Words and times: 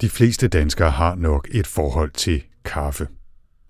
De 0.00 0.08
fleste 0.08 0.48
danskere 0.48 0.90
har 0.90 1.14
nok 1.14 1.48
et 1.52 1.66
forhold 1.66 2.10
til 2.10 2.42
kaffe. 2.64 3.08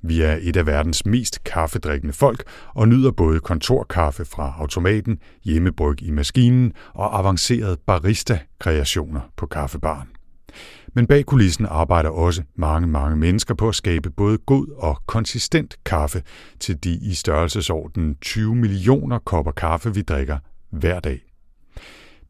Vi 0.02 0.22
er 0.22 0.38
et 0.40 0.56
af 0.56 0.66
verdens 0.66 1.06
mest 1.06 1.44
kaffedrikkende 1.44 2.12
folk 2.12 2.42
og 2.74 2.88
nyder 2.88 3.10
både 3.10 3.40
kontorkaffe 3.40 4.24
fra 4.24 4.54
automaten, 4.58 5.18
hjemmebryg 5.44 6.02
i 6.02 6.10
maskinen 6.10 6.72
og 6.94 7.18
avancerede 7.18 7.76
barista-kreationer 7.86 9.20
på 9.36 9.46
kaffebaren. 9.46 10.08
Men 10.94 11.06
bag 11.06 11.26
kulissen 11.26 11.66
arbejder 11.66 12.10
også 12.10 12.42
mange, 12.56 12.88
mange 12.88 13.16
mennesker 13.16 13.54
på 13.54 13.68
at 13.68 13.74
skabe 13.74 14.10
både 14.10 14.38
god 14.38 14.66
og 14.76 15.02
konsistent 15.06 15.76
kaffe 15.84 16.22
til 16.60 16.84
de 16.84 16.98
i 17.02 17.14
størrelsesordenen 17.14 18.16
20 18.20 18.54
millioner 18.54 19.18
kopper 19.18 19.52
kaffe, 19.52 19.94
vi 19.94 20.02
drikker 20.02 20.38
hver 20.70 21.00
dag. 21.00 21.33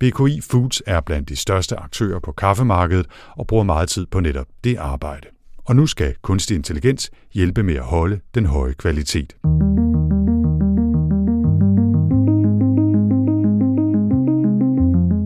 BKI 0.04 0.40
Foods 0.40 0.82
er 0.86 1.00
blandt 1.00 1.28
de 1.28 1.36
største 1.36 1.76
aktører 1.76 2.18
på 2.20 2.32
kaffemarkedet 2.32 3.06
og 3.36 3.46
bruger 3.46 3.64
meget 3.64 3.88
tid 3.88 4.06
på 4.06 4.20
netop 4.20 4.46
det 4.64 4.76
arbejde. 4.76 5.26
Og 5.64 5.76
nu 5.76 5.86
skal 5.86 6.14
kunstig 6.22 6.54
intelligens 6.54 7.10
hjælpe 7.32 7.62
med 7.62 7.74
at 7.74 7.82
holde 7.82 8.20
den 8.34 8.46
høje 8.46 8.72
kvalitet. 8.72 9.36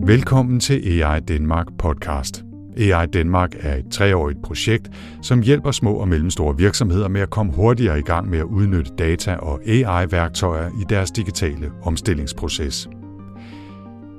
Velkommen 0.07 0.59
til 0.59 1.03
AI 1.03 1.19
Danmark 1.19 1.67
podcast. 1.79 2.43
AI 2.77 3.05
Danmark 3.05 3.55
er 3.59 3.75
et 3.75 3.85
treårigt 3.91 4.41
projekt, 4.43 4.89
som 5.21 5.41
hjælper 5.41 5.71
små 5.71 5.93
og 5.93 6.07
mellemstore 6.07 6.57
virksomheder 6.57 7.07
med 7.07 7.21
at 7.21 7.29
komme 7.29 7.53
hurtigere 7.53 7.99
i 7.99 8.03
gang 8.03 8.29
med 8.29 8.39
at 8.39 8.45
udnytte 8.45 8.91
data 8.97 9.35
og 9.35 9.61
AI-værktøjer 9.67 10.69
i 10.69 10.83
deres 10.89 11.11
digitale 11.11 11.71
omstillingsproces. 11.83 12.89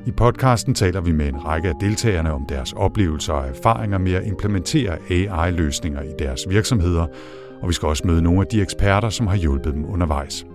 I 0.07 0.11
podcasten 0.11 0.75
taler 0.75 1.01
vi 1.01 1.13
med 1.13 1.29
en 1.29 1.45
række 1.45 1.69
af 1.69 1.75
deltagerne 1.81 2.33
om 2.33 2.47
deres 2.49 2.73
oplevelser 2.73 3.33
og 3.33 3.49
erfaringer 3.49 3.99
med 3.99 4.13
at 4.13 4.27
implementere 4.27 4.99
AI-løsninger 5.11 6.03
i 6.03 6.13
deres 6.19 6.41
virksomheder, 6.49 7.07
og 7.63 7.69
vi 7.69 7.73
skal 7.73 7.89
også 7.89 8.07
møde 8.07 8.23
nogle 8.23 8.41
af 8.41 8.47
de 8.47 8.63
eksperter, 8.63 9.09
som 9.09 9.27
har 9.27 9.37
hjulpet 9.37 9.75
dem 9.75 9.85
undervejs. 9.93 10.47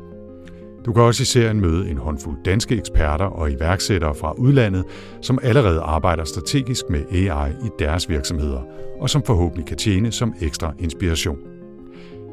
Du 0.86 0.94
kan 0.94 1.04
også 1.04 1.22
i 1.22 1.26
serien 1.26 1.62
møde 1.62 1.90
en 1.90 1.98
håndfuld 1.98 2.38
danske 2.46 2.76
eksperter 2.76 3.26
og 3.26 3.52
iværksættere 3.52 4.16
fra 4.16 4.34
udlandet, 4.38 4.84
som 5.22 5.40
allerede 5.44 5.82
arbejder 5.82 6.24
strategisk 6.24 6.86
med 6.90 7.04
AI 7.12 7.52
i 7.52 7.70
deres 7.80 8.10
virksomheder, 8.10 8.62
og 9.00 9.10
som 9.10 9.24
forhåbentlig 9.24 9.66
kan 9.66 9.78
tjene 9.78 10.12
som 10.12 10.34
ekstra 10.42 10.74
inspiration. 10.80 11.38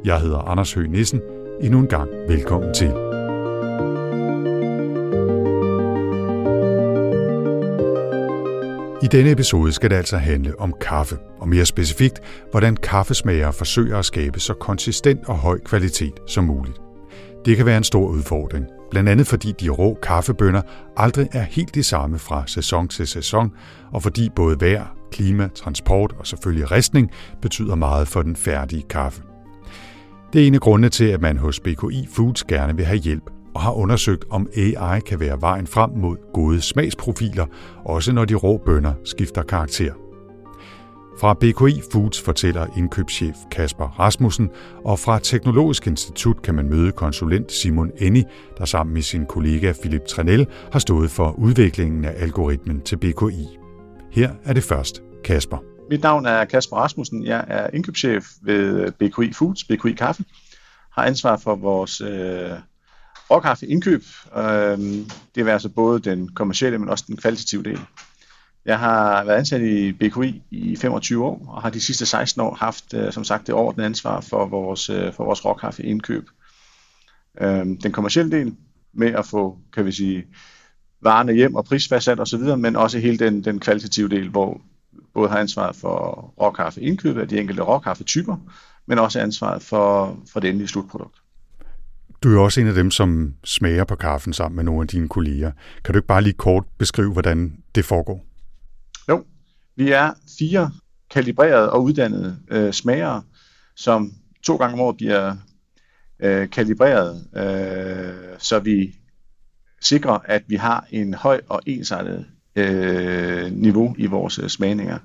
Jeg 0.04 0.20
hedder 0.20 0.38
Anders 0.38 0.74
Høgh 0.74 0.90
Nissen. 0.90 1.20
Endnu 1.60 1.78
en 1.78 1.86
gang 1.86 2.10
velkommen 2.28 2.74
til. 2.74 3.11
I 9.02 9.06
denne 9.06 9.30
episode 9.30 9.72
skal 9.72 9.90
det 9.90 9.96
altså 9.96 10.16
handle 10.16 10.60
om 10.60 10.74
kaffe, 10.80 11.18
og 11.40 11.48
mere 11.48 11.66
specifikt, 11.66 12.20
hvordan 12.50 12.76
kaffesmagere 12.76 13.52
forsøger 13.52 13.98
at 13.98 14.04
skabe 14.04 14.40
så 14.40 14.54
konsistent 14.54 15.20
og 15.26 15.36
høj 15.36 15.58
kvalitet 15.64 16.12
som 16.26 16.44
muligt. 16.44 16.80
Det 17.44 17.56
kan 17.56 17.66
være 17.66 17.76
en 17.76 17.84
stor 17.84 18.08
udfordring, 18.08 18.66
blandt 18.90 19.08
andet 19.08 19.26
fordi 19.26 19.52
de 19.60 19.68
rå 19.68 19.98
kaffebønner 20.02 20.62
aldrig 20.96 21.28
er 21.32 21.42
helt 21.42 21.74
de 21.74 21.82
samme 21.82 22.18
fra 22.18 22.42
sæson 22.46 22.88
til 22.88 23.06
sæson, 23.06 23.50
og 23.92 24.02
fordi 24.02 24.28
både 24.36 24.60
vejr, 24.60 24.86
klima, 25.12 25.48
transport 25.54 26.14
og 26.18 26.26
selvfølgelig 26.26 26.70
ristning 26.70 27.10
betyder 27.42 27.74
meget 27.74 28.08
for 28.08 28.22
den 28.22 28.36
færdige 28.36 28.82
kaffe. 28.90 29.22
Det 30.32 30.42
er 30.42 30.46
en 30.46 30.54
af 30.54 30.60
grundene 30.60 30.88
til, 30.88 31.04
at 31.04 31.20
man 31.20 31.38
hos 31.38 31.60
BKI 31.60 32.08
Foods 32.12 32.44
gerne 32.44 32.76
vil 32.76 32.84
have 32.84 32.98
hjælp 32.98 33.30
og 33.54 33.60
har 33.60 33.72
undersøgt, 33.72 34.24
om 34.30 34.48
AI 34.56 35.00
kan 35.00 35.20
være 35.20 35.40
vejen 35.40 35.66
frem 35.66 35.90
mod 35.90 36.16
gode 36.32 36.60
smagsprofiler, 36.60 37.46
også 37.84 38.12
når 38.12 38.24
de 38.24 38.34
rå 38.34 38.56
bønder 38.66 38.92
skifter 39.04 39.42
karakter. 39.42 39.92
Fra 41.20 41.34
BKI 41.34 41.82
Foods 41.92 42.20
fortæller 42.20 42.66
indkøbschef 42.76 43.36
Kasper 43.50 43.84
Rasmussen, 43.84 44.50
og 44.84 44.98
fra 44.98 45.18
Teknologisk 45.18 45.86
Institut 45.86 46.42
kan 46.42 46.54
man 46.54 46.68
møde 46.68 46.92
konsulent 46.92 47.52
Simon 47.52 47.90
Enni, 47.98 48.24
der 48.58 48.64
sammen 48.64 48.94
med 48.94 49.02
sin 49.02 49.26
kollega 49.26 49.72
Philip 49.80 50.04
Tranel 50.04 50.46
har 50.72 50.78
stået 50.78 51.10
for 51.10 51.30
udviklingen 51.38 52.04
af 52.04 52.14
algoritmen 52.22 52.80
til 52.80 52.96
BKI. 52.96 53.58
Her 54.12 54.30
er 54.44 54.52
det 54.52 54.64
først 54.64 55.02
Kasper. 55.24 55.58
Mit 55.90 56.02
navn 56.02 56.26
er 56.26 56.44
Kasper 56.44 56.76
Rasmussen. 56.76 57.24
Jeg 57.24 57.44
er 57.48 57.70
indkøbschef 57.72 58.24
ved 58.42 58.92
BKI 58.92 59.32
Foods, 59.32 59.64
BKI 59.64 59.92
Kaffe. 59.92 60.24
Har 60.92 61.04
ansvar 61.04 61.36
for 61.36 61.54
vores 61.54 62.00
øh, 62.00 62.50
råkaffe 63.30 63.66
indkøb. 63.66 64.02
Øh, 64.36 64.78
det 65.34 65.48
er 65.48 65.52
altså 65.52 65.68
både 65.68 66.00
den 66.00 66.28
kommercielle, 66.28 66.78
men 66.78 66.88
også 66.88 67.04
den 67.06 67.16
kvalitative 67.16 67.62
del. 67.62 67.80
Jeg 68.64 68.78
har 68.78 69.24
været 69.24 69.38
ansat 69.38 69.62
i 69.62 69.92
BKI 69.92 70.42
i 70.50 70.76
25 70.76 71.24
år, 71.24 71.46
og 71.48 71.62
har 71.62 71.70
de 71.70 71.80
sidste 71.80 72.06
16 72.06 72.40
år 72.42 72.54
haft, 72.54 72.94
øh, 72.94 73.12
som 73.12 73.24
sagt, 73.24 73.46
det 73.46 73.54
overordnede 73.54 73.86
ansvar 73.86 74.20
for 74.20 74.46
vores, 74.46 74.90
øh, 74.90 75.12
for 75.12 75.24
vores 75.24 75.44
råkaffe 75.44 75.82
indkøb. 75.82 76.28
Øhm, 77.40 77.80
den 77.80 77.92
kommercielle 77.92 78.38
del 78.38 78.56
med 78.94 79.12
at 79.12 79.26
få, 79.26 79.58
kan 79.72 79.86
vi 79.86 79.92
sige, 79.92 80.24
varerne 81.00 81.32
hjem 81.32 81.54
og 81.54 81.64
prisfastsat 81.64 82.20
osv., 82.20 82.40
men 82.40 82.76
også 82.76 82.98
hele 82.98 83.18
den, 83.18 83.44
den 83.44 83.60
kvalitative 83.60 84.08
del, 84.08 84.28
hvor 84.28 84.60
både 85.14 85.28
har 85.28 85.38
ansvaret 85.38 85.76
for 85.76 86.34
råkaffe 86.40 86.80
indkøb 86.80 87.18
af 87.18 87.28
de 87.28 87.38
enkelte 87.38 87.62
råkaffetyper, 87.62 88.36
men 88.86 88.98
også 88.98 89.20
ansvaret 89.20 89.62
for, 89.62 90.18
for 90.32 90.40
det 90.40 90.50
endelige 90.50 90.68
slutprodukt. 90.68 91.21
Du 92.22 92.36
er 92.36 92.40
også 92.40 92.60
en 92.60 92.66
af 92.66 92.74
dem, 92.74 92.90
som 92.90 93.34
smager 93.44 93.84
på 93.84 93.96
kaffen 93.96 94.32
sammen 94.32 94.56
med 94.56 94.64
nogle 94.64 94.82
af 94.82 94.88
dine 94.88 95.08
kolleger. 95.08 95.52
Kan 95.84 95.92
du 95.94 95.98
ikke 95.98 96.06
bare 96.06 96.22
lige 96.22 96.32
kort 96.32 96.64
beskrive, 96.78 97.12
hvordan 97.12 97.56
det 97.74 97.84
foregår? 97.84 98.26
Jo, 99.08 99.24
vi 99.76 99.90
er 99.90 100.12
fire 100.38 100.70
kalibrerede 101.10 101.72
og 101.72 101.82
uddannede 101.82 102.38
øh, 102.50 102.72
smagere, 102.72 103.22
som 103.76 104.12
to 104.44 104.56
gange 104.56 104.74
om 104.74 104.80
året 104.80 104.96
bliver 104.96 105.36
øh, 106.20 106.50
kalibreret, 106.50 107.26
øh, 107.36 108.38
så 108.38 108.58
vi 108.58 108.94
sikrer, 109.80 110.18
at 110.24 110.42
vi 110.46 110.56
har 110.56 110.86
en 110.90 111.14
høj 111.14 111.40
og 111.48 111.62
ensartet 111.66 112.26
øh, 112.56 113.52
niveau 113.52 113.94
i 113.98 114.06
vores 114.06 114.38
øh, 114.38 114.48
smagninger. 114.48 114.98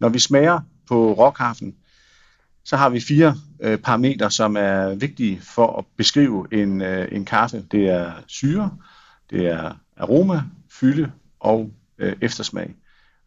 Når 0.00 0.08
vi 0.08 0.18
smager 0.18 0.60
på 0.88 1.12
råkaffen, 1.12 1.74
så 2.64 2.76
har 2.76 2.88
vi 2.88 3.00
fire 3.00 3.36
øh, 3.60 3.78
parametre, 3.78 4.30
som 4.30 4.56
er 4.56 4.94
vigtige 4.94 5.40
for 5.40 5.78
at 5.78 5.84
beskrive 5.96 6.46
en, 6.52 6.82
øh, 6.82 7.08
en 7.12 7.24
kaffe. 7.24 7.64
Det 7.70 7.88
er 7.88 8.12
syre, 8.26 8.70
det 9.30 9.46
er 9.46 9.72
aroma, 9.96 10.42
fylde 10.70 11.10
og 11.40 11.70
øh, 11.98 12.16
eftersmag. 12.20 12.74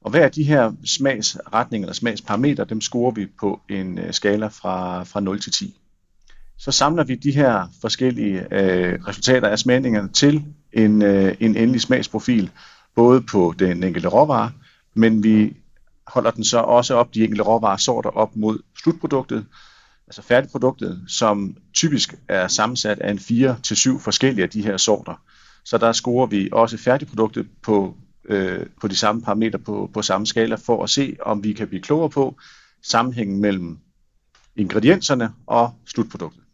Og 0.02 0.12
hver 0.12 0.24
af 0.24 0.32
de 0.32 0.44
her 0.44 0.72
smagsretninger 0.86 1.86
eller 1.86 1.94
smagsparametre, 1.94 2.66
dem 2.66 2.82
scorer 2.82 3.12
vi 3.12 3.28
på 3.40 3.62
en 3.70 4.00
øh, 4.00 4.14
skala 4.14 4.48
fra, 4.48 5.04
fra 5.04 5.20
0 5.20 5.40
til 5.40 5.52
10. 5.52 5.80
Så 6.58 6.72
samler 6.72 7.04
vi 7.04 7.16
de 7.16 7.32
her 7.32 7.68
forskellige 7.82 8.40
øh, 8.52 9.00
resultater 9.08 9.48
af 9.48 9.60
smagningerne 9.60 10.10
til 10.10 10.46
en, 10.74 11.02
øh, 11.02 11.36
en 11.40 11.56
endelig 11.56 11.82
smagsprofil, 11.82 12.50
både 12.96 13.22
på 13.22 13.54
den 13.60 13.84
enkelte 13.84 14.08
råvare, 14.08 14.52
men 14.94 15.24
vi 15.24 15.54
holder 16.08 16.32
den 16.32 16.44
så 16.44 16.60
også 16.60 16.96
op, 16.96 17.14
de 17.14 17.24
enkelte 17.24 17.44
råvaresorter 17.44 18.10
op 18.10 18.36
mod 18.36 18.60
slutproduktet, 18.84 19.46
altså 20.08 20.22
færdigproduktet, 20.22 21.04
som 21.08 21.58
typisk 21.74 22.16
er 22.28 22.48
sammensat 22.48 23.00
af 23.00 23.12
en 23.12 23.20
4 23.20 23.58
til 23.64 24.00
forskellige 24.00 24.44
af 24.44 24.50
de 24.50 24.62
her 24.62 24.78
sorter. 24.78 25.22
Så 25.66 25.78
der 25.78 25.92
scorer 25.92 26.26
vi 26.26 26.50
også 26.52 26.78
færdigproduktet 26.78 27.48
på, 27.64 27.96
øh, 28.30 28.66
på 28.82 28.88
de 28.88 28.96
samme 28.96 29.22
parametre 29.22 29.60
på, 29.60 29.90
på 29.94 30.02
samme 30.02 30.28
skala, 30.28 30.56
for 30.56 30.84
at 30.84 30.90
se, 30.90 31.18
om 31.22 31.44
vi 31.44 31.54
kan 31.54 31.68
blive 31.68 31.82
klogere 31.82 32.10
på 32.10 32.38
sammenhængen 32.84 33.42
mellem 33.42 33.78
ingredienserne 34.56 35.34
og 35.48 35.72
slutproduktet. 35.86 36.47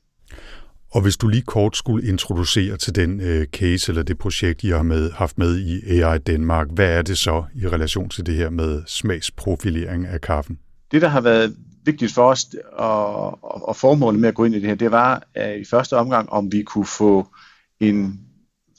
Og 0.93 1.01
hvis 1.01 1.17
du 1.17 1.27
lige 1.27 1.41
kort 1.41 1.77
skulle 1.77 2.07
introducere 2.07 2.77
til 2.77 2.95
den 2.95 3.21
øh, 3.21 3.47
case 3.47 3.91
eller 3.91 4.03
det 4.03 4.17
projekt, 4.17 4.63
I 4.63 4.69
har 4.69 4.83
med, 4.83 5.11
haft 5.11 5.37
med 5.37 5.59
i 5.59 5.91
AI 5.91 6.17
Danmark, 6.17 6.67
hvad 6.71 6.97
er 6.97 7.01
det 7.01 7.17
så 7.17 7.43
i 7.55 7.67
relation 7.67 8.09
til 8.09 8.25
det 8.25 8.35
her 8.35 8.49
med 8.49 8.83
smagsprofilering 8.87 10.05
af 10.05 10.21
kaffen? 10.21 10.59
Det, 10.91 11.01
der 11.01 11.07
har 11.07 11.21
været 11.21 11.55
vigtigt 11.85 12.13
for 12.13 12.29
os, 12.29 12.45
og, 12.73 13.43
og, 13.43 13.67
og 13.67 13.75
formålet 13.75 14.19
med 14.21 14.29
at 14.29 14.35
gå 14.35 14.45
ind 14.45 14.55
i 14.55 14.59
det 14.59 14.69
her, 14.69 14.75
det 14.75 14.91
var 14.91 15.23
at 15.35 15.59
i 15.59 15.65
første 15.65 15.97
omgang, 15.97 16.29
om 16.29 16.51
vi 16.51 16.63
kunne 16.63 16.85
få 16.85 17.27
en 17.79 18.19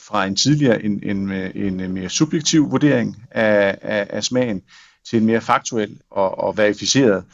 fra 0.09 0.27
en 0.27 0.37
tidligere 0.37 0.85
en, 0.85 1.01
en, 1.03 1.31
en, 1.33 1.81
en 1.81 1.93
mere 1.93 2.09
subjektiv 2.09 2.71
vurdering 2.71 3.17
af, 3.31 3.79
af, 3.83 4.07
af 4.11 4.25
smagen 4.25 4.63
til 5.11 5.19
en 5.21 5.27
mere 5.27 5.41
faktuel 5.41 5.99
og, 6.11 6.39
og 6.39 6.57
verificeret 6.57 7.25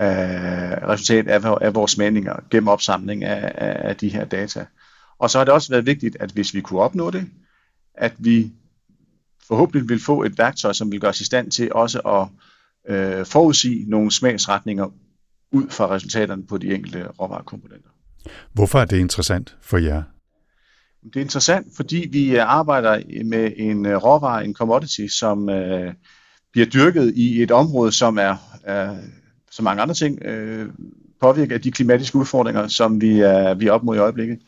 øh, 0.00 0.88
resultat 0.88 1.28
af, 1.28 1.56
af 1.60 1.74
vores 1.74 1.92
smagninger 1.92 2.36
gennem 2.50 2.68
opsamling 2.68 3.24
af, 3.24 3.52
af, 3.54 3.88
af 3.88 3.96
de 3.96 4.08
her 4.08 4.24
data. 4.24 4.66
Og 5.18 5.30
så 5.30 5.38
har 5.38 5.44
det 5.44 5.54
også 5.54 5.72
været 5.72 5.86
vigtigt, 5.86 6.16
at 6.20 6.30
hvis 6.30 6.54
vi 6.54 6.60
kunne 6.60 6.80
opnå 6.80 7.10
det, 7.10 7.26
at 7.94 8.14
vi 8.18 8.52
forhåbentlig 9.48 9.88
vil 9.88 10.00
få 10.02 10.22
et 10.22 10.38
værktøj, 10.38 10.72
som 10.72 10.92
vil 10.92 11.00
gøre 11.00 11.10
os 11.10 11.20
i 11.20 11.24
stand 11.24 11.50
til 11.50 11.72
også 11.72 11.98
at 11.98 12.28
øh, 12.94 13.26
forudsige 13.26 13.90
nogle 13.90 14.10
smagsretninger 14.10 14.92
ud 15.52 15.68
fra 15.68 15.90
resultaterne 15.90 16.46
på 16.46 16.58
de 16.58 16.74
enkelte 16.74 17.06
råvarekomponenter. 17.06 17.88
Hvorfor 18.52 18.78
er 18.78 18.84
det 18.84 18.98
interessant 18.98 19.56
for 19.62 19.78
jer? 19.78 20.02
Det 21.04 21.16
er 21.16 21.20
interessant, 21.20 21.66
fordi 21.76 22.08
vi 22.12 22.36
arbejder 22.36 23.24
med 23.24 23.52
en 23.56 23.86
øh, 23.86 23.96
råvare, 23.96 24.44
en 24.44 24.54
commodity, 24.54 25.06
som 25.06 25.48
øh, 25.48 25.94
bliver 26.52 26.66
dyrket 26.66 27.12
i 27.16 27.42
et 27.42 27.50
område, 27.50 27.92
som 27.92 28.18
er, 28.18 28.36
er 28.64 28.96
så 29.50 29.62
mange 29.62 29.82
andre 29.82 29.94
ting, 29.94 30.22
øh, 30.22 30.68
påvirket 31.20 31.54
af 31.54 31.60
de 31.60 31.70
klimatiske 31.70 32.16
udfordringer, 32.16 32.68
som 32.68 33.00
vi 33.00 33.20
er, 33.20 33.54
vi 33.54 33.66
er 33.66 33.72
op 33.72 33.82
mod 33.82 33.96
i 33.96 33.98
øjeblikket. 33.98 34.38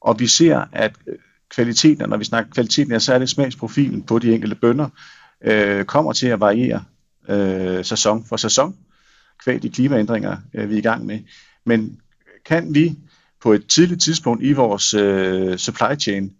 Og 0.00 0.20
vi 0.20 0.26
ser, 0.26 0.64
at 0.72 0.92
øh, 1.06 1.14
kvaliteten, 1.50 2.08
når 2.08 2.16
vi 2.16 2.24
snakker 2.24 2.52
kvaliteten, 2.52 2.92
er 2.92 2.98
særligt 2.98 3.30
smagsprofilen 3.30 4.02
på 4.02 4.18
de 4.18 4.34
enkelte 4.34 4.56
bønder, 4.56 4.88
øh, 5.44 5.84
kommer 5.84 6.12
til 6.12 6.26
at 6.26 6.40
variere 6.40 6.84
øh, 7.28 7.84
sæson 7.84 8.24
for 8.24 8.36
sæson, 8.36 8.76
kvæg 9.44 9.62
de 9.62 9.70
klimaændringer, 9.70 10.36
øh, 10.54 10.68
vi 10.68 10.74
er 10.74 10.78
i 10.78 10.82
gang 10.82 11.06
med. 11.06 11.18
Men 11.66 12.00
kan 12.44 12.74
vi 12.74 12.96
på 13.42 13.52
et 13.52 13.66
tidligt 13.66 14.02
tidspunkt 14.02 14.44
i 14.44 14.52
vores 14.52 14.94
øh, 14.94 15.56
supply 15.56 15.98
chain, 16.00 16.32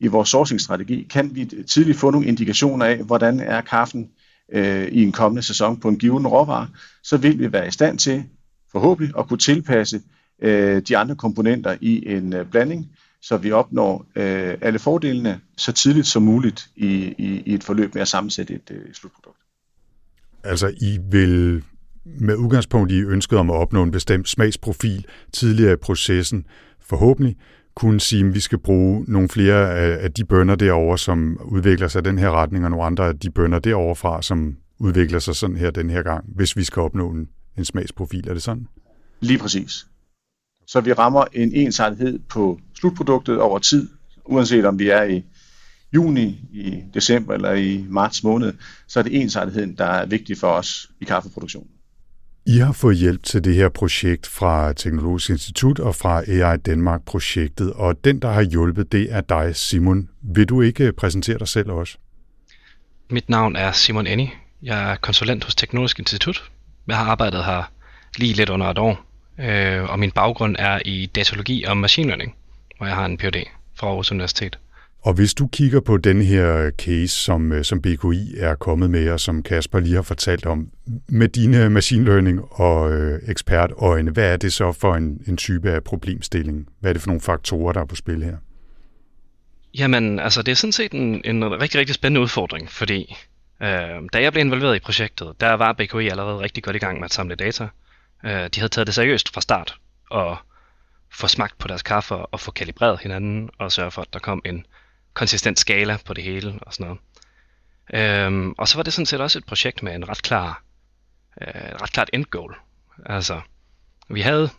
i 0.00 0.06
vores 0.06 0.28
sourcing-strategi, 0.28 1.06
kan 1.10 1.34
vi 1.34 1.44
tidligt 1.70 1.98
få 1.98 2.10
nogle 2.10 2.26
indikationer 2.26 2.86
af, 2.86 2.96
hvordan 2.96 3.40
er 3.40 3.60
kaffen 3.60 4.10
øh, 4.52 4.88
i 4.88 5.02
en 5.02 5.12
kommende 5.12 5.42
sæson 5.42 5.80
på 5.80 5.88
en 5.88 5.98
given 5.98 6.26
råvare, 6.26 6.68
så 7.02 7.16
vil 7.16 7.38
vi 7.38 7.52
være 7.52 7.68
i 7.68 7.70
stand 7.70 7.98
til 7.98 8.24
forhåbentlig 8.72 9.14
at 9.18 9.28
kunne 9.28 9.38
tilpasse 9.38 10.00
øh, 10.42 10.82
de 10.88 10.96
andre 10.96 11.16
komponenter 11.16 11.76
i 11.80 12.12
en 12.12 12.32
øh, 12.32 12.46
blanding, 12.50 12.90
så 13.22 13.36
vi 13.36 13.52
opnår 13.52 14.06
øh, 14.16 14.58
alle 14.60 14.78
fordelene 14.78 15.40
så 15.56 15.72
tidligt 15.72 16.06
som 16.06 16.22
muligt 16.22 16.68
i, 16.76 17.14
i, 17.18 17.42
i 17.46 17.54
et 17.54 17.64
forløb 17.64 17.94
med 17.94 18.02
at 18.02 18.08
sammensætte 18.08 18.54
et 18.54 18.70
øh, 18.70 18.94
slutprodukt. 18.94 19.38
Altså 20.44 20.68
I 20.80 20.98
vil 21.10 21.62
med 22.04 22.36
udgangspunkt 22.36 22.92
i 22.92 23.02
ønsket 23.02 23.38
om 23.38 23.50
at 23.50 23.54
opnå 23.54 23.82
en 23.82 23.90
bestemt 23.90 24.28
smagsprofil 24.28 25.06
tidligere 25.32 25.72
i 25.72 25.76
processen, 25.76 26.46
forhåbentlig 26.80 27.36
kunne 27.74 28.00
sige, 28.00 28.26
at 28.26 28.34
vi 28.34 28.40
skal 28.40 28.58
bruge 28.58 29.04
nogle 29.08 29.28
flere 29.28 29.74
af 29.78 30.12
de 30.12 30.24
bønder 30.24 30.54
derover, 30.54 30.96
som 30.96 31.40
udvikler 31.44 31.88
sig 31.88 32.04
den 32.04 32.18
her 32.18 32.30
retning, 32.30 32.64
og 32.64 32.70
nogle 32.70 32.84
andre 32.84 33.08
af 33.08 33.18
de 33.18 33.30
bønder 33.30 33.58
derovre 33.58 33.96
fra, 33.96 34.22
som 34.22 34.56
udvikler 34.78 35.18
sig 35.18 35.36
sådan 35.36 35.56
her 35.56 35.70
den 35.70 35.90
her 35.90 36.02
gang, 36.02 36.24
hvis 36.36 36.56
vi 36.56 36.64
skal 36.64 36.82
opnå 36.82 37.10
en, 37.10 37.28
en 37.58 37.64
smagsprofil. 37.64 38.28
Er 38.28 38.32
det 38.34 38.42
sådan? 38.42 38.66
Lige 39.20 39.38
præcis. 39.38 39.86
Så 40.66 40.80
vi 40.80 40.92
rammer 40.92 41.24
en 41.32 41.52
ensartethed 41.52 42.18
på 42.28 42.60
slutproduktet 42.74 43.40
over 43.40 43.58
tid, 43.58 43.88
uanset 44.24 44.64
om 44.64 44.78
vi 44.78 44.88
er 44.88 45.02
i 45.02 45.24
juni, 45.94 46.40
i 46.52 46.82
december 46.94 47.34
eller 47.34 47.52
i 47.52 47.84
marts 47.88 48.24
måned, 48.24 48.52
så 48.88 48.98
er 48.98 49.02
det 49.02 49.20
ensartetheden, 49.20 49.74
der 49.74 49.84
er 49.84 50.06
vigtig 50.06 50.38
for 50.38 50.48
os 50.48 50.90
i 51.00 51.04
kaffeproduktionen. 51.04 51.70
I 52.50 52.58
har 52.58 52.72
fået 52.72 52.96
hjælp 52.96 53.22
til 53.22 53.44
det 53.44 53.54
her 53.54 53.68
projekt 53.68 54.26
fra 54.26 54.72
Teknologisk 54.72 55.30
Institut 55.30 55.78
og 55.78 55.94
fra 55.94 56.22
AI 56.30 56.56
Danmark-projektet, 56.56 57.72
og 57.72 58.04
den, 58.04 58.22
der 58.22 58.30
har 58.30 58.42
hjulpet, 58.42 58.92
det 58.92 59.12
er 59.12 59.20
dig, 59.20 59.56
Simon. 59.56 60.08
Vil 60.22 60.46
du 60.46 60.60
ikke 60.60 60.84
øh, 60.84 60.92
præsentere 60.92 61.38
dig 61.38 61.48
selv 61.48 61.70
også? 61.70 61.98
Mit 63.10 63.28
navn 63.28 63.56
er 63.56 63.72
Simon 63.72 64.06
Enni. 64.06 64.30
Jeg 64.62 64.92
er 64.92 64.96
konsulent 64.96 65.44
hos 65.44 65.54
Teknologisk 65.54 65.98
Institut. 65.98 66.50
Jeg 66.86 66.96
har 66.96 67.04
arbejdet 67.04 67.44
her 67.44 67.62
lige 68.16 68.34
lidt 68.34 68.50
under 68.50 68.66
et 68.66 68.78
år, 68.78 69.04
øh, 69.38 69.82
og 69.82 69.98
min 69.98 70.10
baggrund 70.10 70.56
er 70.58 70.78
i 70.84 71.06
datalogi 71.06 71.64
og 71.64 71.76
machine 71.76 72.06
learning, 72.06 72.34
hvor 72.76 72.86
jeg 72.86 72.94
har 72.94 73.04
en 73.04 73.18
Ph.D. 73.18 73.46
fra 73.74 73.86
Aarhus 73.86 74.12
Universitet. 74.12 74.58
Og 75.02 75.14
hvis 75.14 75.34
du 75.34 75.46
kigger 75.46 75.80
på 75.80 75.96
den 75.96 76.22
her 76.22 76.70
case, 76.70 77.08
som, 77.08 77.52
øh, 77.52 77.64
som 77.64 77.82
BKI 77.82 78.34
er 78.38 78.54
kommet 78.54 78.90
med, 78.90 79.10
og 79.10 79.20
som 79.20 79.42
Kasper 79.42 79.80
lige 79.80 79.94
har 79.94 80.02
fortalt 80.02 80.46
om, 80.46 80.68
med 81.08 81.28
dine 81.28 81.70
machine 81.70 82.04
learning 82.04 82.40
og 82.50 82.92
øh, 82.92 83.20
ekspertøjne, 83.28 84.10
hvad 84.10 84.32
er 84.32 84.36
det 84.36 84.52
så 84.52 84.72
for 84.72 84.94
en, 84.94 85.22
en 85.26 85.36
type 85.36 85.70
af 85.70 85.84
problemstilling? 85.84 86.68
Hvad 86.80 86.90
er 86.90 86.92
det 86.92 87.02
for 87.02 87.08
nogle 87.08 87.20
faktorer, 87.20 87.72
der 87.72 87.80
er 87.80 87.84
på 87.84 87.96
spil 87.96 88.22
her? 88.22 88.36
Jamen, 89.78 90.18
altså 90.18 90.42
det 90.42 90.52
er 90.52 90.56
sådan 90.56 90.72
set 90.72 90.92
en, 90.92 91.22
en 91.24 91.60
rigtig, 91.60 91.80
rigtig 91.80 91.94
spændende 91.94 92.20
udfordring, 92.20 92.70
fordi 92.70 93.16
øh, 93.62 93.68
da 94.12 94.22
jeg 94.22 94.32
blev 94.32 94.44
involveret 94.44 94.76
i 94.76 94.80
projektet, 94.80 95.32
der 95.40 95.52
var 95.52 95.72
BKI 95.72 96.08
allerede 96.08 96.38
rigtig 96.38 96.62
godt 96.62 96.76
i 96.76 96.78
gang 96.78 96.98
med 96.98 97.04
at 97.04 97.12
samle 97.12 97.34
data. 97.34 97.68
Øh, 98.24 98.30
de 98.30 98.60
havde 98.60 98.68
taget 98.68 98.86
det 98.86 98.94
seriøst 98.94 99.34
fra 99.34 99.40
start, 99.40 99.76
og 100.10 100.36
få 101.12 101.26
smagt 101.26 101.58
på 101.58 101.68
deres 101.68 101.82
kaffe 101.82 102.14
og 102.14 102.40
få 102.40 102.50
kalibreret 102.50 103.00
hinanden, 103.00 103.50
og 103.58 103.72
sørge 103.72 103.90
for, 103.90 104.02
at 104.02 104.12
der 104.12 104.18
kom 104.18 104.42
en 104.44 104.64
konsistent 105.20 105.58
skala 105.58 105.98
på 106.04 106.14
det 106.14 106.24
hele 106.24 106.58
og 106.62 106.74
sådan 106.74 106.86
noget. 106.86 107.00
Øhm, 107.94 108.54
og 108.58 108.68
så 108.68 108.78
var 108.78 108.82
det 108.82 108.92
sådan 108.92 109.06
set 109.06 109.20
også 109.20 109.38
et 109.38 109.44
projekt 109.44 109.82
med 109.82 109.94
en 109.94 110.08
ret 110.08 110.22
klar, 110.22 110.62
øh, 111.40 111.72
ret 111.82 111.92
klart 111.92 112.10
end 112.12 112.24
goal. 112.24 112.54
Altså, 113.06 113.40
vi 114.08 114.20
havde 114.20 114.50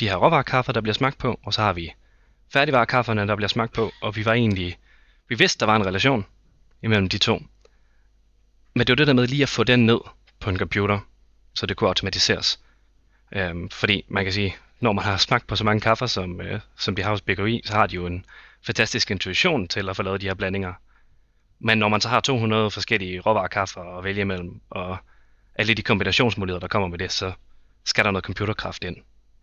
de 0.00 0.08
her 0.08 0.16
råvarekaffer, 0.16 0.72
der 0.72 0.80
bliver 0.80 0.94
smagt 0.94 1.18
på, 1.18 1.40
og 1.42 1.54
så 1.54 1.62
har 1.62 1.72
vi 1.72 1.92
færdigvarekafferne, 2.52 3.26
der 3.28 3.36
bliver 3.36 3.48
smagt 3.48 3.72
på, 3.72 3.92
og 4.02 4.16
vi 4.16 4.24
var 4.24 4.32
egentlig, 4.32 4.78
vi 5.28 5.34
vidste, 5.34 5.60
der 5.60 5.66
var 5.66 5.76
en 5.76 5.86
relation 5.86 6.26
imellem 6.82 7.08
de 7.08 7.18
to. 7.18 7.42
Men 8.74 8.86
det 8.86 8.88
var 8.88 8.96
det 8.96 9.06
der 9.06 9.12
med 9.12 9.26
lige 9.26 9.42
at 9.42 9.48
få 9.48 9.64
den 9.64 9.86
ned 9.86 10.00
på 10.40 10.50
en 10.50 10.58
computer, 10.58 11.00
så 11.54 11.66
det 11.66 11.76
kunne 11.76 11.88
automatiseres. 11.88 12.60
Øhm, 13.32 13.70
fordi 13.70 14.04
man 14.08 14.24
kan 14.24 14.32
sige, 14.32 14.56
når 14.80 14.92
man 14.92 15.04
har 15.04 15.16
smagt 15.16 15.46
på 15.46 15.56
så 15.56 15.64
mange 15.64 15.80
kaffer, 15.80 16.06
som, 16.06 16.40
øh, 16.40 16.60
som 16.76 16.96
de 16.96 17.02
har 17.02 17.10
hos 17.10 17.20
BKI, 17.20 17.62
så 17.64 17.72
har 17.72 17.86
de 17.86 17.94
jo 17.94 18.06
en 18.06 18.24
fantastisk 18.66 19.10
intuition 19.10 19.68
til 19.68 19.88
at 19.88 19.96
få 19.96 20.02
lavet 20.02 20.20
de 20.20 20.26
her 20.26 20.34
blandinger. 20.34 20.72
Men 21.58 21.78
når 21.78 21.88
man 21.88 22.00
så 22.00 22.08
har 22.08 22.20
200 22.20 22.70
forskellige 22.70 23.20
råvarekaffer 23.20 23.98
at 23.98 24.04
vælge 24.04 24.20
imellem, 24.20 24.60
og 24.70 24.96
alle 25.54 25.74
de 25.74 25.82
kombinationsmuligheder, 25.82 26.60
der 26.60 26.68
kommer 26.68 26.88
med 26.88 26.98
det, 26.98 27.12
så 27.12 27.32
skal 27.84 28.04
der 28.04 28.10
noget 28.10 28.24
computerkraft 28.24 28.84
ind, 28.84 28.96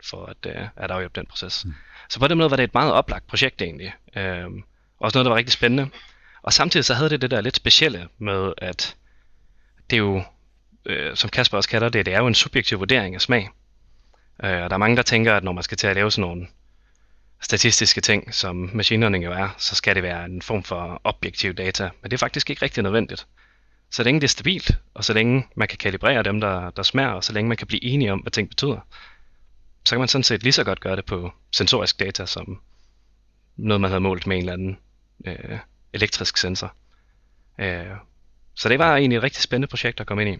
for 0.09 0.25
at, 0.25 0.45
uh, 0.45 0.67
at 0.75 0.91
afhjælpe 0.91 1.19
den 1.19 1.25
proces. 1.25 1.65
Mm. 1.65 1.73
Så 2.09 2.19
på 2.19 2.27
den 2.27 2.37
måde 2.37 2.49
var 2.49 2.55
det 2.55 2.63
et 2.63 2.73
meget 2.73 2.93
oplagt 2.93 3.27
projekt 3.27 3.61
egentlig. 3.61 3.93
Um, 4.15 4.63
også 4.99 5.17
noget, 5.17 5.25
der 5.25 5.29
var 5.29 5.37
rigtig 5.37 5.53
spændende. 5.53 5.89
Og 6.41 6.53
samtidig 6.53 6.85
så 6.85 6.93
havde 6.93 7.09
det 7.09 7.21
det 7.21 7.31
der 7.31 7.41
lidt 7.41 7.55
specielle 7.55 8.07
med, 8.17 8.53
at 8.57 8.95
det 9.89 9.95
er 9.95 9.99
jo, 9.99 10.23
uh, 10.89 11.15
som 11.15 11.29
Kasper 11.29 11.57
også 11.57 11.69
kalder 11.69 11.89
det, 11.89 12.05
det 12.05 12.13
er 12.13 12.19
jo 12.19 12.27
en 12.27 12.35
subjektiv 12.35 12.79
vurdering 12.79 13.15
af 13.15 13.21
smag. 13.21 13.49
Uh, 14.43 14.49
og 14.49 14.69
der 14.69 14.73
er 14.73 14.77
mange, 14.77 14.97
der 14.97 15.03
tænker, 15.03 15.35
at 15.35 15.43
når 15.43 15.51
man 15.51 15.63
skal 15.63 15.77
til 15.77 15.87
at 15.87 15.95
lave 15.95 16.11
sådan 16.11 16.29
nogle 16.29 16.47
statistiske 17.43 18.01
ting, 18.01 18.33
som 18.33 18.69
machine 18.73 18.99
learning 18.99 19.25
jo 19.25 19.31
er, 19.31 19.55
så 19.57 19.75
skal 19.75 19.95
det 19.95 20.03
være 20.03 20.25
en 20.25 20.41
form 20.41 20.63
for 20.63 21.01
objektiv 21.03 21.53
data. 21.53 21.89
Men 22.01 22.11
det 22.11 22.17
er 22.17 22.19
faktisk 22.19 22.49
ikke 22.49 22.61
rigtig 22.61 22.83
nødvendigt. 22.83 23.27
Så 23.91 24.03
længe 24.03 24.21
det 24.21 24.27
er 24.27 24.29
stabilt, 24.29 24.71
og 24.93 25.03
så 25.03 25.13
længe 25.13 25.47
man 25.55 25.67
kan 25.67 25.77
kalibrere 25.77 26.23
dem, 26.23 26.41
der, 26.41 26.69
der 26.69 26.83
smager, 26.83 27.09
og 27.09 27.23
så 27.23 27.33
længe 27.33 27.47
man 27.47 27.57
kan 27.57 27.67
blive 27.67 27.83
enige 27.83 28.11
om, 28.11 28.19
hvad 28.19 28.31
ting 28.31 28.49
betyder, 28.49 28.79
så 29.85 29.95
kan 29.95 29.99
man 29.99 30.07
sådan 30.07 30.23
set 30.23 30.43
lige 30.43 30.53
så 30.53 30.63
godt 30.63 30.79
gøre 30.79 30.95
det 30.95 31.05
på 31.05 31.31
sensorisk 31.51 31.99
data, 31.99 32.25
som 32.25 32.61
noget, 33.57 33.81
man 33.81 33.89
havde 33.89 34.01
målt 34.01 34.27
med 34.27 34.35
en 34.35 34.41
eller 34.41 34.53
anden 34.53 34.77
øh, 35.25 35.59
elektrisk 35.93 36.37
sensor. 36.37 36.75
Øh, 37.59 37.85
så 38.55 38.69
det 38.69 38.79
var 38.79 38.97
egentlig 38.97 39.17
et 39.17 39.23
rigtig 39.23 39.43
spændende 39.43 39.67
projekt 39.67 39.99
at 39.99 40.07
komme 40.07 40.25
ind 40.25 40.35
i. 40.35 40.39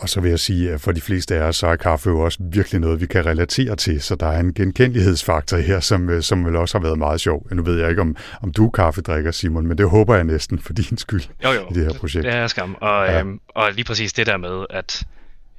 Og 0.00 0.08
så 0.08 0.20
vil 0.20 0.28
jeg 0.28 0.38
sige, 0.38 0.72
at 0.72 0.80
for 0.80 0.92
de 0.92 1.00
fleste 1.00 1.34
af 1.34 1.42
os, 1.42 1.56
så 1.56 1.66
er 1.66 1.76
kaffe 1.76 2.10
jo 2.10 2.20
også 2.20 2.38
virkelig 2.40 2.80
noget, 2.80 3.00
vi 3.00 3.06
kan 3.06 3.26
relatere 3.26 3.76
til, 3.76 4.02
så 4.02 4.14
der 4.14 4.26
er 4.26 4.40
en 4.40 4.54
genkendelighedsfaktor 4.54 5.56
her, 5.56 5.80
som, 5.80 6.10
øh, 6.10 6.22
som 6.22 6.46
vel 6.46 6.56
også 6.56 6.78
har 6.78 6.82
været 6.82 6.98
meget 6.98 7.20
sjov. 7.20 7.46
Nu 7.50 7.62
ved 7.62 7.80
jeg 7.80 7.90
ikke, 7.90 8.02
om, 8.02 8.16
om 8.42 8.52
du 8.52 8.66
er 8.66 8.70
kaffedrikker, 8.70 9.30
Simon, 9.30 9.66
men 9.66 9.78
det 9.78 9.90
håber 9.90 10.14
jeg 10.14 10.24
næsten 10.24 10.58
for 10.58 10.72
din 10.72 10.98
skyld 10.98 11.22
jo, 11.44 11.50
jo, 11.50 11.70
i 11.70 11.74
det 11.74 11.84
her 11.84 11.92
projekt. 11.92 12.24
det 12.24 12.34
er 12.34 12.46
skam. 12.46 12.76
Og, 12.80 13.06
ja. 13.06 13.20
øhm, 13.20 13.40
og 13.48 13.72
lige 13.72 13.84
præcis 13.84 14.12
det 14.12 14.26
der 14.26 14.36
med, 14.36 14.66
at 14.70 15.06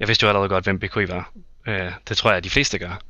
jeg 0.00 0.08
vidste 0.08 0.24
jo 0.24 0.28
allerede 0.28 0.48
godt, 0.48 0.64
hvem 0.64 0.78
BKI 0.78 1.08
var. 1.08 1.32
Øh, 1.68 1.92
det 2.08 2.16
tror 2.16 2.30
jeg, 2.30 2.36
at 2.36 2.44
de 2.44 2.50
fleste 2.50 2.78
gør. 2.78 3.00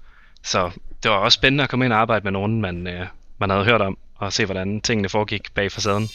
Så 0.42 0.70
det 1.02 1.10
var 1.10 1.16
også 1.16 1.36
spændende 1.36 1.64
at 1.64 1.70
komme 1.70 1.84
ind 1.84 1.92
og 1.92 1.98
arbejde 1.98 2.24
med 2.24 2.32
nogen, 2.32 2.60
man, 2.60 2.86
øh, 2.86 3.06
man 3.38 3.50
havde 3.50 3.64
hørt 3.64 3.80
om, 3.80 3.98
og 4.14 4.32
se, 4.32 4.44
hvordan 4.44 4.80
tingene 4.80 5.08
foregik 5.08 5.54
bag 5.54 5.72
facaden. 5.72 6.08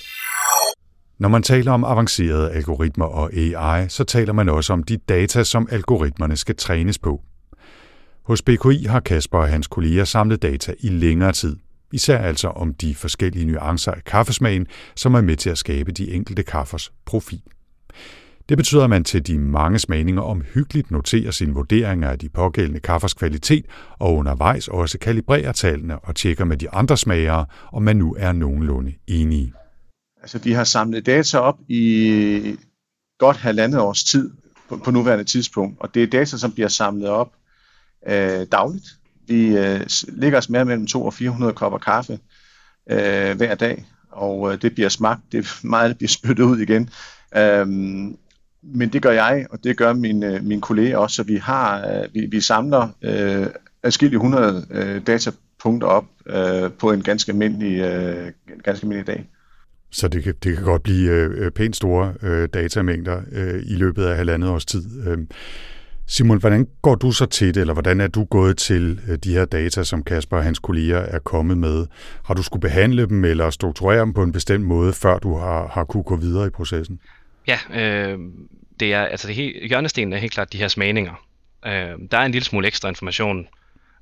Når 1.20 1.30
man 1.30 1.44
taler 1.44 1.72
om 1.72 1.84
avancerede 1.84 2.52
algoritmer 2.52 3.06
og 3.06 3.34
AI, 3.34 3.90
så 3.90 4.04
taler 4.04 4.34
man 4.34 4.50
også 4.50 4.74
om 4.74 4.84
de 4.84 4.98
data, 4.98 5.44
som 5.44 5.68
algoritmerne 5.72 6.36
skal 6.38 6.56
trænes 6.56 7.00
på. 7.00 7.22
Hos 8.24 8.42
BKI 8.42 8.86
har 8.86 9.00
Kasper 9.00 9.38
og 9.38 9.48
hans 9.48 9.68
kolleger 9.68 10.06
samlet 10.06 10.42
data 10.42 10.74
i 10.80 10.90
længere 10.90 11.32
tid, 11.32 11.56
især 11.92 12.18
altså 12.18 12.48
om 12.48 12.74
de 12.74 12.96
forskellige 12.96 13.46
nuancer 13.46 13.92
af 13.92 14.04
kaffesmagen, 14.04 14.68
som 14.96 15.14
er 15.14 15.22
med 15.22 15.36
til 15.36 15.50
at 15.50 15.58
skabe 15.58 15.92
de 15.92 16.12
enkelte 16.12 16.44
kaffers 16.44 16.92
profil. 17.06 17.42
Det 18.50 18.58
betyder, 18.58 18.84
at 18.84 18.90
man 18.90 19.04
til 19.04 19.28
de 19.28 19.40
mange 19.40 19.80
smagninger 19.80 20.22
omhyggeligt 20.22 20.92
noterer 20.92 21.32
sine 21.32 21.54
vurderinger 21.54 22.10
af 22.10 22.20
de 22.20 22.30
pågældende 22.30 22.80
kaffers 22.80 23.14
kvalitet, 23.14 23.66
og 24.00 24.16
undervejs 24.16 24.68
også 24.68 24.98
kalibrerer 25.00 25.52
tallene 25.52 26.00
og 26.00 26.16
tjekker 26.16 26.46
med 26.46 26.58
de 26.58 26.70
andre 26.70 26.98
smagere, 26.98 27.46
om 27.74 27.84
man 27.84 27.98
nu 27.98 28.16
er 28.20 28.32
nogenlunde 28.32 28.94
enige. 29.08 29.54
Altså, 30.22 30.38
vi 30.38 30.52
har 30.52 30.64
samlet 30.64 31.06
data 31.06 31.38
op 31.38 31.58
i 31.68 32.58
godt 33.20 33.38
halvandet 33.38 33.80
års 33.80 34.04
tid 34.04 34.32
på, 34.70 34.78
på 34.78 34.92
nuværende 34.92 35.24
tidspunkt, 35.24 35.78
og 35.80 35.94
det 35.94 36.04
er 36.04 36.08
data, 36.08 36.38
som 36.38 36.52
bliver 36.52 36.68
samlet 36.68 37.10
op 37.10 37.32
øh, 38.08 38.46
dagligt. 38.52 38.86
Vi 39.28 39.58
øh, 39.58 39.82
ligger 40.08 40.38
os 40.38 40.50
mere 40.50 40.66
mellem 40.66 40.88
200 40.88 41.08
og 41.08 41.14
400 41.14 41.54
kopper 41.54 41.80
kaffe 41.80 42.20
øh, 42.90 43.38
hver 43.38 43.56
dag, 43.56 43.86
og 44.12 44.54
øh, 44.54 44.62
det 44.62 44.74
bliver 44.74 44.90
smagt, 44.90 45.22
det 45.32 45.38
er 45.38 45.68
meget, 45.68 45.90
det 45.90 45.98
bliver 45.98 46.10
spyttet 46.10 46.44
ud 46.44 46.60
igen. 46.60 46.90
Øhm, 47.38 48.18
men 48.62 48.94
det 48.94 49.02
gør 49.02 49.12
jeg, 49.12 49.48
og 49.50 49.64
det 49.64 49.78
gør 49.78 49.94
mine, 49.94 50.36
øh, 50.36 50.44
mine 50.44 50.62
kolleger 50.62 50.98
også, 50.98 51.16
så 51.16 51.24
vi 51.24 51.36
har, 51.36 51.88
øh, 51.88 52.14
vi, 52.14 52.26
vi 52.26 52.42
samler 52.42 52.90
øh, 53.02 53.48
adskillige 53.84 54.18
100 54.18 54.68
øh, 54.72 55.02
datapunkter 55.08 55.88
op 55.88 56.06
øh, 56.26 56.72
på 56.72 56.92
en 56.92 57.04
ganske 57.04 57.32
almindelig, 57.32 57.80
øh, 57.80 58.32
ganske 58.64 58.84
almindelig 58.84 59.08
dag. 59.08 59.30
Så 59.92 60.08
det 60.08 60.24
kan, 60.24 60.34
det 60.44 60.56
kan 60.56 60.66
godt 60.66 60.84
blive 60.84 61.12
øh, 61.12 61.46
øh, 61.46 61.52
pænt 61.52 61.76
store 61.76 62.14
øh, 62.22 62.50
datamængder 62.54 63.22
øh, 63.32 63.62
i 63.66 63.76
løbet 63.76 64.06
af 64.06 64.18
halvandet 64.18 64.50
års 64.50 64.66
tid. 64.66 65.08
Øh, 65.08 65.18
Simon, 66.10 66.40
hvordan 66.40 66.68
går 66.82 66.96
du 66.96 67.12
så 67.12 67.26
til 67.26 67.56
det, 67.56 67.62
eller 67.62 67.74
hvordan 67.74 68.02
er 68.02 68.08
du 68.08 68.24
gået 68.26 68.58
til 68.58 69.00
øh, 69.10 69.18
de 69.18 69.34
her 69.34 69.46
data, 69.46 69.84
som 69.84 70.04
Kasper 70.04 70.38
og 70.38 70.44
hans 70.44 70.60
kolleger 70.60 70.98
er 70.98 71.20
kommet 71.20 71.58
med? 71.58 71.88
Har 72.26 72.34
du 72.34 72.44
skulle 72.44 72.62
behandle 72.62 73.06
dem 73.06 73.26
eller 73.26 73.50
strukturere 73.50 74.00
dem 74.00 74.14
på 74.14 74.24
en 74.24 74.32
bestemt 74.32 74.66
måde, 74.66 74.94
før 74.94 75.20
du 75.20 75.38
har, 75.38 75.68
har 75.68 75.84
kunne 75.84 76.04
gå 76.04 76.16
videre 76.16 76.48
i 76.48 76.50
processen? 76.50 77.00
Ja, 77.48 77.60
øh, 77.74 78.20
det 78.80 78.94
er, 78.94 79.02
altså 79.02 79.28
det 79.28 79.36
helt, 79.36 79.68
hjørnestenen 79.68 80.14
er 80.14 80.18
helt 80.18 80.34
klart 80.34 80.54
de 80.54 80.58
her 80.58 80.68
smagninger. 80.68 81.14
Øh, 81.66 81.72
der 82.12 82.18
er 82.18 82.26
en 82.26 82.32
lille 82.32 82.46
smule 82.46 82.68
ekstra 82.68 82.90
information, 82.90 83.48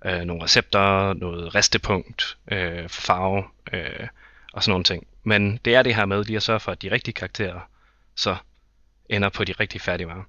øh, 0.05 0.21
nogle 0.21 0.43
recepter, 0.43 1.13
noget 1.13 1.55
restepunkt 1.55 2.37
øh, 2.51 2.89
farve 2.89 3.43
øh, 3.73 4.07
og 4.53 4.63
sådan 4.63 4.71
nogle 4.71 4.83
ting. 4.83 5.07
Men 5.27 5.59
det 5.65 5.75
er 5.75 5.83
det 5.83 5.95
her 5.95 6.05
med 6.05 6.23
lige 6.23 6.37
at 6.37 6.43
sørge 6.43 6.59
for, 6.59 6.71
at 6.71 6.81
de 6.81 6.91
rigtige 6.91 7.13
karakterer 7.13 7.59
så 8.15 8.35
ender 9.09 9.29
på 9.29 9.43
de 9.43 9.51
rigtige 9.51 9.81
færdigvarer. 9.81 10.23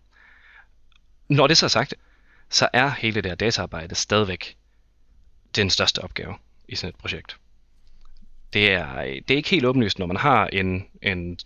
Når 1.28 1.46
det 1.46 1.56
så 1.56 1.66
er 1.66 1.68
sagt, 1.68 1.94
så 2.50 2.68
er 2.72 2.88
hele 2.88 3.20
det 3.20 3.30
her 3.30 3.36
dataarbejde 3.36 3.94
stadigvæk 3.94 4.56
den 5.56 5.70
største 5.70 6.02
opgave 6.02 6.34
i 6.68 6.76
sådan 6.76 6.88
et 6.88 6.96
projekt. 6.96 7.36
Det 8.52 8.72
er, 8.72 9.02
det 9.02 9.30
er 9.30 9.36
ikke 9.36 9.50
helt 9.50 9.66
åbenlyst, 9.66 9.98
når 9.98 10.06
man 10.06 10.16
har 10.16 10.46
en, 10.46 10.86
en 11.02 11.38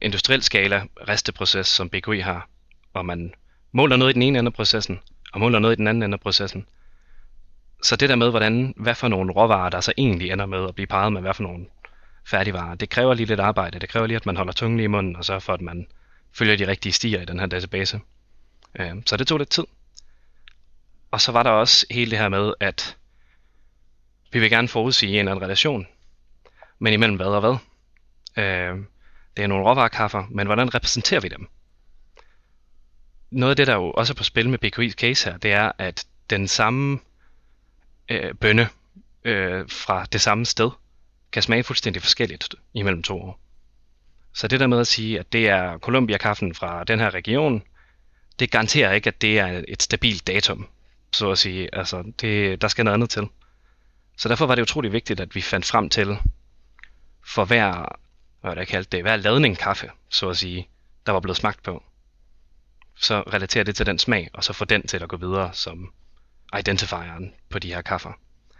industriel 0.00 0.42
skala 0.42 0.84
resteproces, 1.08 1.66
som 1.66 1.90
BKI 1.90 2.18
har, 2.18 2.48
og 2.92 3.06
man 3.06 3.34
måler 3.72 3.96
noget 3.96 4.12
i 4.12 4.14
den 4.14 4.22
ene 4.22 4.38
ende 4.38 4.48
af 4.48 4.54
processen, 4.54 5.00
og 5.32 5.40
måler 5.40 5.58
noget 5.58 5.74
i 5.74 5.76
den 5.76 5.86
anden 5.86 6.02
ende 6.02 6.14
af 6.14 6.20
processen. 6.20 6.66
Så 7.82 7.96
det 7.96 8.08
der 8.08 8.16
med, 8.16 8.30
hvordan, 8.30 8.74
hvad 8.76 8.94
for 8.94 9.08
nogle 9.08 9.32
råvarer, 9.32 9.70
der 9.70 9.80
så 9.80 9.92
egentlig 9.96 10.30
ender 10.30 10.46
med 10.46 10.68
at 10.68 10.74
blive 10.74 10.86
parret 10.86 11.12
med, 11.12 11.20
hvad 11.20 11.34
for 11.34 11.42
nogle 11.42 11.66
færdigvarer, 12.26 12.74
det 12.74 12.90
kræver 12.90 13.14
lige 13.14 13.26
lidt 13.26 13.40
arbejde. 13.40 13.78
Det 13.78 13.88
kræver 13.88 14.06
lige, 14.06 14.16
at 14.16 14.26
man 14.26 14.36
holder 14.36 14.52
tungen 14.52 14.76
lige 14.76 14.84
i 14.84 14.88
munden, 14.88 15.16
og 15.16 15.24
sørger 15.24 15.40
for, 15.40 15.52
at 15.52 15.60
man 15.60 15.86
følger 16.32 16.56
de 16.56 16.66
rigtige 16.66 16.92
stier 16.92 17.20
i 17.20 17.24
den 17.24 17.40
her 17.40 17.46
database. 17.46 18.00
Øh, 18.78 18.94
så 19.06 19.16
det 19.16 19.26
tog 19.26 19.38
lidt 19.38 19.50
tid. 19.50 19.64
Og 21.10 21.20
så 21.20 21.32
var 21.32 21.42
der 21.42 21.50
også 21.50 21.86
hele 21.90 22.10
det 22.10 22.18
her 22.18 22.28
med, 22.28 22.54
at 22.60 22.96
vi 24.32 24.38
vil 24.38 24.50
gerne 24.50 24.68
forudsige 24.68 25.12
en 25.12 25.18
eller 25.18 25.32
anden 25.32 25.44
relation, 25.44 25.86
men 26.78 26.92
imellem 26.92 27.16
hvad 27.16 27.26
og 27.26 27.40
hvad. 27.40 27.56
Øh, 28.44 28.78
det 29.36 29.42
er 29.42 29.46
nogle 29.46 29.64
råvarekaffer, 29.64 30.26
men 30.30 30.46
hvordan 30.46 30.74
repræsenterer 30.74 31.20
vi 31.20 31.28
dem? 31.28 31.48
Noget 33.30 33.50
af 33.50 33.56
det, 33.56 33.66
der 33.66 33.74
jo 33.74 33.90
også 33.90 34.12
er 34.12 34.14
på 34.14 34.24
spil 34.24 34.48
med 34.48 34.64
BKI's 34.64 34.92
case 34.92 35.30
her, 35.30 35.36
det 35.36 35.52
er, 35.52 35.72
at 35.78 36.06
den 36.30 36.48
samme 36.48 36.98
øh, 38.08 38.34
bønne 38.34 38.68
øh, 39.24 39.68
fra 39.68 40.04
det 40.04 40.20
samme 40.20 40.46
sted 40.46 40.70
kan 41.32 41.42
smage 41.42 41.64
fuldstændig 41.64 42.02
forskelligt 42.02 42.54
imellem 42.74 43.02
to 43.02 43.22
år. 43.22 43.40
Så 44.34 44.48
det 44.48 44.60
der 44.60 44.66
med 44.66 44.80
at 44.80 44.86
sige, 44.86 45.18
at 45.18 45.32
det 45.32 45.48
er 45.48 45.78
Columbia-kaffen 45.78 46.54
fra 46.54 46.84
den 46.84 47.00
her 47.00 47.14
region, 47.14 47.62
det 48.38 48.50
garanterer 48.50 48.92
ikke, 48.92 49.08
at 49.08 49.22
det 49.22 49.38
er 49.38 49.62
et 49.68 49.82
stabilt 49.82 50.26
datum, 50.26 50.68
så 51.12 51.30
at 51.30 51.38
sige. 51.38 51.74
Altså, 51.74 52.12
det, 52.20 52.62
der 52.62 52.68
skal 52.68 52.84
noget 52.84 52.94
andet 52.94 53.10
til. 53.10 53.28
Så 54.16 54.28
derfor 54.28 54.46
var 54.46 54.54
det 54.54 54.62
utrolig 54.62 54.92
vigtigt, 54.92 55.20
at 55.20 55.34
vi 55.34 55.40
fandt 55.40 55.66
frem 55.66 55.88
til, 55.88 56.16
for 57.26 57.44
hver, 57.44 57.98
hvad 58.40 58.56
jeg 58.56 58.68
kaldte 58.68 58.96
det, 58.96 59.04
hver 59.04 59.16
ladning 59.16 59.58
kaffe, 59.58 59.90
så 60.10 60.28
at 60.28 60.36
sige, 60.36 60.68
der 61.06 61.12
var 61.12 61.20
blevet 61.20 61.36
smagt 61.36 61.62
på, 61.62 61.82
så 62.96 63.20
relaterer 63.20 63.64
det 63.64 63.76
til 63.76 63.86
den 63.86 63.98
smag, 63.98 64.30
og 64.32 64.44
så 64.44 64.52
få 64.52 64.64
den 64.64 64.86
til 64.86 65.02
at 65.02 65.08
gå 65.08 65.16
videre 65.16 65.50
som 65.52 65.92
identifieren 66.58 67.34
på 67.50 67.58
de 67.58 67.74
her 67.74 67.82
kaffer. 67.82 68.12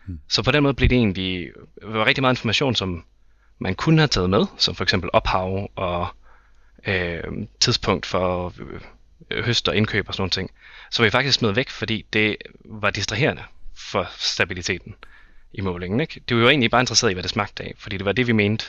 Hmm. 0.07 0.21
Så 0.29 0.43
på 0.43 0.51
den 0.51 0.63
måde 0.63 0.75
blev 0.75 0.89
det 0.89 0.97
egentlig 0.97 1.51
var 1.83 2.07
rigtig 2.07 2.23
meget 2.23 2.35
information, 2.35 2.75
som 2.75 3.05
man 3.59 3.75
kunne 3.75 3.99
have 3.99 4.09
taget 4.09 4.31
med, 4.31 4.47
som 4.59 4.75
for 4.75 4.85
eksempel 4.85 5.11
ophav 5.13 5.71
og 5.77 6.07
øh, 6.87 7.23
tidspunkt 7.61 8.07
for 8.07 8.55
øh, 9.31 9.45
høst 9.45 9.69
og 9.69 9.77
indkøb 9.77 10.09
og 10.09 10.15
sådan 10.15 10.23
noget 10.23 10.33
ting, 10.33 10.51
så 10.91 11.03
vi 11.03 11.11
faktisk 11.11 11.39
smed 11.39 11.53
væk, 11.53 11.71
fordi 11.71 12.07
det 12.13 12.37
var 12.65 12.91
distraherende 12.91 13.43
for 13.75 14.09
stabiliteten 14.19 14.95
i 15.53 15.61
målingen. 15.61 16.01
Ikke? 16.01 16.21
Det 16.29 16.37
var 16.37 16.43
jo 16.43 16.49
egentlig 16.49 16.71
bare 16.71 16.83
interesseret 16.83 17.11
i, 17.11 17.15
hvad 17.15 17.23
det 17.23 17.31
smagte 17.31 17.65
af, 17.65 17.75
fordi 17.79 17.97
det 17.97 18.05
var 18.05 18.13
det, 18.13 18.27
vi 18.27 18.33
mente 18.33 18.67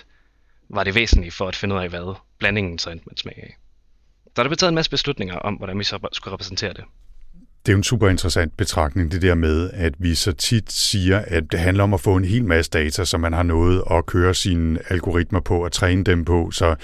var 0.69 0.83
det 0.83 0.95
væsentlige 0.95 1.31
for 1.31 1.47
at 1.47 1.55
finde 1.55 1.75
ud 1.75 1.79
af, 1.79 1.89
hvad 1.89 2.15
blandingen 2.37 2.79
så 2.79 2.89
endte 2.89 3.05
med 3.05 3.17
smag 3.17 3.37
af. 3.37 3.57
Der 4.35 4.41
er 4.41 4.43
der 4.43 4.49
blevet 4.49 4.59
taget 4.59 4.71
en 4.71 4.75
masse 4.75 4.91
beslutninger 4.91 5.35
om, 5.35 5.53
hvordan 5.53 5.79
vi 5.79 5.83
så 5.83 6.09
skulle 6.11 6.33
repræsentere 6.33 6.73
det. 6.73 6.83
Det 7.65 7.72
er 7.72 7.74
jo 7.74 7.77
en 7.77 7.84
super 7.84 8.10
interessant 8.10 8.58
betragtning, 8.58 9.12
det 9.12 9.22
der 9.22 9.36
med, 9.36 9.70
at 9.74 9.93
vi 9.98 10.15
så 10.15 10.32
tit 10.32 10.72
siger, 10.72 11.20
at 11.27 11.43
det 11.51 11.60
handler 11.60 11.84
om 11.84 11.93
at 11.93 12.00
få 12.00 12.15
en 12.15 12.25
hel 12.25 12.46
masse 12.46 12.72
data, 12.72 13.05
så 13.05 13.17
man 13.17 13.34
har 13.34 13.43
noget 13.43 13.84
at 13.91 14.05
køre 14.05 14.34
sine 14.34 14.79
algoritmer 14.89 15.39
på 15.39 15.63
og 15.63 15.72
træne 15.72 16.03
dem 16.03 16.25
på, 16.25 16.51
så 16.51 16.75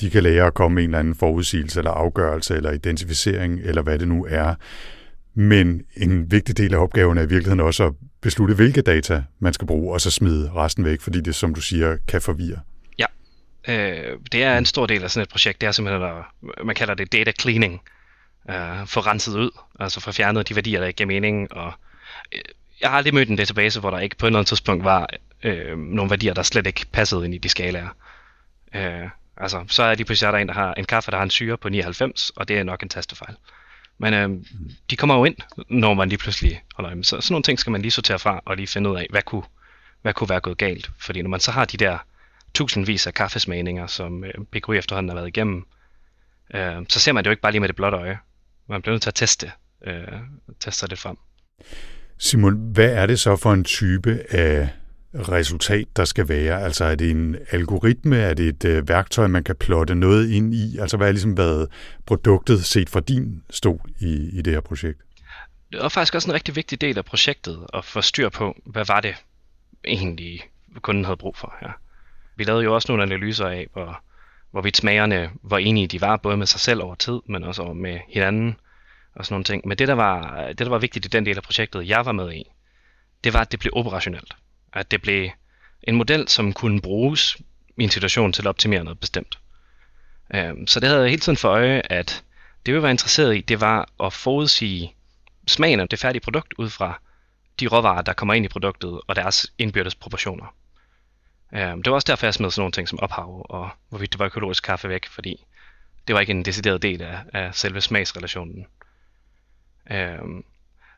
de 0.00 0.10
kan 0.10 0.22
lære 0.22 0.46
at 0.46 0.54
komme 0.54 0.74
med 0.74 0.82
en 0.82 0.88
eller 0.90 0.98
anden 0.98 1.14
forudsigelse 1.14 1.80
eller 1.80 1.90
afgørelse 1.90 2.56
eller 2.56 2.70
identificering 2.72 3.60
eller 3.60 3.82
hvad 3.82 3.98
det 3.98 4.08
nu 4.08 4.26
er. 4.28 4.54
Men 5.34 5.82
en 5.96 6.30
vigtig 6.30 6.56
del 6.56 6.74
af 6.74 6.78
opgaven 6.78 7.18
er 7.18 7.22
i 7.22 7.28
virkeligheden 7.28 7.60
også 7.60 7.84
at 7.86 7.92
beslutte, 8.20 8.54
hvilke 8.54 8.82
data 8.82 9.22
man 9.38 9.52
skal 9.52 9.66
bruge, 9.66 9.92
og 9.94 10.00
så 10.00 10.10
smide 10.10 10.50
resten 10.54 10.84
væk, 10.84 11.00
fordi 11.00 11.20
det, 11.20 11.34
som 11.34 11.54
du 11.54 11.60
siger, 11.60 11.96
kan 12.08 12.20
forvirre. 12.20 12.58
Ja, 12.98 13.06
øh, 13.68 14.18
det 14.32 14.42
er 14.42 14.58
en 14.58 14.64
stor 14.64 14.86
del 14.86 15.02
af 15.02 15.10
sådan 15.10 15.22
et 15.22 15.28
projekt. 15.28 15.60
Det 15.60 15.66
er 15.66 15.72
simpelthen, 15.72 16.02
at 16.58 16.66
man 16.66 16.74
kalder 16.74 16.94
det 16.94 17.12
data 17.12 17.32
cleaning 17.40 17.80
øh, 18.50 18.86
få 18.86 19.00
renset 19.00 19.36
ud, 19.36 19.50
altså 19.80 20.00
få 20.00 20.12
fjernet 20.12 20.48
de 20.48 20.54
værdier, 20.54 20.80
der 20.80 20.86
ikke 20.86 20.96
giver 20.96 21.06
mening. 21.06 21.52
Og, 21.52 21.72
øh, 22.32 22.40
jeg 22.80 22.90
har 22.90 22.96
aldrig 22.96 23.14
mødt 23.14 23.28
en 23.28 23.36
database, 23.36 23.80
hvor 23.80 23.90
der 23.90 23.98
ikke 23.98 24.16
på 24.16 24.26
et 24.26 24.28
eller 24.28 24.38
andet 24.38 24.48
tidspunkt 24.48 24.84
var 24.84 25.08
øh, 25.42 25.78
nogle 25.78 26.10
værdier, 26.10 26.34
der 26.34 26.42
slet 26.42 26.66
ikke 26.66 26.86
passede 26.92 27.24
ind 27.24 27.34
i 27.34 27.38
de 27.38 27.48
skalaer. 27.48 27.88
Øh, 28.74 29.08
altså, 29.36 29.64
så 29.68 29.82
er 29.82 29.94
de 29.94 30.04
pludselig 30.04 30.32
der 30.32 30.38
en, 30.38 30.48
der 30.48 30.54
har 30.54 30.74
en 30.74 30.84
kaffe, 30.84 31.10
der 31.10 31.16
har 31.16 31.24
en 31.24 31.30
syre 31.30 31.56
på 31.56 31.68
99, 31.68 32.30
og 32.36 32.48
det 32.48 32.58
er 32.58 32.64
nok 32.64 32.82
en 32.82 32.88
tastefejl. 32.88 33.36
Men 33.98 34.14
øh, 34.14 34.30
de 34.90 34.96
kommer 34.96 35.14
jo 35.14 35.24
ind, 35.24 35.36
når 35.68 35.94
man 35.94 36.08
lige 36.08 36.18
pludselig 36.18 36.62
holder 36.74 36.90
øje. 36.90 37.04
Så 37.04 37.20
sådan 37.20 37.32
nogle 37.32 37.42
ting 37.42 37.58
skal 37.58 37.70
man 37.70 37.82
lige 37.82 37.90
sortere 37.90 38.18
fra, 38.18 38.40
og 38.44 38.56
lige 38.56 38.66
finde 38.66 38.90
ud 38.90 38.96
af, 38.96 39.06
hvad 39.10 39.22
kunne, 39.22 39.42
hvad 40.02 40.14
kunne 40.14 40.28
være 40.28 40.40
gået 40.40 40.58
galt. 40.58 40.90
Fordi 40.98 41.22
når 41.22 41.30
man 41.30 41.40
så 41.40 41.50
har 41.50 41.64
de 41.64 41.76
der 41.76 41.98
tusindvis 42.54 43.06
af 43.06 43.14
kaffesmagninger, 43.14 43.86
som 43.86 44.24
øh, 44.24 44.34
PKI 44.52 44.76
efterhånden 44.76 45.08
har 45.08 45.14
været 45.14 45.28
igennem, 45.28 45.66
øh, 46.54 46.76
så 46.88 47.00
ser 47.00 47.12
man 47.12 47.24
det 47.24 47.28
jo 47.28 47.30
ikke 47.30 47.42
bare 47.42 47.52
lige 47.52 47.60
med 47.60 47.68
det 47.68 47.76
blotte 47.76 47.98
øje. 47.98 48.18
Man 48.68 48.82
bliver 48.82 48.92
nødt 48.92 49.02
til 49.02 49.10
at 49.10 49.14
teste, 49.14 49.52
øh, 49.86 50.18
teste 50.60 50.86
det 50.86 50.98
frem. 50.98 51.16
Simon, 52.18 52.72
hvad 52.72 52.92
er 52.92 53.06
det 53.06 53.20
så 53.20 53.36
for 53.36 53.52
en 53.52 53.64
type 53.64 54.22
af 54.30 54.68
resultat, 55.14 55.86
der 55.96 56.04
skal 56.04 56.28
være? 56.28 56.62
Altså 56.62 56.84
er 56.84 56.94
det 56.94 57.10
en 57.10 57.36
algoritme? 57.50 58.16
Er 58.16 58.34
det 58.34 58.48
et 58.48 58.64
øh, 58.64 58.88
værktøj, 58.88 59.26
man 59.26 59.44
kan 59.44 59.56
plotte 59.56 59.94
noget 59.94 60.30
ind 60.30 60.54
i? 60.54 60.78
Altså 60.78 60.96
hvad 60.96 61.06
har 61.06 61.12
ligesom 61.12 61.36
været 61.36 61.68
produktet 62.06 62.64
set 62.64 62.88
fra 62.88 63.00
din 63.00 63.42
stol 63.50 63.90
i, 64.00 64.38
i 64.38 64.42
det 64.42 64.52
her 64.52 64.60
projekt? 64.60 64.98
Det 65.72 65.80
var 65.80 65.88
faktisk 65.88 66.14
også 66.14 66.30
en 66.30 66.34
rigtig 66.34 66.56
vigtig 66.56 66.80
del 66.80 66.98
af 66.98 67.04
projektet 67.04 67.66
at 67.74 67.84
få 67.84 68.00
styr 68.00 68.28
på, 68.28 68.56
hvad 68.66 68.84
var 68.84 69.00
det 69.00 69.14
egentlig, 69.84 70.42
kunden 70.80 71.04
havde 71.04 71.16
brug 71.16 71.36
for 71.36 71.54
her. 71.60 71.70
Vi 72.36 72.44
lavede 72.44 72.64
jo 72.64 72.74
også 72.74 72.92
nogle 72.92 73.02
analyser 73.02 73.46
af, 73.46 73.66
hvor, 73.72 74.02
hvorvidt 74.50 74.76
smagerne 74.76 75.30
var 75.42 75.58
enige 75.58 75.86
de 75.86 76.00
var, 76.00 76.16
både 76.16 76.36
med 76.36 76.46
sig 76.46 76.60
selv 76.60 76.82
over 76.82 76.94
tid, 76.94 77.20
men 77.26 77.44
også 77.44 77.72
med 77.72 78.00
hinanden 78.08 78.56
og 79.14 79.24
sådan 79.24 79.34
nogle 79.34 79.44
ting. 79.44 79.68
Men 79.68 79.78
det 79.78 79.88
der, 79.88 79.94
var, 79.94 80.46
det, 80.46 80.58
der 80.58 80.68
var 80.68 80.78
vigtigt 80.78 81.06
i 81.06 81.08
den 81.08 81.26
del 81.26 81.36
af 81.36 81.42
projektet, 81.42 81.88
jeg 81.88 82.06
var 82.06 82.12
med 82.12 82.32
i, 82.32 82.44
det 83.24 83.32
var, 83.32 83.40
at 83.40 83.52
det 83.52 83.60
blev 83.60 83.72
operationelt. 83.76 84.36
At 84.72 84.90
det 84.90 85.02
blev 85.02 85.30
en 85.82 85.94
model, 85.94 86.28
som 86.28 86.52
kunne 86.52 86.80
bruges 86.80 87.36
i 87.76 87.82
en 87.82 87.90
situation 87.90 88.32
til 88.32 88.42
at 88.42 88.46
optimere 88.46 88.84
noget 88.84 89.00
bestemt. 89.00 89.38
Øhm, 90.34 90.66
så 90.66 90.80
det 90.80 90.88
havde 90.88 91.02
jeg 91.02 91.10
hele 91.10 91.20
tiden 91.20 91.36
for 91.36 91.48
øje, 91.48 91.82
at 91.84 92.24
det 92.66 92.74
vi 92.74 92.82
var 92.82 92.88
interesseret 92.88 93.36
i, 93.36 93.40
det 93.40 93.60
var 93.60 93.88
at 94.04 94.12
forudsige 94.12 94.94
smagen 95.46 95.80
af 95.80 95.88
det 95.88 95.98
færdige 95.98 96.20
produkt 96.20 96.52
ud 96.58 96.70
fra 96.70 97.00
de 97.60 97.66
råvarer, 97.66 98.02
der 98.02 98.12
kommer 98.12 98.34
ind 98.34 98.44
i 98.44 98.48
produktet, 98.48 99.00
og 99.06 99.16
deres 99.16 99.52
indbyrdes 99.58 99.94
proportioner. 99.94 100.54
Øhm, 101.52 101.82
det 101.82 101.90
var 101.90 101.94
også 101.94 102.06
derfor, 102.06 102.26
jeg 102.26 102.34
smed 102.34 102.50
sådan 102.50 102.60
nogle 102.60 102.72
ting 102.72 102.88
som 102.88 103.00
ophav, 103.00 103.46
og 103.48 103.70
hvorvidt 103.88 104.12
det 104.12 104.18
var 104.18 104.26
økologisk 104.26 104.64
kaffe 104.64 104.88
væk, 104.88 105.06
fordi 105.06 105.44
det 106.06 106.14
var 106.14 106.20
ikke 106.20 106.30
en 106.30 106.44
decideret 106.44 106.82
del 106.82 107.02
af, 107.02 107.18
af 107.32 107.54
selve 107.54 107.80
smagsrelationen. 107.80 108.66
Øhm, 109.90 110.44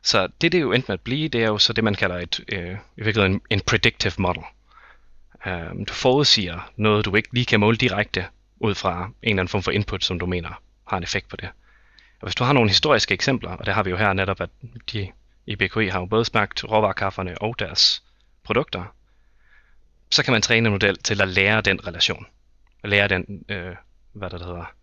så 0.01 0.27
det, 0.41 0.51
det 0.51 0.61
jo 0.61 0.71
endte 0.71 0.87
med 0.87 0.93
at 0.93 1.01
blive, 1.01 1.27
det 1.27 1.43
er 1.43 1.47
jo 1.47 1.57
så 1.57 1.73
det, 1.73 1.83
man 1.83 1.95
kalder 1.95 2.17
et, 2.17 2.39
øh, 2.47 2.77
i 2.97 3.03
virkeligheden 3.03 3.33
en, 3.33 3.41
en 3.49 3.61
predictive 3.61 4.13
model. 4.17 4.43
Øhm, 5.45 5.85
du 5.85 5.93
forudsiger 5.93 6.71
noget, 6.75 7.05
du 7.05 7.15
ikke 7.15 7.29
lige 7.31 7.45
kan 7.45 7.59
måle 7.59 7.77
direkte 7.77 8.25
ud 8.59 8.75
fra 8.75 9.03
en 9.03 9.11
eller 9.23 9.31
anden 9.31 9.47
form 9.47 9.63
for 9.63 9.71
input, 9.71 10.03
som 10.03 10.19
du 10.19 10.25
mener 10.25 10.61
har 10.87 10.97
en 10.97 11.03
effekt 11.03 11.27
på 11.27 11.35
det. 11.35 11.49
Og 12.21 12.25
hvis 12.27 12.35
du 12.35 12.43
har 12.43 12.53
nogle 12.53 12.69
historiske 12.69 13.13
eksempler, 13.13 13.51
og 13.51 13.65
det 13.65 13.73
har 13.73 13.83
vi 13.83 13.89
jo 13.89 13.97
her 13.97 14.13
netop, 14.13 14.41
at 14.41 14.49
de 14.93 15.11
i 15.45 15.55
BKI 15.55 15.87
har 15.87 15.99
jo 15.99 16.05
både 16.05 16.25
smagt 16.25 16.63
råvarekafferne 16.63 17.41
og 17.41 17.59
deres 17.59 18.03
produkter, 18.43 18.83
så 20.11 20.23
kan 20.23 20.31
man 20.31 20.41
træne 20.41 20.67
en 20.67 20.71
model 20.71 20.97
til 20.97 21.21
at 21.21 21.27
lære 21.27 21.61
den 21.61 21.87
relation. 21.87 22.25
Lære 22.83 23.07
den, 23.07 23.45
øh, 23.49 23.75
hvad 24.13 24.29
der 24.29 24.37
hedder, 24.37 24.73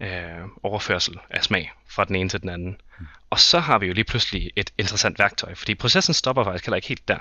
øh, 0.00 0.48
overførsel 0.62 1.18
af 1.30 1.44
smag 1.44 1.72
fra 1.90 2.04
den 2.04 2.16
ene 2.16 2.28
til 2.28 2.40
den 2.40 2.48
anden. 2.48 2.80
Mm. 2.98 3.06
Og 3.30 3.40
så 3.40 3.58
har 3.58 3.78
vi 3.78 3.86
jo 3.86 3.92
lige 3.92 4.04
pludselig 4.04 4.50
et 4.56 4.70
interessant 4.78 5.18
værktøj, 5.18 5.54
fordi 5.54 5.74
processen 5.74 6.14
stopper 6.14 6.44
faktisk 6.44 6.66
heller 6.66 6.76
ikke 6.76 6.88
helt 6.88 7.08
der. 7.08 7.18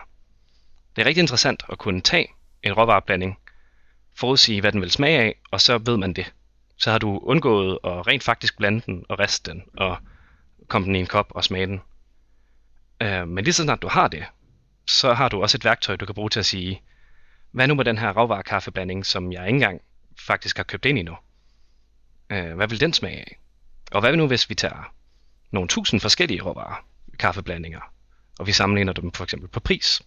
Det 0.96 1.02
er 1.02 1.06
rigtig 1.06 1.22
interessant 1.22 1.64
at 1.72 1.78
kunne 1.78 2.02
tage 2.02 2.28
en 2.64 2.74
råvareblanding, 2.74 3.40
forudsige, 4.16 4.62
hvad 4.62 4.72
den 4.72 4.82
vil 4.82 4.92
smage 4.92 5.20
af, 5.20 5.36
og 5.52 5.62
så 5.62 5.78
ved 5.78 5.98
man 5.98 6.14
det. 6.14 6.34
Så 6.78 6.92
har 6.92 6.98
du 6.98 7.20
undgået 7.24 7.80
at 7.84 8.08
rent 8.08 8.24
faktisk 8.24 8.58
blande 8.58 8.82
den 8.86 9.06
og 9.10 9.20
riste 9.20 9.52
den, 9.52 9.64
og 9.78 9.98
komme 10.68 10.88
den 10.88 10.96
i 10.96 11.00
en 11.00 11.08
kop 11.08 11.28
og 11.30 11.44
smage 11.44 11.66
den. 11.66 11.82
Øh, 13.02 13.28
men 13.28 13.44
lige 13.44 13.54
så 13.54 13.64
snart 13.64 13.82
du 13.82 13.88
har 13.88 14.08
det, 14.08 14.26
så 14.88 15.14
har 15.14 15.30
du 15.30 15.42
også 15.42 15.58
et 15.58 15.66
værktøj, 15.66 15.96
du 15.96 16.06
kan 16.06 16.16
bruge 16.16 16.30
til 16.30 16.40
at 16.40 16.46
sige, 16.46 16.82
hvad 17.58 17.68
nu 17.68 17.76
med 17.76 17.86
den 17.86 17.98
her 17.98 18.14
råvarekaffeblanding, 18.14 19.06
som 19.06 19.32
jeg 19.32 19.46
ikke 19.48 19.56
engang 19.56 19.82
faktisk 20.28 20.58
har 20.58 20.64
købt 20.64 20.86
ind 20.86 20.98
endnu? 20.98 21.16
Øh, 22.30 22.56
hvad 22.56 22.68
vil 22.68 22.80
den 22.80 22.94
smage 22.94 23.20
af? 23.20 23.40
Og 23.92 24.02
hvad 24.02 24.16
nu, 24.16 24.28
hvis 24.28 24.50
vi 24.50 24.56
tager 24.56 24.94
nogle 25.52 25.68
tusind 25.68 26.00
forskellige 26.00 26.42
råvarer, 26.42 26.86
kaffeblandinger, 27.20 27.80
og 28.40 28.48
vi 28.48 28.52
sammenligner 28.52 28.94
dem 28.94 29.12
for 29.12 29.24
eksempel 29.24 29.50
på 29.50 29.60
pris, 29.60 30.02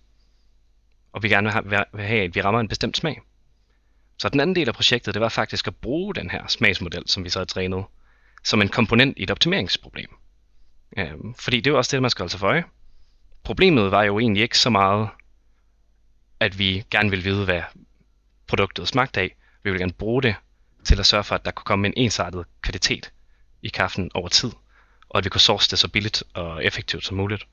og 1.12 1.22
vi 1.22 1.28
gerne 1.28 1.62
vil 1.92 2.04
have, 2.04 2.24
at 2.24 2.34
vi 2.34 2.40
rammer 2.40 2.60
en 2.60 2.68
bestemt 2.68 2.96
smag. 2.96 3.20
Så 4.18 4.28
den 4.28 4.40
anden 4.40 4.56
del 4.56 4.68
af 4.68 4.74
projektet, 4.74 5.14
det 5.14 5.22
var 5.22 5.28
faktisk 5.28 5.66
at 5.66 5.76
bruge 5.76 6.14
den 6.14 6.30
her 6.30 6.46
smagsmodel, 6.46 7.02
som 7.06 7.24
vi 7.24 7.30
så 7.30 7.38
har 7.38 7.44
trænet, 7.44 7.84
som 8.44 8.62
en 8.62 8.68
komponent 8.68 9.18
i 9.18 9.22
et 9.22 9.30
optimeringsproblem. 9.30 10.10
Øhm, 10.98 11.34
fordi 11.34 11.56
det 11.56 11.66
er 11.66 11.70
jo 11.70 11.78
også 11.78 11.96
det, 11.96 12.02
man 12.02 12.10
skal 12.10 12.22
holde 12.22 12.30
sig 12.30 12.40
for 12.40 12.46
øje. 12.46 12.64
Problemet 13.44 13.90
var 13.90 14.02
jo 14.02 14.18
egentlig 14.18 14.42
ikke 14.42 14.58
så 14.58 14.70
meget, 14.70 15.08
at 16.40 16.58
vi 16.58 16.84
gerne 16.90 17.10
vil 17.10 17.24
vide, 17.24 17.44
hvad 17.44 17.62
produktet 18.46 18.88
smagte 18.88 19.20
af. 19.20 19.36
Vi 19.62 19.70
vil 19.70 19.80
gerne 19.80 19.92
bruge 19.92 20.22
det 20.22 20.34
til 20.84 21.00
at 21.00 21.06
sørge 21.06 21.24
for, 21.24 21.34
at 21.34 21.44
der 21.44 21.50
kunne 21.50 21.64
komme 21.64 21.86
en 21.86 21.94
ensartet 21.96 22.44
kvalitet 22.62 23.12
i 23.62 23.68
kaffen 23.68 24.10
over 24.14 24.28
tid, 24.28 24.50
og 25.08 25.18
at 25.18 25.24
vi 25.24 25.28
kunne 25.30 25.40
source 25.40 25.70
det 25.70 25.78
så 25.78 25.88
billigt 25.88 26.22
og 26.34 26.64
effektivt 26.64 27.04
som 27.04 27.16
muligt. 27.16 27.46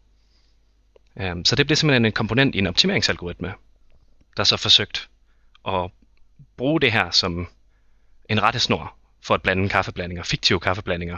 Um, 1.15 1.45
så 1.45 1.55
det 1.55 1.67
blev 1.67 1.75
simpelthen 1.75 2.05
en 2.05 2.11
komponent 2.11 2.55
i 2.55 2.57
en 2.57 2.67
optimeringsalgoritme, 2.67 3.53
der 4.37 4.43
så 4.43 4.57
forsøgt 4.57 5.09
at 5.67 5.91
bruge 6.57 6.81
det 6.81 6.91
her 6.91 7.11
som 7.11 7.47
en 8.29 8.43
rettesnor 8.43 8.95
for 9.21 9.33
at 9.33 9.41
blande 9.41 9.69
kaffeblandinger, 9.69 10.23
fiktive 10.23 10.59
kaffeblandinger, 10.59 11.17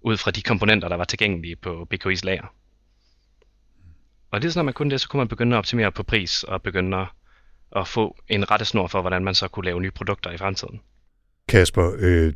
ud 0.00 0.16
fra 0.16 0.30
de 0.30 0.42
komponenter, 0.42 0.88
der 0.88 0.96
var 0.96 1.04
tilgængelige 1.04 1.56
på 1.56 1.88
BKI's 1.94 2.20
lager. 2.22 2.46
Og 4.30 4.42
det 4.42 4.48
er 4.48 4.58
når 4.58 4.62
man 4.62 4.74
kunne 4.74 4.90
det, 4.90 5.00
så 5.00 5.08
kunne 5.08 5.18
man 5.18 5.28
begynde 5.28 5.56
at 5.56 5.58
optimere 5.58 5.92
på 5.92 6.02
pris 6.02 6.42
og 6.42 6.62
begynde 6.62 6.96
at, 6.96 7.06
at 7.76 7.88
få 7.88 8.16
en 8.28 8.50
rettesnor 8.50 8.86
for, 8.86 9.00
hvordan 9.00 9.24
man 9.24 9.34
så 9.34 9.48
kunne 9.48 9.64
lave 9.64 9.80
nye 9.80 9.90
produkter 9.90 10.30
i 10.30 10.36
fremtiden. 10.36 10.80
Kasper, 11.48 11.92
øh, 11.98 12.32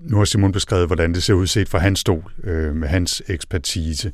nu 0.00 0.16
har 0.16 0.24
Simon 0.24 0.52
beskrevet, 0.52 0.86
hvordan 0.86 1.14
det 1.14 1.22
ser 1.22 1.34
ud 1.34 1.46
set 1.46 1.68
fra 1.68 1.78
hans 1.78 2.00
stol 2.00 2.32
øh, 2.44 2.74
med 2.74 2.88
hans 2.88 3.22
ekspertise. 3.28 4.12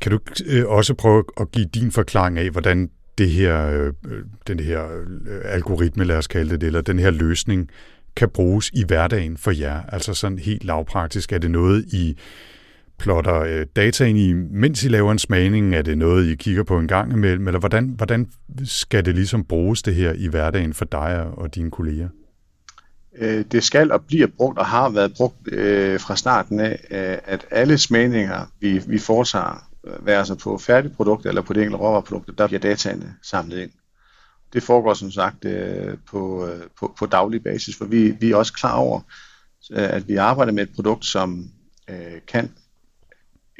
Kan 0.00 0.12
du 0.12 0.18
øh, 0.46 0.68
også 0.68 0.94
prøve 0.94 1.24
at 1.40 1.50
give 1.50 1.66
din 1.66 1.92
forklaring 1.92 2.38
af, 2.38 2.50
hvordan 2.50 2.90
det 3.18 3.30
her, 3.30 3.70
øh, 3.70 3.92
den 4.46 4.60
her 4.60 4.84
øh, 5.26 5.40
algoritme, 5.44 6.04
lad 6.04 6.16
os 6.16 6.26
kalde 6.26 6.56
det, 6.56 6.62
eller 6.62 6.80
den 6.80 6.98
her 6.98 7.10
løsning, 7.10 7.70
kan 8.16 8.28
bruges 8.28 8.70
i 8.74 8.84
hverdagen 8.86 9.36
for 9.36 9.50
jer? 9.50 9.82
Altså 9.88 10.14
sådan 10.14 10.38
helt 10.38 10.64
lavpraktisk. 10.64 11.32
Er 11.32 11.38
det 11.38 11.50
noget, 11.50 11.84
I 11.92 12.18
plotter 13.02 13.40
øh, 13.40 13.66
data 13.76 14.04
ind 14.04 14.18
i, 14.18 14.32
mens 14.32 14.84
I 14.84 14.88
laver 14.88 15.12
en 15.12 15.18
smagning? 15.18 15.74
Er 15.74 15.82
det 15.82 15.98
noget, 15.98 16.26
I 16.26 16.34
kigger 16.34 16.62
på 16.62 16.78
en 16.78 16.88
gang 16.88 17.12
imellem? 17.12 17.46
Eller 17.46 17.60
hvordan, 17.60 17.94
hvordan 17.96 18.28
skal 18.64 19.04
det 19.04 19.14
ligesom 19.14 19.44
bruges 19.44 19.82
det 19.82 19.94
her 19.94 20.12
i 20.12 20.28
hverdagen 20.28 20.74
for 20.74 20.84
dig 20.84 21.22
og 21.22 21.54
dine 21.54 21.70
kolleger? 21.70 22.08
Øh, 23.18 23.44
det 23.52 23.64
skal 23.64 23.92
og 23.92 24.04
bliver 24.04 24.26
brugt 24.26 24.58
og 24.58 24.66
har 24.66 24.88
været 24.88 25.12
brugt 25.16 25.52
øh, 25.52 26.00
fra 26.00 26.16
starten 26.16 26.60
af, 26.60 26.72
øh, 26.90 27.18
at 27.24 27.46
alle 27.50 27.78
smagninger, 27.78 28.46
vi, 28.60 28.82
vi 28.86 28.98
foretager, 28.98 29.68
øh, 29.86 30.06
være 30.06 30.26
sig 30.26 30.38
på 30.38 30.58
færdigprodukter 30.58 31.28
eller 31.28 31.42
på 31.42 31.52
det 31.52 31.62
enkelte 31.62 31.84
råvareprodukter, 31.84 32.32
der 32.32 32.46
bliver 32.46 32.60
dataene 32.60 33.14
samlet 33.22 33.58
ind. 33.58 33.70
Det 34.52 34.62
foregår 34.62 34.94
som 34.94 35.10
sagt 35.10 35.44
øh, 35.44 35.96
på, 36.10 36.46
øh, 36.46 36.60
på, 36.80 36.94
på 36.98 37.06
daglig 37.06 37.42
basis, 37.42 37.76
for 37.76 37.84
vi, 37.84 38.10
vi 38.10 38.30
er 38.30 38.36
også 38.36 38.52
klar 38.52 38.76
over, 38.76 39.00
øh, 39.72 39.94
at 39.96 40.08
vi 40.08 40.16
arbejder 40.16 40.52
med 40.52 40.62
et 40.62 40.74
produkt, 40.74 41.04
som 41.04 41.50
øh, 41.90 42.20
kan 42.28 42.50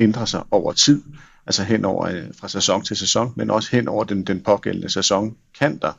ændrer 0.02 0.24
sig 0.24 0.42
over 0.50 0.72
tid, 0.72 1.02
altså 1.46 1.64
hen 1.64 1.84
over 1.84 2.06
øh, 2.06 2.24
fra 2.40 2.48
sæson 2.48 2.84
til 2.84 2.96
sæson, 2.96 3.32
men 3.36 3.50
også 3.50 3.68
hen 3.72 3.88
over 3.88 4.04
den, 4.04 4.24
den 4.24 4.40
pågældende 4.40 4.90
sæson 4.90 5.36
kan 5.58 5.78
der 5.78 5.92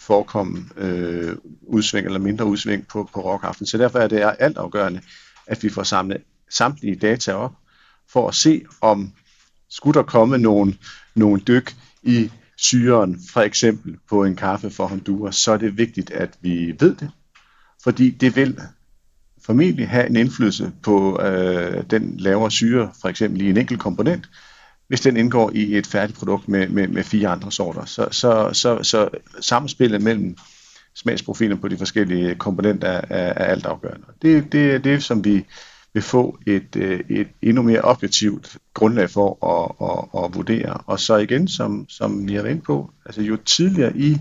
forekomme 0.00 0.64
øh, 0.76 1.36
udsving 1.62 2.06
eller 2.06 2.18
mindre 2.18 2.44
udsving 2.44 2.86
på, 2.86 3.08
på 3.14 3.20
rockaften. 3.20 3.66
Så 3.66 3.78
derfor 3.78 3.98
er 3.98 4.08
det 4.08 4.34
altafgørende, 4.38 5.00
at 5.46 5.62
vi 5.62 5.68
får 5.68 5.82
samlet 5.82 6.22
samtlige 6.50 6.96
data 6.96 7.32
op, 7.32 7.52
for 8.12 8.28
at 8.28 8.34
se, 8.34 8.64
om 8.80 9.12
skulle 9.70 9.94
der 9.94 10.02
komme 10.02 10.38
nogle, 10.38 10.74
nogle 11.14 11.40
dyk 11.40 11.76
i 12.02 12.30
syren, 12.56 13.20
for 13.32 13.40
eksempel 13.40 13.98
på 14.08 14.24
en 14.24 14.36
kaffe 14.36 14.70
for 14.70 14.86
Honduras, 14.86 15.36
så 15.36 15.52
er 15.52 15.56
det 15.56 15.78
vigtigt, 15.78 16.10
at 16.10 16.30
vi 16.40 16.74
ved 16.80 16.94
det, 16.94 17.10
fordi 17.82 18.10
det 18.10 18.36
vil 18.36 18.60
formentlig 19.46 19.88
have 19.88 20.06
en 20.06 20.16
indflydelse 20.16 20.72
på 20.82 21.22
øh, 21.22 21.82
den 21.90 22.14
lavere 22.18 22.50
syre, 22.50 22.90
for 23.00 23.08
eksempel 23.08 23.40
i 23.40 23.50
en 23.50 23.56
enkelt 23.56 23.80
komponent, 23.80 24.28
hvis 24.88 25.00
den 25.00 25.16
indgår 25.16 25.50
i 25.54 25.78
et 25.78 25.86
færdigt 25.86 26.18
produkt 26.18 26.48
med, 26.48 26.68
med, 26.68 26.88
med 26.88 27.04
fire 27.04 27.28
andre 27.28 27.52
sorter. 27.52 27.84
Så, 27.84 28.08
så, 28.10 28.50
så, 28.52 28.82
så 28.82 29.08
samspillet 29.40 30.02
mellem 30.02 30.36
smagsprofilen 30.94 31.58
på 31.58 31.68
de 31.68 31.78
forskellige 31.78 32.34
komponenter 32.34 32.88
er, 32.88 33.02
er 33.10 33.44
alt 33.44 33.66
afgørende. 33.66 34.06
Det, 34.22 34.52
det 34.52 34.70
er 34.74 34.78
det, 34.78 35.02
som 35.02 35.24
vi 35.24 35.44
vil 35.94 36.02
få 36.02 36.38
et, 36.46 36.76
øh, 36.76 37.00
et 37.10 37.28
endnu 37.42 37.62
mere 37.62 37.80
objektivt 37.80 38.56
grundlag 38.74 39.10
for 39.10 39.46
at, 39.46 39.88
at, 39.88 40.24
at 40.24 40.34
vurdere. 40.34 40.74
Og 40.86 41.00
så 41.00 41.16
igen, 41.16 41.48
som, 41.48 41.86
som 41.88 42.28
vi 42.28 42.34
har 42.34 42.42
været 42.42 42.52
inde 42.52 42.64
på, 42.64 42.90
altså 43.06 43.22
jo 43.22 43.36
tidligere 43.36 43.96
i, 43.96 44.18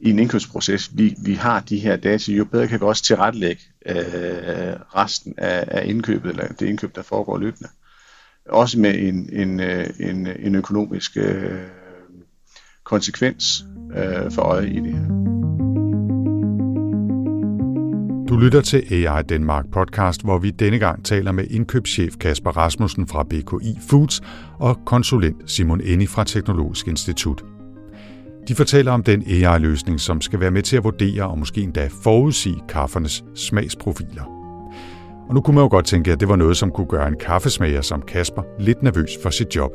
i 0.00 0.10
en 0.10 0.18
indkøbsproces, 0.18 0.90
vi, 0.94 1.14
vi 1.24 1.34
har 1.34 1.60
de 1.60 1.78
her 1.78 1.96
data, 1.96 2.32
jo 2.32 2.44
bedre 2.44 2.68
kan 2.68 2.80
vi 2.80 2.84
også 2.84 3.02
tilrettelægge 3.02 3.62
øh, 3.86 3.96
resten 4.96 5.34
af, 5.38 5.64
af 5.68 5.86
indkøbet, 5.86 6.30
eller 6.30 6.46
det 6.48 6.66
indkøb, 6.66 6.94
der 6.94 7.02
foregår 7.02 7.38
løbende 7.38 7.68
også 8.50 8.80
med 8.80 8.94
en, 8.98 9.28
en, 9.32 9.60
øh, 9.60 9.86
en, 10.00 10.28
en 10.38 10.54
økonomisk 10.54 11.16
øh, 11.16 11.60
konsekvens 12.84 13.64
øh, 13.96 14.32
for 14.32 14.42
øje 14.42 14.68
i 14.68 14.80
det 14.80 14.92
her. 14.92 15.06
Du 18.28 18.36
lytter 18.36 18.60
til 18.60 19.06
AI 19.06 19.22
Danmark 19.22 19.64
podcast, 19.72 20.24
hvor 20.24 20.38
vi 20.38 20.50
denne 20.50 20.78
gang 20.78 21.04
taler 21.04 21.32
med 21.32 21.44
indkøbschef 21.50 22.16
Kasper 22.16 22.50
Rasmussen 22.50 23.08
fra 23.08 23.22
BKI 23.22 23.78
Foods 23.88 24.20
og 24.58 24.78
konsulent 24.86 25.50
Simon 25.50 25.80
Enni 25.80 26.06
fra 26.06 26.24
Teknologisk 26.24 26.88
Institut. 26.88 27.44
De 28.50 28.54
fortæller 28.54 28.92
om 28.92 29.02
den 29.02 29.22
AI-løsning, 29.26 30.00
som 30.00 30.20
skal 30.20 30.40
være 30.40 30.50
med 30.50 30.62
til 30.62 30.76
at 30.76 30.84
vurdere 30.84 31.22
og 31.22 31.38
måske 31.38 31.60
endda 31.60 31.88
forudsige 32.02 32.62
kaffernes 32.68 33.24
smagsprofiler. 33.34 34.24
Og 35.28 35.34
nu 35.34 35.40
kunne 35.40 35.54
man 35.54 35.64
jo 35.64 35.68
godt 35.68 35.86
tænke, 35.86 36.12
at 36.12 36.20
det 36.20 36.28
var 36.28 36.36
noget, 36.36 36.56
som 36.56 36.70
kunne 36.70 36.86
gøre 36.86 37.08
en 37.08 37.16
kaffesmager 37.20 37.82
som 37.82 38.02
Kasper 38.02 38.42
lidt 38.60 38.82
nervøs 38.82 39.10
for 39.22 39.30
sit 39.30 39.56
job. 39.56 39.70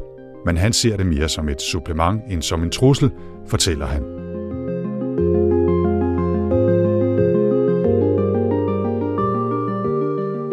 Men 0.46 0.58
han 0.58 0.74
ser 0.74 0.98
det 0.98 1.06
mere 1.06 1.30
som 1.30 1.50
et 1.50 1.62
supplement 1.62 2.22
end 2.30 2.42
som 2.42 2.64
en 2.64 2.70
trussel, 2.70 3.12
fortæller 3.48 3.86
han. 3.86 4.04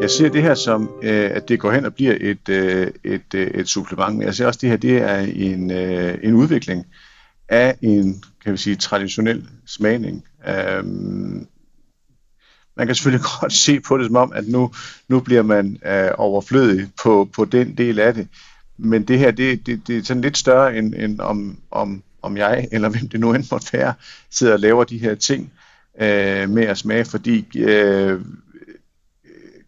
Jeg 0.02 0.10
ser 0.10 0.28
det 0.28 0.42
her 0.42 0.54
som, 0.54 0.90
øh, 1.02 1.30
at 1.34 1.48
det 1.48 1.60
går 1.60 1.70
hen 1.70 1.84
og 1.84 1.94
bliver 1.94 2.14
et, 2.20 2.48
øh, 2.48 2.86
et, 3.04 3.34
øh, 3.34 3.46
et 3.46 3.68
supplement, 3.68 4.18
men 4.18 4.26
jeg 4.26 4.34
ser 4.34 4.46
også, 4.46 4.58
at 4.58 4.60
det 4.60 4.70
her 4.70 4.76
det 4.76 4.96
er 4.96 5.18
en, 5.18 5.70
en 6.28 6.34
udvikling 6.34 6.86
af 7.52 7.76
en 7.82 8.24
kan 8.42 8.52
vi 8.52 8.56
sige, 8.56 8.76
traditionel 8.76 9.48
smagning. 9.66 10.24
Øhm, 10.48 11.46
man 12.76 12.86
kan 12.86 12.94
selvfølgelig 12.94 13.26
godt 13.40 13.52
se 13.52 13.80
på 13.80 13.98
det 13.98 14.06
som 14.06 14.16
om, 14.16 14.32
at 14.34 14.48
nu, 14.48 14.72
nu 15.08 15.20
bliver 15.20 15.42
man 15.42 15.78
øh, 15.86 16.10
overflødig 16.14 16.88
på, 17.02 17.28
på 17.34 17.44
den 17.44 17.76
del 17.76 17.98
af 17.98 18.14
det. 18.14 18.28
Men 18.78 19.02
det 19.02 19.18
her, 19.18 19.30
det, 19.30 19.66
det, 19.66 19.86
det 19.86 19.98
er 19.98 20.02
sådan 20.02 20.20
lidt 20.20 20.38
større 20.38 20.76
end, 20.76 20.94
end 20.94 21.20
om, 21.20 21.58
om, 21.70 22.02
om 22.22 22.36
jeg, 22.36 22.68
eller 22.72 22.88
hvem 22.88 23.08
det 23.08 23.20
nu 23.20 23.34
end 23.34 23.44
måtte 23.50 23.72
være, 23.72 23.94
sidder 24.30 24.52
og 24.52 24.60
laver 24.60 24.84
de 24.84 24.98
her 24.98 25.14
ting 25.14 25.52
øh, 26.00 26.50
med 26.50 26.62
at 26.62 26.78
smage, 26.78 27.04
fordi 27.04 27.58
øh, 27.58 28.20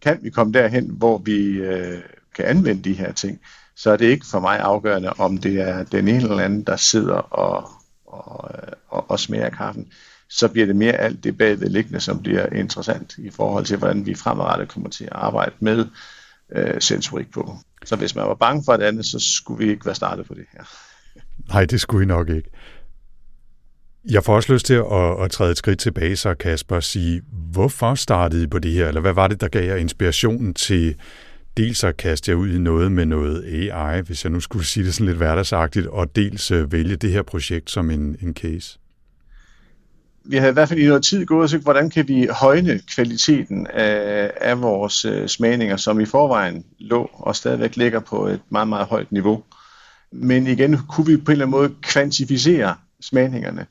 kan 0.01 0.19
vi 0.21 0.29
komme 0.29 0.53
derhen, 0.53 0.89
hvor 0.89 1.17
vi 1.17 1.45
øh, 1.45 2.01
kan 2.35 2.45
anvende 2.45 2.83
de 2.83 2.93
her 2.93 3.11
ting, 3.11 3.39
så 3.75 3.91
er 3.91 3.97
det 3.97 4.05
ikke 4.05 4.25
for 4.25 4.39
mig 4.39 4.59
afgørende, 4.59 5.13
om 5.13 5.37
det 5.37 5.61
er 5.61 5.83
den 5.83 6.07
ene 6.07 6.21
eller 6.21 6.39
anden, 6.39 6.63
der 6.63 6.75
sidder 6.75 7.15
og, 7.15 7.74
og, 8.15 8.51
og, 8.87 9.11
og 9.11 9.19
smager 9.19 9.49
kaffen 9.49 9.87
så 10.29 10.47
bliver 10.47 10.65
det 10.65 10.75
mere 10.75 10.93
alt 10.93 11.23
det 11.23 11.37
bagvedliggende, 11.37 11.99
som 11.99 12.21
bliver 12.21 12.45
interessant 12.45 13.17
i 13.17 13.29
forhold 13.29 13.65
til, 13.65 13.77
hvordan 13.77 14.05
vi 14.05 14.15
fremadrettet 14.15 14.67
kommer 14.67 14.89
til 14.89 15.03
at 15.03 15.11
arbejde 15.13 15.55
med 15.59 15.85
øh, 16.55 16.81
sensorik 16.81 17.31
på. 17.31 17.57
Så 17.85 17.95
hvis 17.95 18.15
man 18.15 18.25
var 18.25 18.35
bange 18.35 18.63
for 18.65 18.77
det 18.77 18.83
andet, 18.83 19.05
så 19.05 19.19
skulle 19.19 19.65
vi 19.65 19.71
ikke 19.71 19.85
være 19.85 19.95
startet 19.95 20.25
på 20.25 20.33
det 20.33 20.45
her. 20.53 20.63
Nej, 21.53 21.65
det 21.65 21.81
skulle 21.81 22.03
I 22.03 22.07
nok 22.07 22.29
ikke. 22.29 22.49
Jeg 24.09 24.23
får 24.23 24.35
også 24.35 24.53
lyst 24.53 24.65
til 24.65 24.73
at, 24.73 25.23
at 25.23 25.31
træde 25.31 25.51
et 25.51 25.57
skridt 25.57 25.79
tilbage, 25.79 26.15
så 26.15 26.33
Kasper, 26.33 26.75
og 26.75 26.83
sige, 26.83 27.21
hvorfor 27.51 27.95
startede 27.95 28.43
I 28.43 28.47
på 28.47 28.59
det 28.59 28.71
her? 28.71 28.87
Eller 28.87 29.01
hvad 29.01 29.13
var 29.13 29.27
det, 29.27 29.41
der 29.41 29.47
gav 29.47 29.65
jer 29.65 29.75
inspirationen 29.75 30.53
til 30.53 30.95
dels 31.57 31.83
at 31.83 31.97
kaste 31.97 32.31
jer 32.31 32.35
ud 32.35 32.49
i 32.49 32.57
noget 32.57 32.91
med 32.91 33.05
noget 33.05 33.43
AI, 33.43 34.01
hvis 34.01 34.23
jeg 34.23 34.31
nu 34.31 34.39
skulle 34.39 34.65
sige 34.65 34.85
det 34.85 34.93
sådan 34.93 35.05
lidt 35.05 35.17
hverdagsagtigt, 35.17 35.87
og 35.87 36.15
dels 36.15 36.51
øh, 36.51 36.71
vælge 36.71 36.95
det 36.95 37.11
her 37.11 37.21
projekt 37.21 37.71
som 37.71 37.91
en, 37.91 38.17
en 38.21 38.33
case? 38.33 38.79
vi 40.25 40.37
har 40.37 40.47
i 40.47 40.51
hvert 40.51 40.69
fald 40.69 40.79
i 40.79 40.87
noget 40.87 41.03
tid 41.03 41.25
gået 41.25 41.43
og 41.43 41.49
søgt, 41.49 41.63
hvordan 41.63 41.89
kan 41.89 42.07
vi 42.07 42.27
højne 42.31 42.79
kvaliteten 42.95 43.67
af, 43.67 44.31
af 44.41 44.61
vores 44.61 45.05
øh, 45.05 45.27
smagninger, 45.27 45.77
som 45.77 45.99
i 45.99 46.05
forvejen 46.05 46.65
lå 46.79 47.09
og 47.13 47.35
stadigvæk 47.35 47.75
ligger 47.75 47.99
på 47.99 48.27
et 48.27 48.41
meget, 48.49 48.67
meget 48.67 48.87
højt 48.87 49.11
niveau. 49.11 49.43
Men 50.11 50.47
igen, 50.47 50.77
kunne 50.89 51.07
vi 51.07 51.17
på 51.17 51.31
en 51.31 51.31
eller 51.31 51.45
anden 51.45 51.59
måde 51.59 51.73
kvantificere 51.81 52.75
smagningerne, 53.01 53.65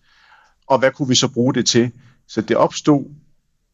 og 0.67 0.79
hvad 0.79 0.91
kunne 0.91 1.09
vi 1.09 1.15
så 1.15 1.29
bruge 1.29 1.55
det 1.55 1.67
til? 1.67 1.91
Så 2.29 2.41
det 2.41 2.57
opstod 2.57 3.05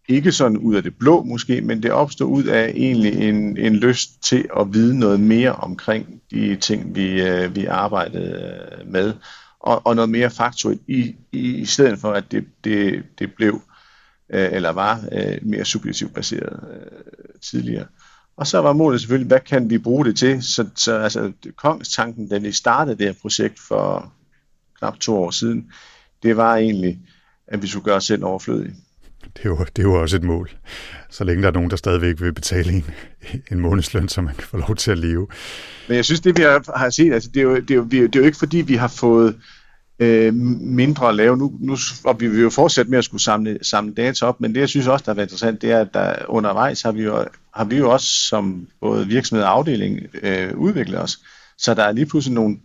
ikke 0.08 0.32
sådan 0.32 0.56
ud 0.56 0.74
af 0.74 0.82
det 0.82 0.98
blå 0.98 1.22
måske, 1.22 1.60
men 1.60 1.82
det 1.82 1.90
opstod 1.90 2.26
ud 2.26 2.44
af 2.44 2.68
egentlig 2.68 3.28
en, 3.28 3.56
en 3.56 3.76
lyst 3.76 4.22
til 4.22 4.48
at 4.60 4.72
vide 4.72 4.98
noget 4.98 5.20
mere 5.20 5.52
omkring 5.52 6.22
de 6.30 6.56
ting, 6.56 6.94
vi, 6.94 7.22
øh, 7.22 7.56
vi 7.56 7.64
arbejdede 7.64 8.60
øh, 8.80 8.92
med 8.92 9.14
og, 9.60 9.86
og 9.86 9.96
noget 9.96 10.10
mere 10.10 10.30
faktuelt, 10.30 10.82
i, 10.88 11.16
i, 11.32 11.56
i 11.56 11.64
stedet 11.64 11.98
for 11.98 12.12
at 12.12 12.32
det, 12.32 12.44
det, 12.64 13.02
det 13.18 13.34
blev 13.34 13.62
øh, 14.30 14.48
eller 14.52 14.70
var 14.70 15.00
øh, 15.12 15.38
mere 15.42 15.64
subjektivt 15.64 16.14
baseret 16.14 16.60
øh, 16.72 17.40
tidligere. 17.40 17.86
Og 18.36 18.46
så 18.46 18.58
var 18.58 18.72
målet 18.72 19.00
selvfølgelig, 19.00 19.28
hvad 19.28 19.40
kan 19.40 19.70
vi 19.70 19.78
bruge 19.78 20.04
det 20.04 20.16
til? 20.16 20.42
Så, 20.42 20.68
så 20.74 20.98
altså, 20.98 21.32
kongstanken, 21.56 22.28
da 22.28 22.38
vi 22.38 22.52
startede 22.52 22.98
det 22.98 23.06
her 23.06 23.14
projekt 23.22 23.58
for 23.58 24.12
knap 24.78 24.98
to 24.98 25.16
år 25.16 25.30
siden, 25.30 25.72
det 26.22 26.36
var 26.36 26.56
egentlig, 26.56 26.98
at 27.46 27.62
vi 27.62 27.66
skulle 27.66 27.84
gøre 27.84 27.96
os 27.96 28.04
selv 28.04 28.24
overflødige. 28.24 28.74
Det 29.24 29.44
er, 29.44 29.48
jo, 29.48 29.58
det 29.76 29.78
er 29.78 29.82
jo 29.82 30.00
også 30.00 30.16
et 30.16 30.24
mål. 30.24 30.50
Så 31.10 31.24
længe 31.24 31.42
der 31.42 31.48
er 31.48 31.52
nogen, 31.52 31.70
der 31.70 31.76
stadigvæk 31.76 32.20
vil 32.20 32.32
betale 32.32 32.72
en, 32.72 32.84
en 33.52 33.60
månedsløn, 33.60 34.08
så 34.08 34.22
man 34.22 34.34
kan 34.34 34.44
få 34.44 34.56
lov 34.56 34.76
til 34.76 34.90
at 34.90 34.98
leve. 34.98 35.26
Men 35.88 35.96
jeg 35.96 36.04
synes, 36.04 36.20
det 36.20 36.36
vi 36.36 36.42
har, 36.42 36.78
har 36.78 36.90
set, 36.90 37.12
altså, 37.12 37.30
det, 37.34 37.40
er 37.40 37.44
jo, 37.44 37.56
det, 37.56 37.70
er 37.70 37.74
jo, 37.74 37.84
det 37.84 38.16
er 38.16 38.20
jo 38.20 38.26
ikke 38.26 38.38
fordi, 38.38 38.56
vi 38.56 38.74
har 38.74 38.88
fået 38.88 39.36
øh, 39.98 40.34
mindre 40.34 41.08
at 41.08 41.14
lave. 41.14 41.36
Nu, 41.36 41.52
nu, 41.60 41.76
og 42.04 42.20
vi 42.20 42.28
vil 42.28 42.40
jo 42.40 42.50
fortsætte 42.50 42.90
med 42.90 42.98
at 42.98 43.04
skulle 43.04 43.22
samle, 43.22 43.58
samle 43.62 43.94
data 43.94 44.26
op, 44.26 44.40
men 44.40 44.54
det 44.54 44.60
jeg 44.60 44.68
synes 44.68 44.86
også, 44.86 45.04
der 45.06 45.14
er 45.14 45.22
interessant, 45.22 45.62
det 45.62 45.70
er, 45.70 45.80
at 45.80 45.94
der 45.94 46.14
undervejs 46.28 46.82
har 46.82 46.92
vi 46.92 47.02
jo, 47.02 47.24
har 47.54 47.64
vi 47.64 47.76
jo 47.76 47.90
også 47.90 48.06
som 48.06 48.66
både 48.80 49.06
virksomhed 49.06 49.44
og 49.44 49.50
afdeling 49.50 50.00
øh, 50.22 50.56
udviklet 50.56 51.00
os. 51.00 51.18
Så 51.58 51.74
der 51.74 51.84
er 51.84 51.92
lige 51.92 52.06
pludselig 52.06 52.34
nogle, 52.34 52.56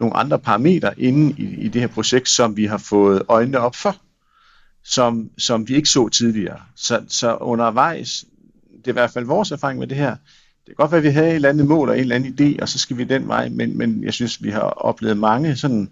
nogle 0.00 0.16
andre 0.16 0.38
parametre 0.38 1.00
inde 1.00 1.34
i, 1.38 1.44
i 1.44 1.68
det 1.68 1.80
her 1.80 1.88
projekt, 1.88 2.28
som 2.28 2.56
vi 2.56 2.64
har 2.64 2.78
fået 2.78 3.22
øjnene 3.28 3.58
op 3.58 3.76
for 3.76 3.96
som, 4.84 5.30
som 5.38 5.68
vi 5.68 5.74
ikke 5.74 5.88
så 5.88 6.08
tidligere. 6.08 6.60
Så, 6.76 7.02
så 7.08 7.36
undervejs, 7.36 8.24
det 8.78 8.86
er 8.86 8.92
i 8.92 8.92
hvert 8.92 9.10
fald 9.10 9.24
vores 9.24 9.50
erfaring 9.50 9.78
med 9.78 9.86
det 9.86 9.96
her, 9.96 10.16
det 10.66 10.66
kan 10.66 10.74
godt 10.74 10.90
være, 10.90 10.98
at 10.98 11.04
vi 11.04 11.08
havde 11.08 11.28
et 11.28 11.34
eller 11.34 11.48
andet 11.48 11.66
mål 11.66 11.88
og 11.88 11.94
en 11.94 12.00
eller 12.00 12.16
anden 12.16 12.34
idé, 12.40 12.62
og 12.62 12.68
så 12.68 12.78
skal 12.78 12.96
vi 12.96 13.04
den 13.04 13.28
vej, 13.28 13.48
men, 13.48 13.78
men 13.78 14.04
jeg 14.04 14.14
synes, 14.14 14.42
vi 14.42 14.50
har 14.50 14.60
oplevet 14.60 15.16
mange 15.16 15.56
sådan, 15.56 15.90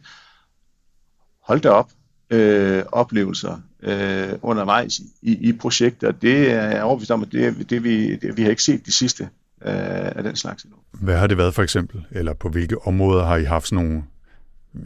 hold 1.42 1.60
da 1.60 1.68
op, 1.68 1.90
øh, 2.30 2.82
oplevelser 2.92 3.60
øh, 3.82 4.28
undervejs 4.42 5.00
i, 5.22 5.48
i 5.48 5.52
projekter. 5.52 6.08
og 6.08 6.22
det 6.22 6.50
er 6.50 6.62
jeg 6.62 6.82
overbevist 6.82 7.10
om, 7.10 7.22
at 7.22 7.32
det, 7.32 7.70
det, 7.70 7.84
vi, 7.84 8.16
det 8.16 8.36
vi 8.36 8.42
har 8.42 8.50
ikke 8.50 8.62
set 8.62 8.86
de 8.86 8.92
sidste 8.92 9.22
øh, 9.62 10.16
af 10.16 10.22
den 10.22 10.36
slags 10.36 10.62
endnu. 10.62 10.78
Hvad 10.92 11.16
har 11.16 11.26
det 11.26 11.38
været 11.38 11.54
for 11.54 11.62
eksempel, 11.62 12.04
eller 12.10 12.34
på 12.34 12.48
hvilke 12.48 12.86
områder 12.86 13.24
har 13.24 13.36
I 13.36 13.44
haft 13.44 13.68
sådan 13.68 13.84
nogle, 13.84 14.02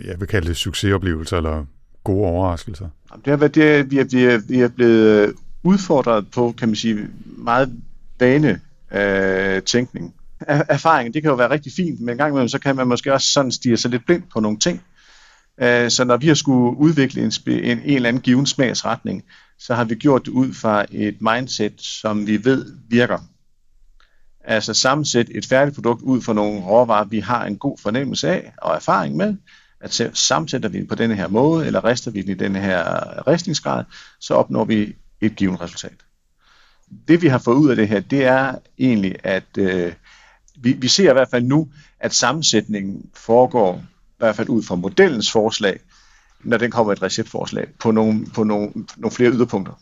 jeg 0.05 0.21
vil 0.21 0.29
kalde 0.29 0.49
det 0.49 0.57
succesoplevelser, 0.57 1.37
eller 1.37 1.65
gode 2.05 2.27
overraskelser? 2.27 2.89
Det 3.25 3.27
har 3.27 3.37
været 3.37 3.55
det, 3.55 3.91
vi 3.91 3.99
er, 3.99 4.05
vi 4.05 4.25
er, 4.25 4.39
vi 4.49 4.61
er 4.61 4.69
blevet 4.69 5.29
øh, 5.29 5.35
udfordret 5.63 6.31
på, 6.31 6.55
kan 6.59 6.69
man 6.69 6.77
sige, 6.77 7.09
meget 7.25 7.73
vane 8.21 8.61
øh, 8.93 9.63
tænkning. 9.63 10.15
Erfaring, 10.49 11.15
det 11.15 11.23
kan 11.23 11.31
jo 11.31 11.37
være 11.37 11.51
rigtig 11.51 11.73
fint, 11.77 12.01
men 12.01 12.09
en 12.09 12.19
gang 12.19 12.31
imellem, 12.31 12.49
så 12.49 12.59
kan 12.59 12.77
man 12.77 12.89
måske 12.89 13.13
også 13.13 13.29
sådan 13.33 13.53
stige 13.53 13.77
sig 13.77 13.91
lidt 13.91 14.07
blind 14.07 14.23
på 14.33 14.41
nogle 14.41 14.59
ting. 14.59 14.83
Øh, 15.61 15.91
så 15.91 16.05
når 16.05 16.17
vi 16.17 16.29
har 16.29 16.35
skulle 16.35 16.77
udvikle 16.77 17.23
en, 17.23 17.33
en, 17.47 17.79
en 17.79 17.97
eller 17.97 18.09
anden 18.09 18.23
given 18.23 18.47
smagsretning, 18.47 19.25
så 19.59 19.75
har 19.75 19.85
vi 19.85 19.95
gjort 19.95 20.25
det 20.25 20.31
ud 20.33 20.53
fra 20.53 20.85
et 20.91 21.17
mindset, 21.21 21.75
som 21.79 22.27
vi 22.27 22.45
ved 22.45 22.77
virker. 22.89 23.19
Altså 24.45 24.75
sammensætte 24.75 25.37
et 25.37 25.47
færdigt 25.47 25.75
produkt 25.75 26.03
ud 26.03 26.23
fra 26.23 26.33
nogle 26.33 26.61
råvarer, 26.61 27.05
vi 27.05 27.21
har 27.21 27.45
en 27.45 27.57
god 27.57 27.79
fornemmelse 27.79 28.29
af 28.29 28.53
og 28.59 28.75
erfaring 28.75 29.17
med, 29.17 29.37
at 29.83 30.11
sammensætter 30.15 30.69
vi 30.69 30.79
den 30.79 30.87
på 30.87 30.95
denne 30.95 31.17
her 31.17 31.29
måde, 31.29 31.67
eller 31.67 31.85
rester 31.85 32.11
vi 32.11 32.23
den 32.23 32.31
i 32.31 32.35
denne 32.35 32.61
her 32.61 32.83
restningsgrad, 33.27 33.85
så 34.21 34.35
opnår 34.35 34.65
vi 34.65 34.97
et 35.21 35.37
givet 35.37 35.61
resultat. 35.61 35.97
Det 37.09 37.23
vi 37.23 37.29
har 37.29 37.39
fået 37.39 37.57
ud 37.57 37.71
af 37.71 37.77
det 37.77 37.89
her, 37.89 38.01
det 38.01 38.25
er 38.25 38.55
egentlig, 38.79 39.17
at 39.25 39.59
øh, 39.59 39.93
vi, 40.57 40.73
vi 40.73 40.89
ser 40.89 41.11
i 41.11 41.13
hvert 41.13 41.29
fald 41.31 41.45
nu, 41.45 41.69
at 42.01 42.15
sammensætningen 42.15 43.11
foregår, 43.15 43.77
i 44.09 44.15
hvert 44.19 44.37
fald 44.37 44.49
ud 44.49 44.63
fra 44.63 44.75
modellens 44.75 45.33
forslag, 45.33 45.81
når 46.45 46.57
den 46.57 46.71
kommer 46.71 46.93
et 46.93 47.03
receptforslag, 47.03 47.69
på 47.81 47.91
nogle, 47.91 48.27
på 48.27 48.45
nogle, 48.45 48.73
nogle 48.97 49.15
flere 49.15 49.31
yderpunkter. 49.31 49.81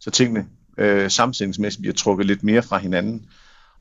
Så 0.00 0.10
tingene 0.10 0.46
øh, 0.78 1.10
sammensætningsmæssigt 1.10 1.80
bliver 1.80 1.94
trukket 1.94 2.26
lidt 2.26 2.42
mere 2.42 2.62
fra 2.62 2.78
hinanden. 2.78 3.26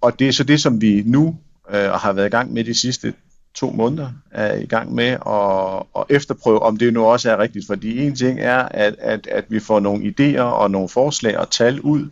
Og 0.01 0.19
det 0.19 0.27
er 0.27 0.31
så 0.31 0.43
det, 0.43 0.61
som 0.61 0.81
vi 0.81 1.03
nu 1.05 1.39
øh, 1.69 1.91
har 1.91 2.13
været 2.13 2.27
i 2.27 2.29
gang 2.29 2.53
med 2.53 2.63
de 2.63 2.73
sidste 2.73 3.13
to 3.55 3.71
måneder 3.71 4.11
er 4.31 4.55
i 4.55 4.65
gang 4.65 4.93
med 4.93 5.17
at, 5.27 6.01
at 6.01 6.15
efterprøve, 6.15 6.59
om 6.59 6.77
det 6.77 6.93
nu 6.93 7.05
også 7.05 7.31
er 7.31 7.37
rigtigt. 7.37 7.67
Fordi 7.67 8.05
en 8.05 8.15
ting 8.15 8.39
er, 8.39 8.57
at, 8.57 8.95
at, 8.99 9.27
at 9.27 9.45
vi 9.49 9.59
får 9.59 9.79
nogle 9.79 10.13
idéer 10.19 10.41
og 10.41 10.71
nogle 10.71 10.89
forslag 10.89 11.37
og 11.37 11.49
tal 11.51 11.81
ud 11.81 12.09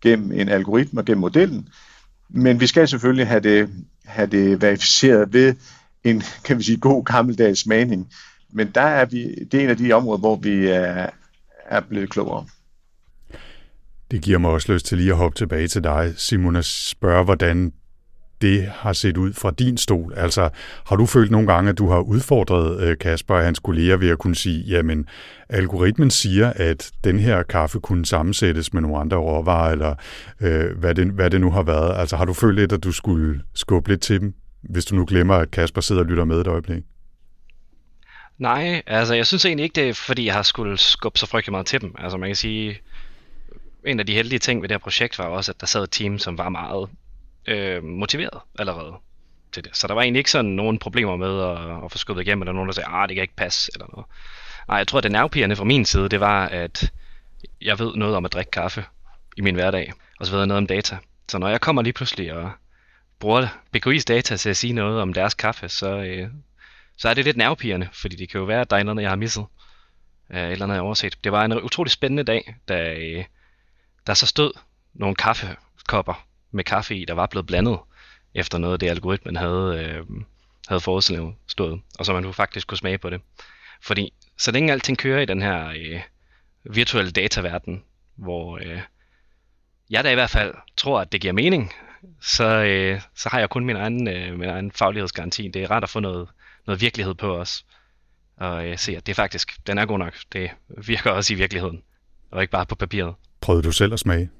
gennem 0.00 0.32
en 0.32 0.48
algoritme 0.48 1.00
og 1.00 1.04
gennem 1.04 1.20
modellen. 1.20 1.68
Men 2.30 2.60
vi 2.60 2.66
skal 2.66 2.88
selvfølgelig 2.88 3.26
have 3.26 3.40
det, 3.40 3.70
have 4.04 4.26
det 4.26 4.62
verificeret 4.62 5.32
ved 5.32 5.54
en, 6.04 6.22
kan 6.44 6.58
vi 6.58 6.62
sige, 6.62 6.78
god 6.78 7.04
gammeldags 7.04 7.66
maning. 7.66 8.12
Men 8.52 8.70
der 8.74 8.80
er 8.80 9.04
vi, 9.04 9.34
det 9.34 9.54
er 9.60 9.64
en 9.64 9.70
af 9.70 9.76
de 9.76 9.92
områder, 9.92 10.18
hvor 10.18 10.36
vi 10.36 10.66
er, 10.66 11.10
er 11.66 11.80
blevet 11.80 12.10
klogere. 12.10 12.46
Det 14.10 14.22
giver 14.22 14.38
mig 14.38 14.50
også 14.50 14.72
lyst 14.72 14.86
til 14.86 14.98
lige 14.98 15.10
at 15.10 15.16
hoppe 15.16 15.36
tilbage 15.36 15.68
til 15.68 15.84
dig, 15.84 16.14
Simon, 16.16 16.56
og 16.56 16.64
spørge, 16.64 17.24
hvordan 17.24 17.72
det 18.40 18.68
har 18.74 18.92
set 18.92 19.16
ud 19.16 19.32
fra 19.32 19.50
din 19.50 19.76
stol? 19.76 20.12
Altså, 20.16 20.48
har 20.86 20.96
du 20.96 21.06
følt 21.06 21.30
nogle 21.30 21.52
gange, 21.52 21.70
at 21.70 21.78
du 21.78 21.88
har 21.88 22.00
udfordret 22.00 22.80
øh, 22.80 22.98
Kasper 22.98 23.34
og 23.34 23.44
hans 23.44 23.58
kolleger 23.58 23.96
ved 23.96 24.08
at 24.08 24.18
kunne 24.18 24.34
sige, 24.34 24.64
jamen, 24.66 25.06
algoritmen 25.48 26.10
siger, 26.10 26.52
at 26.56 26.90
den 27.04 27.18
her 27.18 27.42
kaffe 27.42 27.80
kunne 27.80 28.06
sammensættes 28.06 28.72
med 28.72 28.82
nogle 28.82 28.98
andre 28.98 29.16
råvarer, 29.16 29.72
eller 29.72 29.94
øh, 30.40 30.78
hvad, 30.78 30.94
det, 30.94 31.06
hvad 31.06 31.30
det 31.30 31.40
nu 31.40 31.50
har 31.50 31.62
været? 31.62 32.00
Altså, 32.00 32.16
har 32.16 32.24
du 32.24 32.32
følt 32.32 32.56
lidt, 32.56 32.72
at 32.72 32.84
du 32.84 32.92
skulle 32.92 33.40
skubbe 33.54 33.90
lidt 33.90 34.02
til 34.02 34.20
dem, 34.20 34.34
hvis 34.62 34.84
du 34.84 34.94
nu 34.94 35.04
glemmer, 35.08 35.34
at 35.34 35.50
Kasper 35.50 35.80
sidder 35.80 36.02
og 36.02 36.08
lytter 36.08 36.24
med 36.24 36.40
et 36.40 36.46
øjeblik? 36.46 36.82
Nej, 38.38 38.82
altså 38.86 39.14
jeg 39.14 39.26
synes 39.26 39.44
egentlig 39.44 39.64
ikke, 39.64 39.74
det 39.74 39.88
er 39.88 39.94
fordi, 39.94 40.26
jeg 40.26 40.34
har 40.34 40.42
skulle 40.42 40.78
skubbe 40.78 41.18
så 41.18 41.26
frygtelig 41.26 41.52
meget 41.52 41.66
til 41.66 41.80
dem. 41.80 41.94
Altså 41.98 42.18
man 42.18 42.28
kan 42.28 42.36
sige, 42.36 42.78
en 43.86 44.00
af 44.00 44.06
de 44.06 44.14
heldige 44.14 44.38
ting 44.38 44.62
ved 44.62 44.68
det 44.68 44.74
her 44.74 44.78
projekt 44.78 45.18
var 45.18 45.24
også, 45.24 45.52
at 45.52 45.60
der 45.60 45.66
sad 45.66 45.82
et 45.82 45.90
team, 45.90 46.18
som 46.18 46.38
var 46.38 46.48
meget 46.48 46.88
øh, 47.48 47.84
motiveret 47.84 48.40
allerede 48.58 48.94
til 49.52 49.64
det. 49.64 49.76
Så 49.76 49.86
der 49.86 49.94
var 49.94 50.02
egentlig 50.02 50.20
ikke 50.20 50.30
sådan 50.30 50.50
nogen 50.50 50.78
problemer 50.78 51.16
med 51.16 51.42
at, 51.42 51.84
at 51.84 51.92
få 51.92 51.98
skubbet 51.98 52.22
igennem, 52.22 52.42
eller 52.42 52.52
nogen, 52.52 52.68
der 52.68 52.74
sagde, 52.74 52.88
ah, 52.88 53.08
det 53.08 53.14
kan 53.14 53.22
ikke 53.22 53.36
passe, 53.36 53.70
eller 53.74 53.86
noget. 53.92 54.06
Nej, 54.68 54.76
jeg 54.76 54.88
tror, 54.88 54.98
at 54.98 55.02
det 55.02 55.12
nervepirrende 55.12 55.56
fra 55.56 55.64
min 55.64 55.84
side, 55.84 56.08
det 56.08 56.20
var, 56.20 56.46
at 56.46 56.92
jeg 57.60 57.78
ved 57.78 57.94
noget 57.94 58.16
om 58.16 58.24
at 58.24 58.32
drikke 58.32 58.50
kaffe 58.50 58.84
i 59.36 59.40
min 59.40 59.54
hverdag, 59.54 59.92
og 60.20 60.26
så 60.26 60.32
ved 60.32 60.40
jeg 60.40 60.46
noget 60.46 60.58
om 60.58 60.66
data. 60.66 60.98
Så 61.28 61.38
når 61.38 61.48
jeg 61.48 61.60
kommer 61.60 61.82
lige 61.82 61.92
pludselig 61.92 62.34
og 62.34 62.50
bruger 63.18 63.46
BKI's 63.76 64.04
data 64.08 64.36
til 64.36 64.50
at 64.50 64.56
sige 64.56 64.72
noget 64.72 65.00
om 65.00 65.12
deres 65.12 65.34
kaffe, 65.34 65.68
så, 65.68 65.96
øh, 65.96 66.28
så 66.96 67.08
er 67.08 67.14
det 67.14 67.24
lidt 67.24 67.36
nervepirrende, 67.36 67.88
fordi 67.92 68.16
det 68.16 68.30
kan 68.30 68.38
jo 68.38 68.44
være, 68.44 68.60
at 68.60 68.70
der 68.70 68.76
er 68.76 68.82
noget, 68.82 69.02
jeg 69.02 69.10
har 69.10 69.16
misset, 69.16 69.46
øh, 70.30 70.50
eller 70.50 70.66
noget, 70.66 70.76
jeg 70.76 70.82
har 70.82 70.86
overset. 70.86 71.18
Det 71.24 71.32
var 71.32 71.44
en 71.44 71.62
utrolig 71.62 71.90
spændende 71.90 72.22
dag, 72.22 72.56
da 72.68 72.94
øh, 72.94 73.24
der 74.06 74.14
så 74.14 74.26
stod 74.26 74.52
nogle 74.94 75.16
kaffekopper 75.16 76.27
med 76.50 76.64
kaffe 76.64 76.96
i, 76.96 77.04
der 77.04 77.14
var 77.14 77.26
blevet 77.26 77.46
blandet 77.46 77.78
efter 78.34 78.58
noget 78.58 78.72
af 78.72 78.78
det 78.78 78.88
algoritmen 78.88 79.36
havde, 79.36 79.84
øh, 79.84 80.04
havde 80.68 80.80
forudstået, 80.80 81.80
og 81.98 82.06
så 82.06 82.12
man 82.12 82.22
kunne 82.22 82.34
faktisk 82.34 82.66
kunne 82.66 82.78
smage 82.78 82.98
på 82.98 83.10
det. 83.10 83.20
Fordi 83.82 84.12
så 84.38 84.50
længe 84.50 84.72
alting 84.72 84.98
kører 84.98 85.20
i 85.20 85.24
den 85.24 85.42
her 85.42 85.68
øh, 85.68 86.00
virtuelle 86.64 87.10
dataverden, 87.10 87.82
hvor 88.16 88.58
øh, 88.58 88.80
jeg 89.90 90.04
da 90.04 90.10
i 90.10 90.14
hvert 90.14 90.30
fald 90.30 90.54
tror, 90.76 91.00
at 91.00 91.12
det 91.12 91.20
giver 91.20 91.32
mening, 91.32 91.72
så, 92.20 92.44
øh, 92.44 93.00
så 93.14 93.28
har 93.28 93.38
jeg 93.38 93.50
kun 93.50 93.64
min 93.64 93.76
egen, 93.76 94.08
øh, 94.08 94.38
min 94.38 94.48
egen 94.48 94.72
faglighedsgaranti. 94.72 95.48
Det 95.48 95.62
er 95.62 95.70
rart 95.70 95.82
at 95.82 95.90
få 95.90 96.00
noget, 96.00 96.28
noget 96.66 96.80
virkelighed 96.80 97.14
på 97.14 97.36
os. 97.36 97.64
Og 98.36 98.66
øh, 98.66 98.78
se, 98.78 98.96
at 98.96 99.06
det 99.06 99.16
faktisk, 99.16 99.66
den 99.66 99.78
er 99.78 99.86
god 99.86 99.98
nok. 99.98 100.14
Det 100.32 100.50
virker 100.68 101.10
også 101.10 101.34
i 101.34 101.36
virkeligheden, 101.36 101.82
og 102.30 102.42
ikke 102.42 102.50
bare 102.50 102.66
på 102.66 102.74
papiret. 102.74 103.14
Prøvede 103.40 103.62
du 103.62 103.72
selv 103.72 103.92
at 103.92 103.98
smage? 103.98 104.30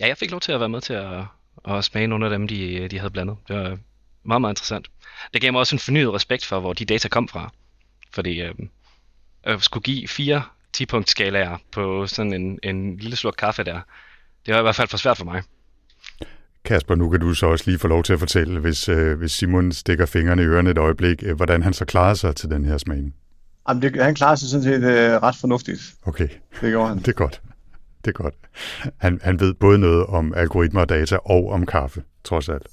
Ja, 0.00 0.06
jeg 0.06 0.16
fik 0.16 0.30
lov 0.30 0.40
til 0.40 0.52
at 0.52 0.60
være 0.60 0.68
med 0.68 0.80
til 0.80 0.92
at, 0.92 1.24
og 1.64 1.84
smage 1.84 2.06
nogle 2.06 2.24
af 2.24 2.30
dem, 2.30 2.48
de, 2.48 2.88
de 2.88 2.98
havde 2.98 3.10
blandet. 3.10 3.36
Det 3.48 3.56
var 3.56 3.78
meget, 4.24 4.40
meget 4.40 4.52
interessant. 4.52 4.88
Det 5.34 5.40
gav 5.40 5.52
mig 5.52 5.58
også 5.58 5.74
en 5.74 5.80
fornyet 5.80 6.14
respekt 6.14 6.44
for, 6.46 6.60
hvor 6.60 6.72
de 6.72 6.84
data 6.84 7.08
kom 7.08 7.28
fra. 7.28 7.52
Fordi 8.12 8.40
øh, 8.40 8.54
at 9.42 9.62
skulle 9.62 9.82
give 9.82 10.08
fire 10.08 10.42
10-punkt 10.76 11.10
skalaer 11.10 11.56
på 11.72 12.06
sådan 12.06 12.32
en, 12.32 12.58
en 12.62 12.96
lille 12.96 13.16
slurk 13.16 13.34
kaffe 13.38 13.64
der, 13.64 13.80
det 14.46 14.54
var 14.54 14.60
i 14.60 14.62
hvert 14.62 14.76
fald 14.76 14.88
for 14.88 14.96
svært 14.96 15.16
for 15.16 15.24
mig. 15.24 15.42
Kasper, 16.64 16.94
nu 16.94 17.10
kan 17.10 17.20
du 17.20 17.34
så 17.34 17.46
også 17.46 17.64
lige 17.66 17.78
få 17.78 17.88
lov 17.88 18.02
til 18.02 18.12
at 18.12 18.18
fortælle, 18.18 18.60
hvis, 18.60 18.88
øh, 18.88 19.18
hvis 19.18 19.32
Simon 19.32 19.72
stikker 19.72 20.06
fingrene 20.06 20.42
i 20.42 20.44
ørerne 20.44 20.70
et 20.70 20.78
øjeblik, 20.78 21.22
øh, 21.22 21.36
hvordan 21.36 21.62
han 21.62 21.72
så 21.72 21.84
klarede 21.84 22.16
sig 22.16 22.36
til 22.36 22.50
den 22.50 22.64
her 22.64 22.78
smagning. 22.78 23.14
Jamen, 23.68 23.82
det, 23.82 24.02
han 24.02 24.14
klarer 24.14 24.34
sig 24.34 24.48
sådan 24.48 24.64
set 24.64 24.82
øh, 24.82 25.22
ret 25.22 25.36
fornuftigt. 25.36 25.94
Okay. 26.06 26.28
Det 26.60 26.70
gjorde 26.70 26.88
han. 26.88 26.98
Det 27.04 27.08
er 27.08 27.12
godt. 27.12 27.42
Det 28.04 28.10
er 28.10 28.22
godt. 28.22 28.34
Han, 28.96 29.20
han 29.22 29.40
ved 29.40 29.54
både 29.54 29.78
noget 29.78 30.06
om 30.06 30.34
algoritmer 30.36 30.80
og 30.80 30.88
data 30.88 31.16
og 31.16 31.50
om 31.50 31.66
kaffe, 31.66 32.02
trods 32.24 32.48
alt. 32.48 32.66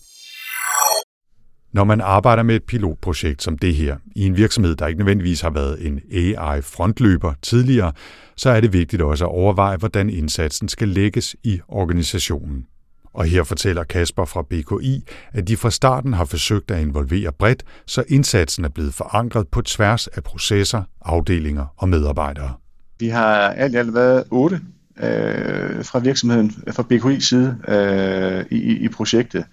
Når 1.74 1.84
man 1.84 2.02
arbejder 2.02 2.44
med 2.44 2.56
et 2.56 2.64
pilotprojekt 2.64 3.44
som 3.44 3.58
det 3.58 3.76
her, 3.76 3.98
i 4.16 4.26
en 4.26 4.38
virksomhed, 4.38 4.76
der 4.76 4.88
ikke 4.88 4.98
nødvendigvis 4.98 5.42
har 5.42 5.50
været 5.50 5.88
en 5.88 6.02
AI-frontløber 6.12 7.34
tidligere, 7.42 7.92
så 8.36 8.50
er 8.50 8.62
det 8.62 8.74
vigtigt 8.74 9.02
også 9.02 9.26
at 9.26 9.32
overveje, 9.32 9.78
hvordan 9.78 10.10
indsatsen 10.10 10.70
skal 10.70 10.88
lægges 10.88 11.36
i 11.44 11.60
organisationen. 11.68 12.66
Og 13.14 13.26
her 13.26 13.44
fortæller 13.44 13.84
Kasper 13.84 14.26
fra 14.26 14.42
BKI, 14.42 15.04
at 15.34 15.48
de 15.48 15.58
fra 15.58 15.72
starten 15.72 16.14
har 16.14 16.26
forsøgt 16.26 16.72
at 16.72 16.82
involvere 16.82 17.32
bredt, 17.32 17.64
så 17.86 18.04
indsatsen 18.08 18.66
er 18.66 18.70
blevet 18.70 18.94
forankret 18.94 19.48
på 19.48 19.62
tværs 19.62 20.08
af 20.08 20.24
processer, 20.24 20.84
afdelinger 21.02 21.66
og 21.78 21.90
medarbejdere. 21.90 22.54
Vi 23.00 23.08
har 23.08 23.36
alt 23.36 23.74
i 23.74 23.78
alt 23.78 23.94
været 23.94 24.24
otte 24.32 24.62
øh, 24.98 25.86
fra 25.86 26.00
virksomheden, 26.00 26.52
fra 26.52 26.84
BKI's 26.84 27.20
side 27.20 27.58
øh, 27.68 28.46
i, 28.52 28.86
i 28.86 28.88
projektet. 28.90 29.46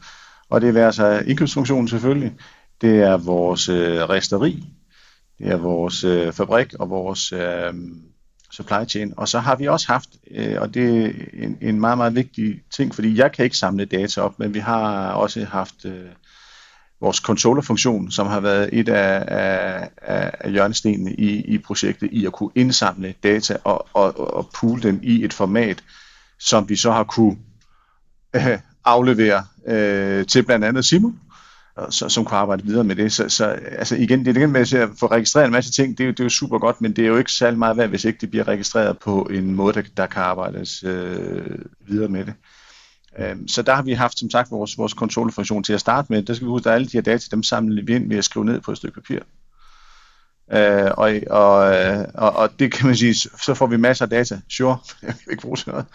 Og 0.51 0.61
det 0.61 0.77
er 0.77 0.87
altså 0.87 1.23
indkøbsfunktionen 1.27 1.89
selvfølgelig. 1.89 2.33
Det 2.81 2.99
er 3.01 3.17
vores 3.17 3.69
øh, 3.69 4.03
resteri, 4.03 4.65
det 5.39 5.49
er 5.49 5.57
vores 5.57 6.05
øh, 6.05 6.33
fabrik 6.33 6.75
og 6.75 6.91
vores 6.91 7.33
øh, 7.33 7.75
supply 8.53 8.89
chain. 8.89 9.15
Og 9.17 9.29
så 9.29 9.39
har 9.39 9.57
vi 9.57 9.69
også 9.69 9.87
haft, 9.87 10.09
øh, 10.31 10.61
og 10.61 10.75
det 10.75 11.07
er 11.07 11.11
en, 11.33 11.59
en 11.61 11.81
meget, 11.81 11.99
meget 11.99 12.15
vigtig 12.15 12.63
ting, 12.71 12.95
fordi 12.95 13.19
jeg 13.19 13.33
kan 13.33 13.45
ikke 13.45 13.57
samle 13.57 13.85
data 13.85 14.21
op, 14.21 14.39
men 14.39 14.55
vi 14.55 14.59
har 14.59 15.13
også 15.13 15.45
haft 15.45 15.85
øh, 15.85 16.05
vores 17.03 17.17
controllerfunktion, 17.17 18.11
som 18.11 18.27
har 18.27 18.41
været 18.41 18.71
et 18.73 18.89
af, 18.89 19.25
af, 20.03 20.31
af 20.41 20.51
hjørnestenene 20.53 21.13
i, 21.13 21.55
i 21.55 21.59
projektet, 21.59 22.09
i 22.13 22.27
at 22.27 22.33
kunne 22.33 22.51
indsamle 22.55 23.15
data 23.23 23.57
og, 23.65 23.87
og, 23.93 24.35
og 24.35 24.51
pool 24.61 24.83
dem 24.83 25.01
i 25.03 25.25
et 25.25 25.33
format, 25.33 25.85
som 26.41 26.69
vi 26.69 26.77
så 26.77 26.93
har 26.93 27.05
kunne 27.05 27.37
øh, 28.37 28.59
aflevere 28.85 29.45
øh, 29.67 30.27
til 30.27 30.43
blandt 30.43 30.65
andet 30.65 30.85
Simon, 30.85 31.21
så, 31.91 32.09
som 32.09 32.25
kunne 32.25 32.39
arbejde 32.39 32.65
videre 32.65 32.85
med 32.85 32.97
det. 32.97 33.13
Så, 33.13 33.29
så 33.29 33.45
altså 33.79 33.97
igen, 33.97 34.25
det 34.25 34.37
er 34.37 34.41
igen 34.41 34.53
med 34.53 34.73
at 34.73 34.89
få 35.01 35.07
registreret 35.07 35.47
en 35.47 35.53
masse 35.53 35.73
ting, 35.73 35.99
det 35.99 36.05
er, 36.05 36.07
jo, 36.07 36.13
det 36.13 36.21
er 36.21 36.25
jo 36.25 36.29
super 36.29 36.59
godt, 36.59 36.81
men 36.81 36.97
det 36.97 37.05
er 37.05 37.09
jo 37.09 37.17
ikke 37.17 37.33
særlig 37.33 37.59
meget 37.59 37.77
værd, 37.77 37.89
hvis 37.89 38.05
ikke 38.05 38.19
det 38.21 38.31
bliver 38.31 38.49
registreret 38.49 38.99
på 38.99 39.23
en 39.31 39.55
måde, 39.55 39.75
der, 39.75 39.83
der 39.97 40.07
kan 40.07 40.23
arbejdes 40.23 40.85
øh, 40.85 41.59
videre 41.89 42.09
med 42.09 42.25
det. 42.25 42.35
Øhm, 43.19 43.49
så 43.49 43.63
der 43.63 43.75
har 43.75 43.83
vi 43.83 43.93
haft, 43.93 44.19
som 44.19 44.31
sagt, 44.31 44.51
vores, 44.51 44.79
vores 44.79 44.95
kontrolfunktion 44.95 45.65
til 45.65 45.73
at 45.73 45.81
starte 45.81 46.13
med. 46.13 46.23
Der 46.23 46.35
skal 46.35 46.47
vi 46.47 46.51
huske, 46.51 46.69
at 46.69 46.75
alle 46.75 46.87
de 46.87 46.93
her 46.93 47.03
data, 47.03 47.25
dem 47.31 47.43
samler 47.43 47.85
vi 47.85 47.95
ind 47.95 48.09
ved 48.09 48.19
at 48.19 48.25
skrive 48.25 48.45
ned 48.45 48.61
på 48.61 48.71
et 48.71 48.77
stykke 48.77 48.95
papir. 48.95 49.19
Øh, 50.53 50.91
og, 50.97 51.13
og, 51.31 51.75
øh, 51.75 52.05
og, 52.15 52.33
og 52.33 52.59
det 52.59 52.73
kan 52.73 52.87
man 52.87 52.97
sige, 52.97 53.15
så 53.15 53.55
får 53.55 53.67
vi 53.67 53.77
masser 53.77 54.05
af 54.05 54.11
data. 54.11 54.41
Sure, 54.49 54.79
jeg 55.03 55.15
vil 55.25 55.33
ikke 55.33 55.43
bruge 55.43 55.57
til 55.57 55.69
noget. 55.69 55.87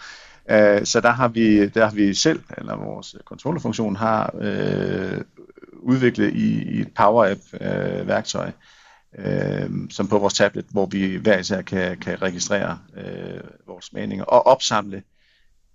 Øh, 0.50 0.86
så 0.86 1.00
der 1.00 1.10
har 1.10 1.28
vi, 1.28 1.68
der 1.68 1.84
har 1.86 1.94
vi 1.94 2.14
selv, 2.14 2.42
eller 2.58 2.76
vores 2.76 3.16
kontrolfunktion 3.24 3.96
har 3.96 4.34
øh, 4.40 5.20
udviklet 5.72 6.34
i, 6.34 6.62
i 6.62 6.80
et 6.80 6.88
Power 6.96 7.30
App-værktøj, 7.30 8.50
øh, 9.18 9.62
øh, 9.62 9.70
som 9.90 10.08
på 10.08 10.18
vores 10.18 10.34
tablet, 10.34 10.66
hvor 10.70 10.86
vi 10.86 11.16
hver 11.16 11.38
især 11.38 11.62
kan, 11.62 11.98
kan 11.98 12.22
registrere 12.22 12.78
øh, 12.96 13.40
vores 13.66 13.92
meninger 13.92 14.24
og 14.24 14.46
opsamle 14.46 15.02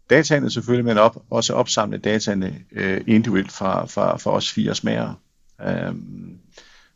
dataene 0.09 0.51
selvfølgelig, 0.51 0.85
men 0.85 0.97
op, 0.97 1.23
også 1.29 1.53
opsamle 1.53 1.97
dataene 1.97 2.59
øh, 2.71 3.01
individuelt 3.07 3.51
fra, 3.51 3.85
fra, 3.85 4.17
fra 4.17 4.31
os 4.31 4.51
fire 4.51 4.75
smager, 4.75 5.13
øh, 5.61 5.95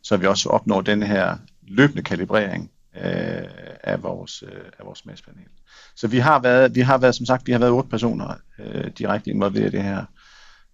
så 0.02 0.16
vi 0.16 0.26
også 0.26 0.48
opnår 0.48 0.80
den 0.80 1.02
her 1.02 1.36
løbende 1.68 2.02
kalibrering 2.02 2.70
øh, 2.96 3.48
af 3.84 4.02
vores, 4.02 4.42
øh, 4.42 4.64
af 4.78 4.86
vores 4.86 4.98
smagspanel. 4.98 5.48
Så 5.96 6.08
vi 6.08 6.18
har 6.18 6.38
været, 6.38 6.74
vi 6.74 6.80
har 6.80 6.98
været, 6.98 7.14
som 7.14 7.26
sagt, 7.26 7.46
vi 7.46 7.52
har 7.52 7.58
været 7.58 7.72
otte 7.72 7.90
personer 7.90 8.34
øh, 8.58 8.90
direkte 8.98 9.30
involveret 9.30 9.66
i 9.66 9.76
det 9.76 9.82
her, 9.82 10.04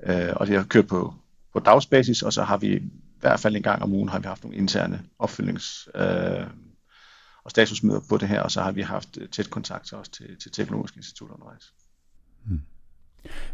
øh, 0.07 0.33
og 0.37 0.47
det 0.47 0.57
har 0.57 0.64
kørt 0.64 0.87
på, 0.87 1.14
på 1.53 1.61
dagsbasis, 1.61 2.23
og 2.23 2.33
så 2.33 2.42
har 2.42 2.57
vi 2.57 2.77
i 2.77 2.90
hvert 3.20 3.40
fald 3.40 3.57
en 3.57 3.62
gang 3.62 3.83
om 3.83 3.92
ugen 3.92 4.09
har 4.09 4.18
vi 4.18 4.27
haft 4.27 4.44
nogle 4.44 4.57
interne 4.57 5.03
opfølgnings- 5.23 6.01
øh, 6.01 6.47
og 7.44 7.51
statusmøder 7.51 8.01
på 8.09 8.16
det 8.16 8.29
her, 8.29 8.40
og 8.40 8.51
så 8.51 8.62
har 8.62 8.73
vi 8.73 8.83
haft 8.83 9.18
øh, 9.20 9.29
tæt 9.29 9.51
kontakt 9.51 9.92
også 9.92 10.11
til, 10.11 10.38
til 10.42 10.53
Teknologisk 10.53 10.97
Institut 10.97 11.31
undervejs. 11.31 11.73
Hmm. 12.46 12.61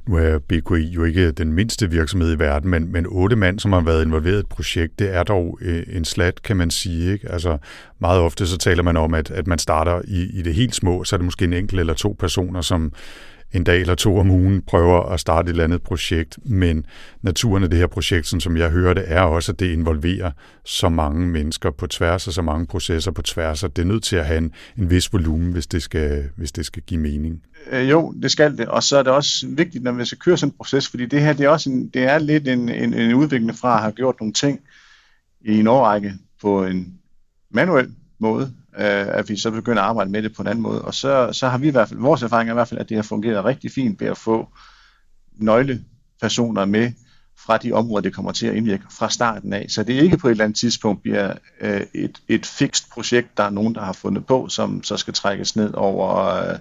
Nu 0.08 0.16
er 0.16 0.38
BKI 0.38 0.88
jo 0.88 1.04
ikke 1.04 1.30
den 1.30 1.52
mindste 1.52 1.90
virksomhed 1.90 2.32
i 2.32 2.38
verden, 2.38 2.70
men, 2.70 2.92
men 2.92 3.06
otte 3.08 3.36
mand, 3.36 3.58
som 3.58 3.72
har 3.72 3.80
været 3.80 4.04
involveret 4.04 4.36
i 4.36 4.40
et 4.40 4.48
projekt, 4.48 4.98
det 4.98 5.14
er 5.14 5.22
dog 5.22 5.58
øh, 5.62 5.82
en 5.88 6.04
slat, 6.04 6.42
kan 6.42 6.56
man 6.56 6.70
sige. 6.70 7.12
Ikke? 7.12 7.32
Altså, 7.32 7.58
meget 7.98 8.20
ofte 8.20 8.46
så 8.46 8.58
taler 8.58 8.82
man 8.82 8.96
om, 8.96 9.14
at, 9.14 9.30
at 9.30 9.46
man 9.46 9.58
starter 9.58 10.02
i, 10.04 10.38
i 10.38 10.42
det 10.42 10.54
helt 10.54 10.74
små, 10.74 11.04
så 11.04 11.16
er 11.16 11.18
det 11.18 11.24
måske 11.24 11.44
en 11.44 11.52
enkelt 11.52 11.80
eller 11.80 11.94
to 11.94 12.16
personer, 12.18 12.60
som 12.60 12.92
en 13.52 13.64
dag 13.64 13.80
eller 13.80 13.94
to 13.94 14.18
om 14.18 14.30
ugen 14.30 14.62
prøver 14.62 15.02
at 15.02 15.20
starte 15.20 15.46
et 15.46 15.50
eller 15.50 15.64
andet 15.64 15.82
projekt, 15.82 16.38
men 16.44 16.86
naturen 17.22 17.62
af 17.62 17.70
det 17.70 17.78
her 17.78 17.86
projekt, 17.86 18.42
som 18.42 18.56
jeg 18.56 18.70
hører 18.70 18.94
det, 18.94 19.04
er 19.06 19.20
også, 19.20 19.52
at 19.52 19.60
det 19.60 19.72
involverer 19.72 20.30
så 20.64 20.88
mange 20.88 21.26
mennesker 21.26 21.70
på 21.70 21.86
tværs 21.86 22.26
og 22.26 22.32
så 22.32 22.42
mange 22.42 22.66
processer 22.66 23.10
på 23.10 23.22
tværs, 23.22 23.62
og 23.62 23.76
det 23.76 23.82
er 23.82 23.86
nødt 23.86 24.02
til 24.02 24.16
at 24.16 24.26
have 24.26 24.38
en, 24.38 24.52
en 24.78 24.90
vis 24.90 25.12
volumen, 25.12 25.52
hvis 25.52 25.66
det, 25.66 25.82
skal, 25.82 26.28
hvis 26.36 26.52
det 26.52 26.66
skal 26.66 26.82
give 26.82 27.00
mening. 27.00 27.42
Øh, 27.70 27.90
jo, 27.90 28.14
det 28.22 28.30
skal 28.30 28.56
det, 28.58 28.68
og 28.68 28.82
så 28.82 28.98
er 28.98 29.02
det 29.02 29.12
også 29.12 29.46
vigtigt, 29.48 29.84
når 29.84 29.92
vi 29.92 30.04
skal 30.04 30.18
køre 30.18 30.36
sådan 30.36 30.50
en 30.50 30.56
proces, 30.56 30.88
fordi 30.88 31.06
det 31.06 31.20
her 31.20 31.32
det 31.32 31.44
er, 31.44 31.48
også 31.48 31.70
en, 31.70 31.88
det 31.88 32.02
er 32.02 32.18
lidt 32.18 32.48
en, 32.48 32.68
en, 32.68 32.94
en 32.94 33.14
udvikling 33.14 33.58
fra 33.58 33.74
at 33.74 33.82
have 33.82 33.92
gjort 33.92 34.20
nogle 34.20 34.32
ting 34.32 34.60
i 35.40 35.58
en 35.58 35.66
årrække 35.66 36.14
på 36.42 36.64
en 36.64 36.94
manuel 37.50 37.92
måde, 38.18 38.52
øh, 38.78 39.06
at 39.08 39.28
vi 39.28 39.36
så 39.36 39.50
begynder 39.50 39.82
at 39.82 39.88
arbejde 39.88 40.10
med 40.10 40.22
det 40.22 40.36
på 40.36 40.42
en 40.42 40.48
anden 40.48 40.62
måde. 40.62 40.82
Og 40.82 40.94
så, 40.94 41.32
så 41.32 41.48
har 41.48 41.58
vi 41.58 41.68
i 41.68 41.70
hvert 41.70 41.88
fald, 41.88 42.00
vores 42.00 42.22
erfaring 42.22 42.48
er 42.48 42.52
i 42.52 42.54
hvert 42.54 42.68
fald, 42.68 42.80
at 42.80 42.88
det 42.88 42.96
har 42.96 43.02
fungeret 43.02 43.44
rigtig 43.44 43.70
fint 43.72 44.00
ved 44.00 44.08
at 44.08 44.18
få 44.18 44.48
nøglepersoner 45.36 46.64
med 46.64 46.92
fra 47.46 47.58
de 47.58 47.72
områder, 47.72 48.02
det 48.02 48.14
kommer 48.14 48.32
til 48.32 48.46
at 48.46 48.54
indvirke 48.54 48.82
fra 48.90 49.10
starten 49.10 49.52
af. 49.52 49.66
Så 49.68 49.82
det 49.82 49.96
er 49.96 50.00
ikke 50.00 50.16
på 50.16 50.28
et 50.28 50.30
eller 50.30 50.44
andet 50.44 50.58
tidspunkt 50.58 51.02
bliver 51.02 51.32
øh, 51.60 51.80
et, 51.94 52.18
et 52.28 52.46
fikst 52.46 52.90
projekt, 52.90 53.36
der 53.36 53.44
er 53.44 53.50
nogen, 53.50 53.74
der 53.74 53.80
har 53.80 53.92
fundet 53.92 54.26
på, 54.26 54.48
som 54.48 54.82
så 54.82 54.96
skal 54.96 55.14
trækkes 55.14 55.56
ned 55.56 55.74
over 55.74 56.26
øh, 56.26 56.58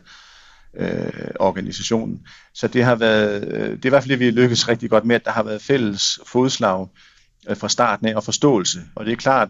øh, 0.73 1.31
organisationen. 1.39 2.21
Så 2.53 2.67
det 2.67 2.83
har 2.83 2.95
været, 2.95 3.43
øh, 3.47 3.69
det 3.71 3.85
er 3.85 3.89
i 3.89 3.89
hvert 3.89 4.03
fald 4.03 4.09
det, 4.09 4.19
vi 4.19 4.31
lykkes 4.31 4.67
rigtig 4.67 4.89
godt 4.89 5.05
med, 5.05 5.15
at 5.15 5.25
der 5.25 5.31
har 5.31 5.43
været 5.43 5.61
fælles 5.61 6.19
fodslag 6.25 6.87
øh, 7.49 7.57
fra 7.57 7.69
starten 7.69 8.07
af 8.07 8.15
og 8.15 8.23
forståelse. 8.23 8.79
Og 8.95 9.05
det 9.05 9.11
er 9.11 9.15
klart, 9.15 9.49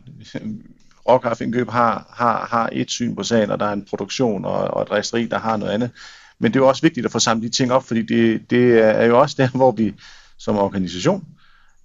Råkraftindkøb 1.07 1.69
har, 1.69 2.13
har, 2.13 2.47
har 2.51 2.69
et 2.71 2.91
syn 2.91 3.15
på 3.15 3.23
sagen, 3.23 3.51
og 3.51 3.59
der 3.59 3.65
er 3.65 3.73
en 3.73 3.85
produktion 3.89 4.45
og, 4.45 4.57
og 4.57 4.81
et 4.81 4.91
resteri, 4.91 5.25
der 5.25 5.39
har 5.39 5.57
noget 5.57 5.71
andet. 5.71 5.91
Men 6.39 6.51
det 6.51 6.59
er 6.59 6.63
jo 6.63 6.67
også 6.67 6.81
vigtigt 6.81 7.05
at 7.05 7.12
få 7.12 7.19
samlet 7.19 7.43
de 7.43 7.57
ting 7.57 7.71
op, 7.71 7.83
fordi 7.83 8.01
det, 8.01 8.49
det 8.49 8.79
er 8.79 9.05
jo 9.05 9.19
også 9.19 9.35
der, 9.38 9.49
hvor 9.57 9.71
vi 9.71 9.93
som 10.38 10.57
organisation, 10.57 11.25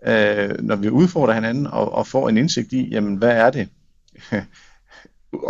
øh, 0.07 0.51
når 0.63 0.77
vi 0.77 0.89
udfordrer 0.89 1.35
hinanden 1.35 1.67
og, 1.67 1.93
og 1.93 2.07
får 2.07 2.29
en 2.29 2.37
indsigt 2.37 2.73
i, 2.73 2.89
jamen 2.91 3.17
hvad 3.17 3.33
er 3.33 3.51
det, 3.51 3.69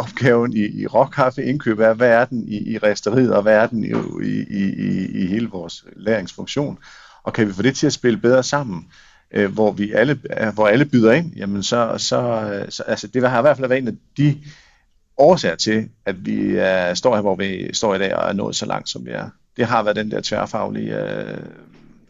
opgaven 0.03 0.53
i, 0.53 0.83
i 0.83 0.87
råkaffe 0.87 1.45
indkøb 1.45 1.79
er, 1.79 1.95
hvad 1.95 2.09
er 2.09 2.25
den 2.25 2.49
i, 2.49 2.73
i 2.73 2.79
resteriet, 2.79 3.35
og 3.35 3.43
hvad 3.43 3.57
er 3.57 3.67
den 3.67 3.85
i, 3.85 3.93
i, 4.23 4.45
i, 4.51 5.07
i 5.23 5.27
hele 5.27 5.49
vores 5.49 5.85
læringsfunktion, 5.97 6.79
og 7.23 7.33
kan 7.33 7.49
vi 7.49 7.53
få 7.53 7.63
det 7.63 7.77
til 7.77 7.87
at 7.87 7.93
spille 7.93 8.19
bedre 8.19 8.43
sammen, 8.43 8.87
øh, 9.35 9.53
hvor 9.53 9.73
vi 9.73 9.93
alle, 9.93 10.21
hvor 10.55 10.69
alle 10.69 10.85
byder 10.85 11.13
ind, 11.13 11.33
jamen 11.37 11.63
så, 11.63 11.95
så, 11.99 12.67
så 12.69 12.83
altså 12.83 13.07
det 13.07 13.31
har 13.31 13.39
i 13.39 13.43
hvert 13.43 13.57
fald 13.57 13.69
været 13.69 13.83
en 13.83 13.89
af 13.89 13.95
de 14.17 14.39
årsager 15.17 15.57
til, 15.57 15.89
at 16.07 16.27
vi 16.27 16.41
øh, 16.41 16.97
står 16.97 17.15
her, 17.15 17.21
hvor 17.21 17.37
vi 17.37 17.71
står 17.73 17.95
i 17.95 17.99
dag 17.99 18.17
og 18.17 18.29
er 18.29 18.33
nået 18.33 18.57
så 18.57 18.67
langt, 18.67 18.89
som 18.89 19.07
vi 19.07 19.11
er. 19.11 19.29
Det 19.57 19.67
har 19.67 19.83
været 19.83 19.97
den 19.97 20.11
der 20.11 20.21
tværfaglige 20.25 21.01
øh, 21.01 21.39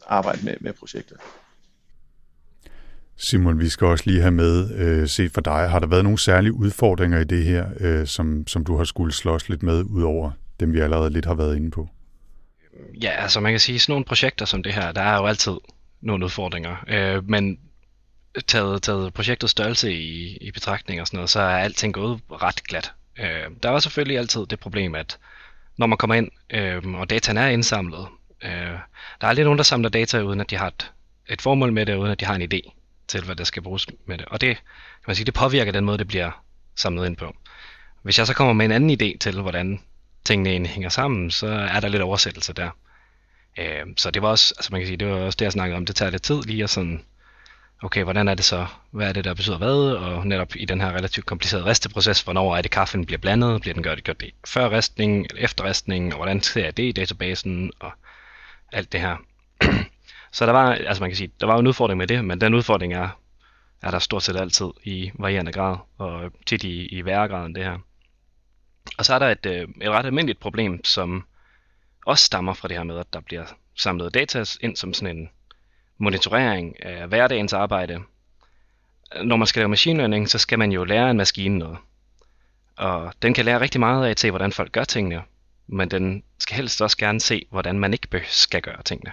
arbejde 0.06 0.44
med, 0.44 0.54
med 0.60 0.72
projektet. 0.72 1.16
Simon, 3.16 3.58
vi 3.58 3.68
skal 3.68 3.86
også 3.86 4.04
lige 4.06 4.20
have 4.20 4.30
med, 4.30 4.70
øh, 4.74 5.08
set 5.08 5.32
for 5.32 5.40
dig, 5.40 5.70
har 5.70 5.78
der 5.78 5.86
været 5.86 6.04
nogle 6.04 6.18
særlige 6.18 6.52
udfordringer 6.52 7.20
i 7.20 7.24
det 7.24 7.44
her, 7.44 7.66
øh, 7.80 8.06
som, 8.06 8.46
som 8.46 8.64
du 8.64 8.76
har 8.76 8.84
skulle 8.84 9.12
slås 9.12 9.48
lidt 9.48 9.62
med, 9.62 9.82
udover 9.82 10.30
dem, 10.60 10.72
vi 10.72 10.80
allerede 10.80 11.10
lidt 11.10 11.26
har 11.26 11.34
været 11.34 11.56
inde 11.56 11.70
på? 11.70 11.88
Ja, 13.02 13.10
altså 13.10 13.40
man 13.40 13.52
kan 13.52 13.60
sige, 13.60 13.78
sådan 13.78 13.92
nogle 13.92 14.04
projekter 14.04 14.46
som 14.46 14.62
det 14.62 14.72
her, 14.72 14.92
der 14.92 15.00
er 15.00 15.16
jo 15.16 15.26
altid 15.26 15.52
nogle 16.04 16.24
udfordringer. 16.24 16.76
Øh, 16.88 17.28
men 17.30 17.58
taget, 18.46 18.82
taget 18.82 19.14
projektets 19.14 19.50
størrelse 19.50 19.92
i, 19.92 20.36
i 20.36 20.50
betragtning 20.50 21.00
og 21.00 21.06
sådan 21.06 21.16
noget, 21.16 21.30
så 21.30 21.40
er 21.40 21.58
alting 21.58 21.94
gået 21.94 22.20
ret 22.30 22.64
glat. 22.64 22.92
Øh, 23.18 23.50
der 23.62 23.68
var 23.68 23.78
selvfølgelig 23.78 24.18
altid 24.18 24.46
det 24.46 24.60
problem, 24.60 24.94
at 24.94 25.18
når 25.76 25.86
man 25.86 25.98
kommer 25.98 26.14
ind, 26.14 26.30
øh, 26.50 26.94
og 26.94 27.10
dataen 27.10 27.38
er 27.38 27.48
indsamlet, 27.48 28.06
øh, 28.44 28.50
der 29.20 29.26
er 29.26 29.26
aldrig 29.26 29.44
nogen, 29.44 29.58
der 29.58 29.64
samler 29.64 29.88
data, 29.88 30.20
uden 30.20 30.40
at 30.40 30.50
de 30.50 30.56
har 30.56 30.66
et, 30.66 30.92
et 31.28 31.42
formål 31.42 31.72
med 31.72 31.86
det, 31.86 31.96
uden 31.96 32.10
at 32.12 32.20
de 32.20 32.24
har 32.24 32.34
en 32.34 32.52
idé 32.52 32.70
til, 33.08 33.24
hvad 33.24 33.36
der 33.36 33.44
skal 33.44 33.62
bruges 33.62 33.86
med 34.06 34.18
det. 34.18 34.26
Og 34.26 34.40
det, 34.40 34.56
kan 34.56 35.04
man 35.06 35.16
sige, 35.16 35.26
det 35.26 35.34
påvirker 35.34 35.72
den 35.72 35.84
måde, 35.84 35.98
det 35.98 36.08
bliver 36.08 36.44
samlet 36.76 37.06
ind 37.06 37.16
på. 37.16 37.36
Hvis 38.02 38.18
jeg 38.18 38.26
så 38.26 38.34
kommer 38.34 38.52
med 38.52 38.64
en 38.64 38.72
anden 38.72 38.90
idé 38.90 39.18
til, 39.18 39.40
hvordan 39.40 39.80
tingene 40.24 40.50
egentlig 40.50 40.72
hænger 40.72 40.88
sammen, 40.88 41.30
så 41.30 41.46
er 41.46 41.80
der 41.80 41.88
lidt 41.88 42.02
oversættelse 42.02 42.52
der. 42.52 42.70
Øh, 43.58 43.86
så 43.96 44.10
det 44.10 44.22
var 44.22 44.28
også, 44.28 44.54
altså 44.58 44.72
man 44.72 44.80
kan 44.80 44.86
sige, 44.86 44.96
det 44.96 45.08
var 45.08 45.14
også 45.14 45.36
det, 45.36 45.44
jeg 45.44 45.52
snakkede 45.52 45.76
om. 45.76 45.86
Det 45.86 45.96
tager 45.96 46.10
lidt 46.10 46.22
tid 46.22 46.42
lige 46.42 46.62
at 46.62 46.70
sådan 46.70 47.04
okay, 47.84 48.04
hvordan 48.04 48.28
er 48.28 48.34
det 48.34 48.44
så, 48.44 48.66
hvad 48.90 49.08
er 49.08 49.12
det, 49.12 49.24
der 49.24 49.34
betyder 49.34 49.58
hvad, 49.58 49.92
og 49.92 50.26
netop 50.26 50.56
i 50.56 50.64
den 50.64 50.80
her 50.80 50.92
relativt 50.92 51.26
komplicerede 51.26 51.66
resteproces, 51.66 52.22
hvornår 52.22 52.56
er 52.56 52.62
det, 52.62 52.70
kaffen 52.70 53.06
bliver 53.06 53.18
blandet, 53.18 53.60
bliver 53.60 53.74
den 53.74 53.82
gjort, 53.82 54.04
gjort 54.04 54.20
det 54.20 54.30
før 54.46 54.68
restning 54.68 55.26
eller 55.30 55.42
efter 55.42 55.64
restning, 55.64 56.12
og 56.12 56.16
hvordan 56.16 56.42
ser 56.42 56.70
det 56.70 56.82
i 56.82 56.92
databasen, 56.92 57.72
og 57.80 57.92
alt 58.72 58.92
det 58.92 59.00
her. 59.00 59.16
så 60.32 60.46
der 60.46 60.52
var, 60.52 60.72
altså 60.72 61.02
man 61.02 61.10
kan 61.10 61.16
sige, 61.16 61.30
der 61.40 61.46
var 61.46 61.58
en 61.58 61.66
udfordring 61.66 61.98
med 61.98 62.06
det, 62.06 62.24
men 62.24 62.40
den 62.40 62.54
udfordring 62.54 62.94
er, 62.94 63.08
er 63.82 63.90
der 63.90 63.98
stort 63.98 64.22
set 64.22 64.36
altid 64.36 64.66
i 64.84 65.10
varierende 65.14 65.52
grad, 65.52 65.76
og 65.98 66.32
tit 66.46 66.64
i, 66.64 66.86
i 66.86 67.04
værre 67.04 67.28
grad 67.28 67.46
end 67.46 67.54
det 67.54 67.64
her. 67.64 67.78
Og 68.98 69.04
så 69.04 69.14
er 69.14 69.18
der 69.18 69.30
et, 69.30 69.46
øh, 69.46 69.68
et 69.82 69.90
ret 69.90 70.06
almindeligt 70.06 70.40
problem, 70.40 70.84
som 70.84 71.24
også 72.06 72.24
stammer 72.24 72.54
fra 72.54 72.68
det 72.68 72.76
her 72.76 72.84
med, 72.84 72.98
at 72.98 73.12
der 73.12 73.20
bliver 73.20 73.44
samlet 73.74 74.14
data 74.14 74.44
ind 74.60 74.76
som 74.76 74.94
sådan 74.94 75.16
en 75.16 75.28
monitorering 75.98 76.84
af 76.84 77.08
hverdagens 77.08 77.52
arbejde. 77.52 78.02
Når 79.22 79.36
man 79.36 79.46
skal 79.46 79.60
lave 79.60 79.68
machine 79.68 79.98
learning, 79.98 80.30
så 80.30 80.38
skal 80.38 80.58
man 80.58 80.72
jo 80.72 80.84
lære 80.84 81.10
en 81.10 81.16
maskine 81.16 81.58
noget. 81.58 81.78
Og 82.76 83.12
den 83.22 83.34
kan 83.34 83.44
lære 83.44 83.60
rigtig 83.60 83.80
meget 83.80 84.06
af 84.06 84.10
at 84.10 84.20
se, 84.20 84.30
hvordan 84.30 84.52
folk 84.52 84.72
gør 84.72 84.84
tingene, 84.84 85.22
men 85.66 85.90
den 85.90 86.22
skal 86.38 86.56
helst 86.56 86.82
også 86.82 86.96
gerne 86.96 87.20
se, 87.20 87.46
hvordan 87.50 87.78
man 87.78 87.92
ikke 87.92 88.22
skal 88.26 88.62
gøre 88.62 88.82
tingene. 88.82 89.12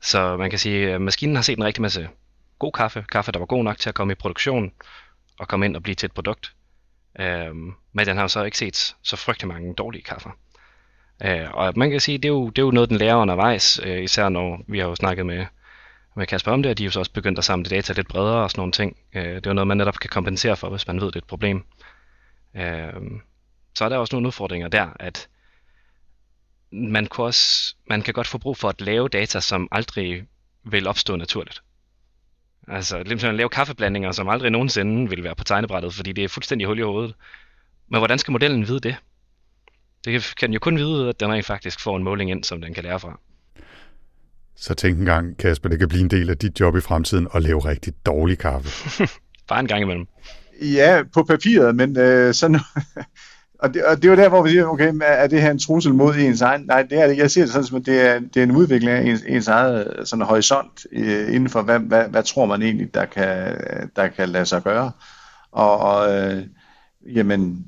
Så 0.00 0.36
man 0.36 0.50
kan 0.50 0.58
sige, 0.58 0.92
at 0.92 1.00
maskinen 1.00 1.36
har 1.36 1.42
set 1.42 1.58
en 1.58 1.64
rigtig 1.64 1.82
masse 1.82 2.08
god 2.58 2.72
kaffe, 2.72 3.04
kaffe, 3.12 3.32
der 3.32 3.38
var 3.38 3.46
god 3.46 3.64
nok 3.64 3.78
til 3.78 3.88
at 3.88 3.94
komme 3.94 4.12
i 4.12 4.14
produktion 4.14 4.72
og 5.38 5.48
komme 5.48 5.66
ind 5.66 5.76
og 5.76 5.82
blive 5.82 5.94
til 5.94 6.06
et 6.06 6.12
produkt. 6.12 6.54
Øhm, 7.18 7.74
men 7.92 8.06
den 8.06 8.16
har 8.16 8.26
så 8.26 8.42
ikke 8.42 8.58
set 8.58 8.96
så 9.02 9.16
frygtelig 9.16 9.48
mange 9.48 9.74
dårlige 9.74 10.02
kaffer. 10.02 10.30
Øh, 11.22 11.54
og 11.54 11.72
man 11.76 11.90
kan 11.90 12.00
sige, 12.00 12.18
det 12.18 12.24
er 12.24 12.32
jo, 12.32 12.48
det 12.48 12.58
er 12.58 12.66
jo 12.66 12.70
noget, 12.70 12.90
den 12.90 12.98
lærer 12.98 13.16
undervejs, 13.16 13.80
øh, 13.82 14.02
især 14.02 14.28
når 14.28 14.64
vi 14.68 14.78
har 14.78 14.86
jo 14.86 14.94
snakket 14.94 15.26
med, 15.26 15.46
med 16.16 16.26
Kasper 16.26 16.52
om 16.52 16.62
det, 16.62 16.70
og 16.70 16.78
de 16.78 16.82
er 16.82 16.86
jo 16.86 16.90
så 16.90 16.98
også 16.98 17.12
begyndt 17.12 17.38
at 17.38 17.44
samle 17.44 17.70
data 17.70 17.92
lidt 17.92 18.08
bredere 18.08 18.42
og 18.42 18.50
sådan 18.50 18.60
nogle 18.60 18.72
ting. 18.72 18.96
Øh, 19.14 19.24
det 19.24 19.46
er 19.46 19.50
jo 19.50 19.54
noget, 19.54 19.68
man 19.68 19.76
netop 19.76 19.98
kan 19.98 20.10
kompensere 20.10 20.56
for, 20.56 20.68
hvis 20.68 20.86
man 20.86 21.00
ved, 21.00 21.06
det 21.06 21.16
er 21.16 21.20
et 21.20 21.24
problem. 21.24 21.64
Øh, 22.56 22.92
så 23.74 23.84
er 23.84 23.88
der 23.88 23.96
også 23.96 24.16
nogle 24.16 24.26
udfordringer 24.26 24.68
der, 24.68 24.88
at 25.00 25.28
man, 26.72 27.06
kan 27.06 27.24
også, 27.24 27.74
man 27.90 28.02
kan 28.02 28.14
godt 28.14 28.26
få 28.26 28.38
brug 28.38 28.56
for 28.56 28.68
at 28.68 28.80
lave 28.80 29.08
data, 29.08 29.40
som 29.40 29.68
aldrig 29.70 30.24
vil 30.64 30.86
opstå 30.86 31.16
naturligt. 31.16 31.62
Altså, 32.68 33.02
ligesom 33.02 33.30
at 33.30 33.34
lave 33.34 33.48
kaffeblandinger, 33.48 34.12
som 34.12 34.28
aldrig 34.28 34.50
nogensinde 34.50 35.10
vil 35.10 35.24
være 35.24 35.34
på 35.34 35.44
tegnebrættet, 35.44 35.94
fordi 35.94 36.12
det 36.12 36.24
er 36.24 36.28
fuldstændig 36.28 36.66
hul 36.66 36.78
i 36.78 36.82
hovedet. 36.82 37.14
Men 37.88 38.00
hvordan 38.00 38.18
skal 38.18 38.32
modellen 38.32 38.68
vide 38.68 38.80
det? 38.80 38.96
Det 40.04 40.34
kan 40.40 40.52
jo 40.52 40.58
kun 40.58 40.76
vide, 40.76 41.08
at 41.08 41.20
den 41.20 41.32
rent 41.32 41.46
faktisk 41.46 41.80
får 41.80 41.96
en 41.96 42.02
måling 42.02 42.30
ind, 42.30 42.44
som 42.44 42.60
den 42.60 42.74
kan 42.74 42.84
lære 42.84 43.00
fra. 43.00 43.18
Så 44.56 44.74
tænk 44.74 44.98
en 44.98 45.04
gang, 45.04 45.38
Kasper, 45.38 45.68
det 45.68 45.78
kan 45.78 45.88
blive 45.88 46.02
en 46.02 46.10
del 46.10 46.30
af 46.30 46.38
dit 46.38 46.60
job 46.60 46.76
i 46.76 46.80
fremtiden 46.80 47.28
at 47.34 47.42
lave 47.42 47.58
rigtig 47.58 47.92
dårlig 48.06 48.38
kaffe. 48.38 49.02
Bare 49.48 49.60
en 49.60 49.66
gang 49.66 49.82
imellem. 49.82 50.06
Ja, 50.62 51.02
på 51.14 51.22
papiret, 51.22 51.76
men 51.76 51.98
øh, 51.98 52.34
sådan... 52.34 52.60
og, 53.62 53.74
det, 53.74 53.84
og 53.84 53.96
det 53.96 54.04
er 54.04 54.08
jo 54.08 54.16
der, 54.16 54.28
hvor 54.28 54.42
vi 54.42 54.50
siger, 54.50 54.66
okay, 54.66 54.92
er 55.02 55.26
det 55.26 55.42
her 55.42 55.50
en 55.50 55.58
trussel 55.58 55.94
mod 55.94 56.14
ens 56.14 56.40
egen? 56.40 56.66
Nej, 56.66 56.82
det 56.82 56.98
er 56.98 57.06
det. 57.06 57.16
Jeg 57.16 57.30
siger 57.30 57.44
det 57.44 57.54
sådan, 57.54 57.80
at 57.80 57.86
det 57.86 58.00
er, 58.00 58.18
det 58.18 58.36
er 58.36 58.42
en 58.42 58.56
udvikling 58.56 58.92
af 58.92 59.02
ens, 59.02 59.22
ens 59.26 59.48
eget 59.48 60.00
sådan 60.04 60.24
horisont 60.24 60.86
øh, 60.92 61.34
inden 61.34 61.48
for, 61.48 61.62
hvad, 61.62 61.78
hvad, 61.78 62.08
hvad 62.08 62.22
tror 62.22 62.46
man 62.46 62.62
egentlig, 62.62 62.94
der 62.94 63.04
kan, 63.04 63.60
der 63.96 64.08
kan 64.08 64.28
lade 64.28 64.46
sig 64.46 64.62
gøre. 64.62 64.92
Og, 65.52 65.78
og 65.78 66.14
øh, 66.14 66.42
jamen, 67.14 67.66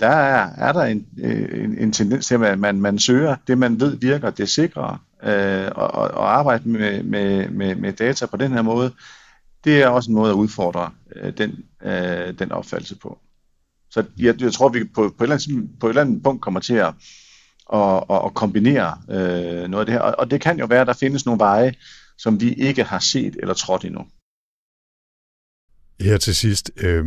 der 0.00 0.08
er, 0.08 0.68
er 0.68 0.72
der 0.72 0.82
en, 0.82 1.06
øh, 1.18 1.64
en, 1.64 1.78
en 1.78 1.92
tendens 1.92 2.26
til, 2.26 2.44
at 2.44 2.58
man, 2.58 2.80
man 2.80 2.98
søger 2.98 3.36
det, 3.46 3.58
man 3.58 3.80
ved 3.80 3.96
virker, 3.96 4.30
det 4.30 4.48
sikre, 4.48 4.98
øh, 5.22 5.70
og, 5.74 5.90
og 5.90 6.38
arbejde 6.38 6.68
med, 6.68 7.02
med, 7.02 7.48
med, 7.48 7.74
med 7.74 7.92
data 7.92 8.26
på 8.26 8.36
den 8.36 8.52
her 8.52 8.62
måde, 8.62 8.92
det 9.64 9.82
er 9.82 9.88
også 9.88 10.10
en 10.10 10.14
måde 10.14 10.30
at 10.30 10.34
udfordre 10.34 10.90
øh, 11.16 11.32
den, 11.38 11.64
øh, 11.82 12.38
den 12.38 12.52
opfattelse 12.52 12.96
på. 12.96 13.18
Så 13.90 14.04
jeg, 14.18 14.40
jeg 14.40 14.52
tror, 14.52 14.68
vi 14.68 14.84
på, 14.84 15.14
på, 15.18 15.24
et 15.24 15.30
eller 15.30 15.48
andet, 15.48 15.78
på 15.80 15.86
et 15.86 15.90
eller 15.90 16.02
andet 16.02 16.22
punkt 16.22 16.42
kommer 16.42 16.60
til 16.60 16.74
at, 16.74 16.94
at, 17.72 18.04
at, 18.10 18.20
at 18.24 18.34
kombinere 18.34 18.98
øh, 19.10 19.68
noget 19.68 19.80
af 19.80 19.86
det 19.86 19.92
her. 19.92 20.00
Og, 20.00 20.14
og 20.18 20.30
det 20.30 20.40
kan 20.40 20.58
jo 20.58 20.66
være, 20.66 20.80
at 20.80 20.86
der 20.86 20.92
findes 20.92 21.26
nogle 21.26 21.38
veje, 21.38 21.74
som 22.18 22.40
vi 22.40 22.52
ikke 22.52 22.84
har 22.84 22.98
set 22.98 23.36
eller 23.40 23.54
trådt 23.54 23.84
endnu. 23.84 24.06
Her 26.00 26.18
til 26.18 26.34
sidst, 26.34 26.70
øh, 26.76 27.06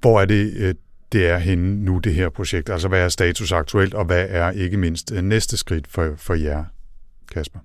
hvor 0.00 0.20
er 0.20 0.24
det, 0.24 0.52
øh, 0.56 0.74
det 1.14 1.26
er 1.26 1.38
henne 1.38 1.84
nu, 1.84 1.98
det 1.98 2.14
her 2.14 2.28
projekt? 2.28 2.70
Altså, 2.70 2.88
hvad 2.88 3.00
er 3.00 3.08
status 3.08 3.52
aktuelt, 3.52 3.94
og 3.94 4.04
hvad 4.04 4.26
er 4.28 4.50
ikke 4.50 4.76
mindst 4.76 5.12
øh, 5.12 5.22
næste 5.22 5.56
skridt 5.56 5.86
for, 5.88 6.14
for 6.16 6.34
jer, 6.34 6.64
Kasper? 7.32 7.58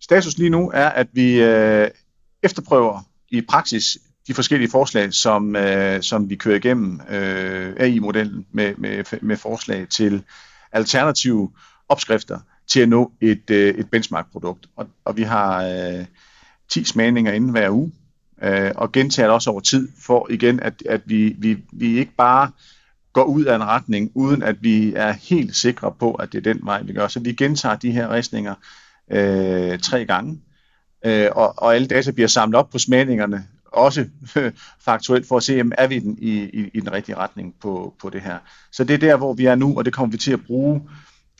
Status 0.00 0.38
lige 0.38 0.50
nu 0.50 0.70
er, 0.74 0.88
at 0.88 1.06
vi 1.12 1.42
øh, 1.42 1.88
efterprøver 2.42 3.00
i 3.28 3.40
praksis 3.40 3.98
de 4.26 4.34
forskellige 4.34 4.70
forslag, 4.70 5.14
som, 5.14 5.56
øh, 5.56 6.02
som 6.02 6.30
vi 6.30 6.36
kører 6.36 6.56
igennem 6.56 7.00
øh, 7.10 7.74
AI-modellen 7.76 8.46
med, 8.52 8.74
med, 8.78 9.04
med 9.22 9.36
forslag 9.36 9.88
til 9.88 10.22
alternative 10.72 11.50
opskrifter 11.88 12.38
til 12.68 12.80
at 12.80 12.88
nå 12.88 13.12
et, 13.20 13.50
øh, 13.50 13.74
et 13.74 13.90
benchmark-produkt. 13.90 14.66
Og, 14.76 14.86
og 15.04 15.16
vi 15.16 15.22
har 15.22 15.64
øh, 15.64 16.04
10 16.68 16.84
smagninger 16.84 17.32
inden 17.32 17.50
hver 17.50 17.70
uge, 17.70 17.92
øh, 18.42 18.72
og 18.74 18.92
gentager 18.92 19.26
det 19.26 19.34
også 19.34 19.50
over 19.50 19.60
tid, 19.60 19.88
for 20.04 20.26
igen, 20.30 20.60
at, 20.60 20.82
at 20.88 21.00
vi, 21.04 21.34
vi, 21.38 21.58
vi 21.72 21.98
ikke 21.98 22.12
bare 22.16 22.50
går 23.12 23.24
ud 23.24 23.44
af 23.44 23.56
en 23.56 23.64
retning, 23.64 24.10
uden 24.14 24.42
at 24.42 24.56
vi 24.60 24.92
er 24.94 25.12
helt 25.12 25.56
sikre 25.56 25.92
på, 25.98 26.12
at 26.12 26.32
det 26.32 26.38
er 26.46 26.52
den 26.52 26.60
vej, 26.62 26.82
vi 26.82 26.92
gør. 26.92 27.08
Så 27.08 27.20
vi 27.20 27.32
gentager 27.32 27.76
de 27.76 27.90
her 27.90 28.12
ristninger 28.12 28.54
øh, 29.10 29.78
tre 29.78 30.04
gange, 30.04 30.40
øh, 31.04 31.28
og, 31.32 31.54
og 31.56 31.74
alle 31.74 31.86
data 31.86 32.10
bliver 32.10 32.28
samlet 32.28 32.58
op 32.58 32.70
på 32.70 32.78
smagningerne, 32.78 33.46
også 33.72 34.06
faktuelt 34.86 35.28
for 35.28 35.36
at 35.36 35.42
se, 35.42 35.52
jamen, 35.52 35.72
er 35.78 35.86
vi 35.86 35.98
den 35.98 36.18
i, 36.18 36.32
i, 36.32 36.70
i 36.74 36.80
den 36.80 36.92
rigtige 36.92 37.16
retning 37.16 37.54
på, 37.60 37.94
på 38.00 38.10
det 38.10 38.20
her. 38.20 38.38
Så 38.72 38.84
det 38.84 38.94
er 38.94 38.98
der, 38.98 39.16
hvor 39.16 39.34
vi 39.34 39.44
er 39.44 39.54
nu, 39.54 39.78
og 39.78 39.84
det 39.84 39.92
kommer 39.92 40.12
vi 40.12 40.18
til 40.18 40.32
at 40.32 40.46
bruge 40.46 40.82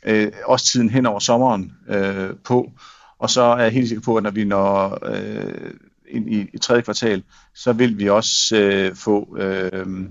øh, 0.05 0.31
også 0.45 0.65
tiden 0.65 0.89
hen 0.89 1.05
over 1.05 1.19
sommeren 1.19 1.73
øh, 1.89 2.29
på. 2.43 2.71
Og 3.19 3.29
så 3.29 3.41
er 3.41 3.63
jeg 3.63 3.71
helt 3.71 3.87
sikker 3.87 4.03
på, 4.03 4.15
at 4.15 4.23
når 4.23 4.31
vi 4.31 4.43
når 4.43 4.99
øh, 5.05 5.73
ind 6.07 6.33
i, 6.33 6.47
i 6.53 6.57
tredje 6.57 6.81
kvartal, 6.81 7.23
så 7.55 7.73
vil 7.73 7.97
vi 7.97 8.09
også 8.09 8.57
øh, 8.57 8.95
få 8.95 9.37
øh, 9.37 10.09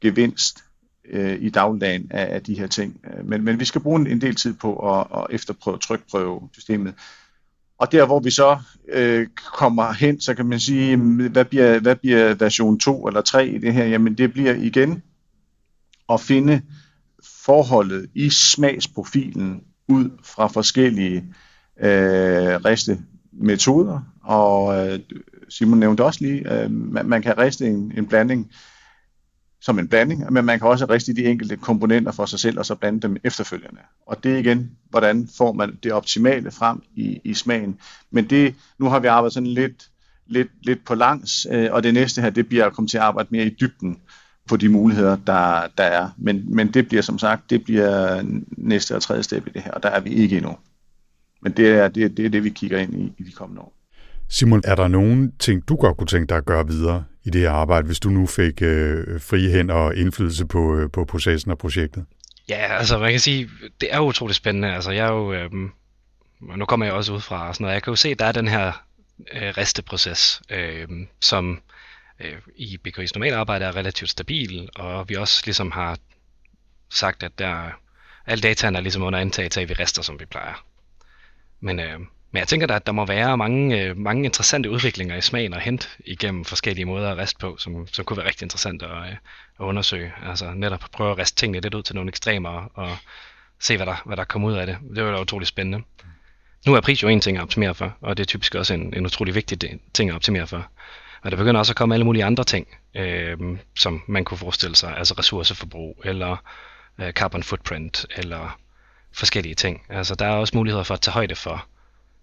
gevinst 0.00 0.64
øh, 1.10 1.38
i 1.40 1.50
dagligdagen 1.50 2.06
af, 2.10 2.34
af 2.34 2.42
de 2.42 2.58
her 2.58 2.66
ting. 2.66 3.00
Øh, 3.04 3.28
men, 3.28 3.44
men 3.44 3.60
vi 3.60 3.64
skal 3.64 3.80
bruge 3.80 4.00
en, 4.00 4.06
en 4.06 4.20
del 4.20 4.34
tid 4.34 4.54
på 4.54 4.94
at, 4.94 5.06
at 5.14 5.26
efterprøve, 5.30 5.78
trykprøve 5.78 6.48
systemet. 6.52 6.94
Og 7.78 7.92
der 7.92 8.06
hvor 8.06 8.20
vi 8.20 8.30
så 8.30 8.58
øh, 8.92 9.26
kommer 9.58 9.92
hen, 9.92 10.20
så 10.20 10.34
kan 10.34 10.46
man 10.46 10.60
sige, 10.60 10.96
mm, 10.96 11.30
hvad 11.32 11.44
bliver, 11.44 11.78
hvad 11.78 11.96
bliver 11.96 12.34
version 12.34 12.78
2 12.78 13.06
eller 13.06 13.20
3 13.20 13.48
i 13.48 13.58
det 13.58 13.72
her? 13.72 13.84
Jamen 13.84 14.14
det 14.14 14.32
bliver 14.32 14.54
igen 14.54 15.02
at 16.12 16.20
finde 16.20 16.62
forholdet 17.44 18.06
i 18.14 18.30
smagsprofilen 18.30 19.62
ud 19.88 20.10
fra 20.24 20.46
forskellige 20.46 21.16
øh, 21.80 22.56
riste 22.64 22.98
metoder. 23.32 24.00
Og 24.22 24.88
øh, 24.88 24.98
Simon 25.48 25.78
nævnte 25.78 26.04
også 26.04 26.24
lige, 26.24 26.62
øh, 26.62 26.70
man, 26.70 27.06
man 27.06 27.22
kan 27.22 27.38
riste 27.38 27.66
en, 27.66 27.92
en 27.96 28.06
blanding 28.06 28.50
som 29.60 29.78
en 29.78 29.88
blanding, 29.88 30.32
men 30.32 30.44
man 30.44 30.58
kan 30.58 30.68
også 30.68 30.84
riste 30.84 31.14
de 31.14 31.24
enkelte 31.24 31.56
komponenter 31.56 32.12
for 32.12 32.26
sig 32.26 32.38
selv, 32.38 32.58
og 32.58 32.66
så 32.66 32.74
blande 32.74 33.00
dem 33.00 33.16
efterfølgende. 33.24 33.80
Og 34.06 34.24
det 34.24 34.32
er 34.34 34.38
igen, 34.38 34.70
hvordan 34.90 35.28
får 35.38 35.52
man 35.52 35.78
det 35.82 35.92
optimale 35.92 36.50
frem 36.50 36.82
i, 36.96 37.20
i 37.24 37.34
smagen. 37.34 37.78
Men 38.10 38.30
det, 38.30 38.54
nu 38.78 38.88
har 38.88 38.98
vi 38.98 39.06
arbejdet 39.06 39.34
sådan 39.34 39.46
lidt, 39.46 39.90
lidt, 40.26 40.48
lidt 40.62 40.84
på 40.84 40.94
langs, 40.94 41.46
øh, 41.50 41.68
og 41.72 41.82
det 41.82 41.94
næste 41.94 42.22
her, 42.22 42.30
det 42.30 42.48
bliver 42.48 42.66
at 42.66 42.72
komme 42.72 42.88
til 42.88 42.96
at 42.96 43.02
arbejde 43.02 43.28
mere 43.30 43.46
i 43.46 43.56
dybden 43.60 43.98
på 44.48 44.56
de 44.56 44.68
muligheder, 44.68 45.16
der, 45.16 45.66
der 45.78 45.84
er. 45.84 46.08
Men, 46.18 46.54
men 46.54 46.74
det 46.74 46.88
bliver 46.88 47.02
som 47.02 47.18
sagt, 47.18 47.50
det 47.50 47.64
bliver 47.64 48.22
næste 48.50 48.96
og 48.96 49.02
tredje 49.02 49.22
step 49.22 49.46
i 49.46 49.50
det 49.50 49.62
her, 49.62 49.70
og 49.70 49.82
der 49.82 49.88
er 49.88 50.00
vi 50.00 50.10
ikke 50.10 50.36
endnu. 50.36 50.56
Men 51.42 51.52
det 51.52 51.68
er 51.68 51.88
det, 51.88 52.16
det, 52.16 52.24
er 52.24 52.30
det 52.30 52.44
vi 52.44 52.50
kigger 52.50 52.78
ind 52.78 52.94
i 52.94 53.12
i 53.18 53.22
de 53.22 53.32
kommende 53.32 53.62
år. 53.62 53.72
Simon, 54.28 54.62
er 54.64 54.74
der 54.74 54.88
nogen 54.88 55.32
ting, 55.38 55.68
du 55.68 55.76
godt 55.76 55.96
kunne 55.96 56.06
tænke 56.06 56.28
dig 56.28 56.36
at 56.36 56.44
gøre 56.44 56.66
videre 56.66 57.04
i 57.30 57.32
det 57.32 57.40
her 57.40 57.50
arbejde, 57.50 57.86
hvis 57.86 58.00
du 58.00 58.10
nu 58.10 58.26
fik 58.26 58.62
øh, 58.62 59.20
frie 59.20 59.50
hænder 59.50 59.74
og 59.74 59.96
indflydelse 59.96 60.46
på, 60.46 60.76
øh, 60.76 60.90
på 60.90 61.04
processen 61.04 61.50
og 61.50 61.58
projektet? 61.58 62.04
Ja, 62.48 62.76
altså 62.78 62.98
man 62.98 63.10
kan 63.10 63.20
sige, 63.20 63.50
det 63.80 63.94
er 63.94 64.00
utroligt 64.00 64.36
spændende. 64.36 64.74
Altså 64.74 64.90
jeg 64.90 65.06
er 65.06 65.12
jo, 65.12 65.32
øh, 65.32 65.50
nu 66.56 66.64
kommer 66.64 66.86
jeg 66.86 66.94
også 66.94 67.12
ud 67.12 67.20
fra 67.20 67.54
sådan 67.54 67.64
noget, 67.64 67.74
jeg 67.74 67.82
kan 67.82 67.90
jo 67.90 67.96
se, 67.96 68.14
der 68.14 68.24
er 68.24 68.32
den 68.32 68.48
her 68.48 68.72
øh, 69.32 69.48
resteproces, 69.58 70.42
øh, 70.50 70.88
som 71.20 71.60
øh, 72.20 72.36
i 72.56 72.78
BKI's 72.88 73.10
normale 73.14 73.36
arbejde 73.36 73.64
er 73.64 73.76
relativt 73.76 74.10
stabil, 74.10 74.68
og 74.74 75.08
vi 75.08 75.14
også 75.14 75.42
ligesom 75.44 75.70
har 75.70 75.98
sagt, 76.90 77.22
at 77.22 77.38
der, 77.38 77.70
alle 78.26 78.42
dataen 78.42 78.76
er 78.76 78.80
ligesom 78.80 79.02
under 79.02 79.18
antagelse 79.18 79.60
af, 79.60 79.62
at 79.62 79.68
vi 79.68 79.74
rester, 79.74 80.02
som 80.02 80.20
vi 80.20 80.24
plejer. 80.24 80.64
Men 81.60 81.80
øh, 81.80 82.00
men 82.32 82.40
jeg 82.40 82.48
tænker 82.48 82.66
da, 82.66 82.74
at 82.74 82.86
der 82.86 82.92
må 82.92 83.06
være 83.06 83.36
mange, 83.36 83.82
øh, 83.82 83.96
mange 83.96 84.24
interessante 84.24 84.70
udviklinger 84.70 85.16
i 85.16 85.20
smagen 85.20 85.54
at 85.54 85.62
hente 85.62 85.88
igennem 86.06 86.44
forskellige 86.44 86.84
måder 86.84 87.10
at 87.10 87.18
riste 87.18 87.38
på, 87.38 87.56
som, 87.58 87.86
som 87.86 88.04
kunne 88.04 88.16
være 88.16 88.26
rigtig 88.26 88.44
interessant 88.44 88.82
at, 88.82 88.90
øh, 88.90 89.12
at 89.12 89.18
undersøge. 89.58 90.12
Altså 90.26 90.52
netop 90.54 90.84
at 90.84 90.90
prøve 90.90 91.10
at 91.10 91.18
riste 91.18 91.36
tingene 91.36 91.60
lidt 91.60 91.74
ud 91.74 91.82
til 91.82 91.94
nogle 91.94 92.08
ekstremer 92.08 92.70
og 92.74 92.96
se, 93.60 93.76
hvad 93.76 93.86
der, 93.86 94.02
hvad 94.06 94.16
der 94.16 94.24
kommer 94.24 94.48
ud 94.48 94.54
af 94.54 94.66
det. 94.66 94.78
Det 94.96 95.04
var 95.04 95.10
da 95.10 95.20
utroligt 95.20 95.48
spændende. 95.48 95.84
Nu 96.66 96.74
er 96.74 96.80
pris 96.80 97.02
jo 97.02 97.08
en 97.08 97.20
ting 97.20 97.36
at 97.36 97.42
optimere 97.42 97.74
for, 97.74 97.96
og 98.00 98.16
det 98.16 98.22
er 98.22 98.26
typisk 98.26 98.54
også 98.54 98.74
en, 98.74 98.94
en 98.96 99.06
utrolig 99.06 99.34
vigtig 99.34 99.80
ting 99.94 100.10
at 100.10 100.16
optimere 100.16 100.46
for. 100.46 100.70
Og 101.22 101.30
der 101.30 101.36
begynder 101.36 101.58
også 101.58 101.72
at 101.72 101.76
komme 101.76 101.94
alle 101.94 102.04
mulige 102.04 102.24
andre 102.24 102.44
ting, 102.44 102.68
øh, 102.94 103.38
som 103.78 104.02
man 104.06 104.24
kunne 104.24 104.38
forestille 104.38 104.76
sig, 104.76 104.96
altså 104.96 105.14
ressourceforbrug, 105.18 106.02
eller 106.04 106.36
øh, 106.98 107.12
carbon 107.12 107.42
footprint, 107.42 108.06
eller 108.16 108.58
forskellige 109.12 109.54
ting. 109.54 109.82
Altså 109.88 110.14
der 110.14 110.26
er 110.26 110.36
også 110.36 110.56
muligheder 110.56 110.84
for 110.84 110.94
at 110.94 111.00
tage 111.00 111.12
højde 111.12 111.34
for, 111.34 111.66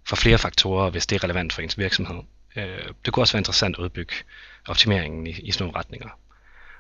for 0.08 0.16
flere 0.16 0.38
faktorer, 0.38 0.90
hvis 0.90 1.08
det 1.08 1.16
er 1.16 1.24
relevant 1.24 1.54
for 1.54 1.62
ens 1.62 1.78
virksomhed. 1.78 2.24
Øh, 2.56 2.90
det 3.06 3.14
kunne 3.14 3.24
også 3.24 3.34
være 3.34 3.40
interessant 3.40 3.76
at 3.76 3.84
udbygge 3.84 4.14
optimeringen 4.68 5.28
i, 5.28 5.30
i 5.30 5.52
sådan 5.52 5.64
nogle 5.64 5.80
retninger. 5.80 6.10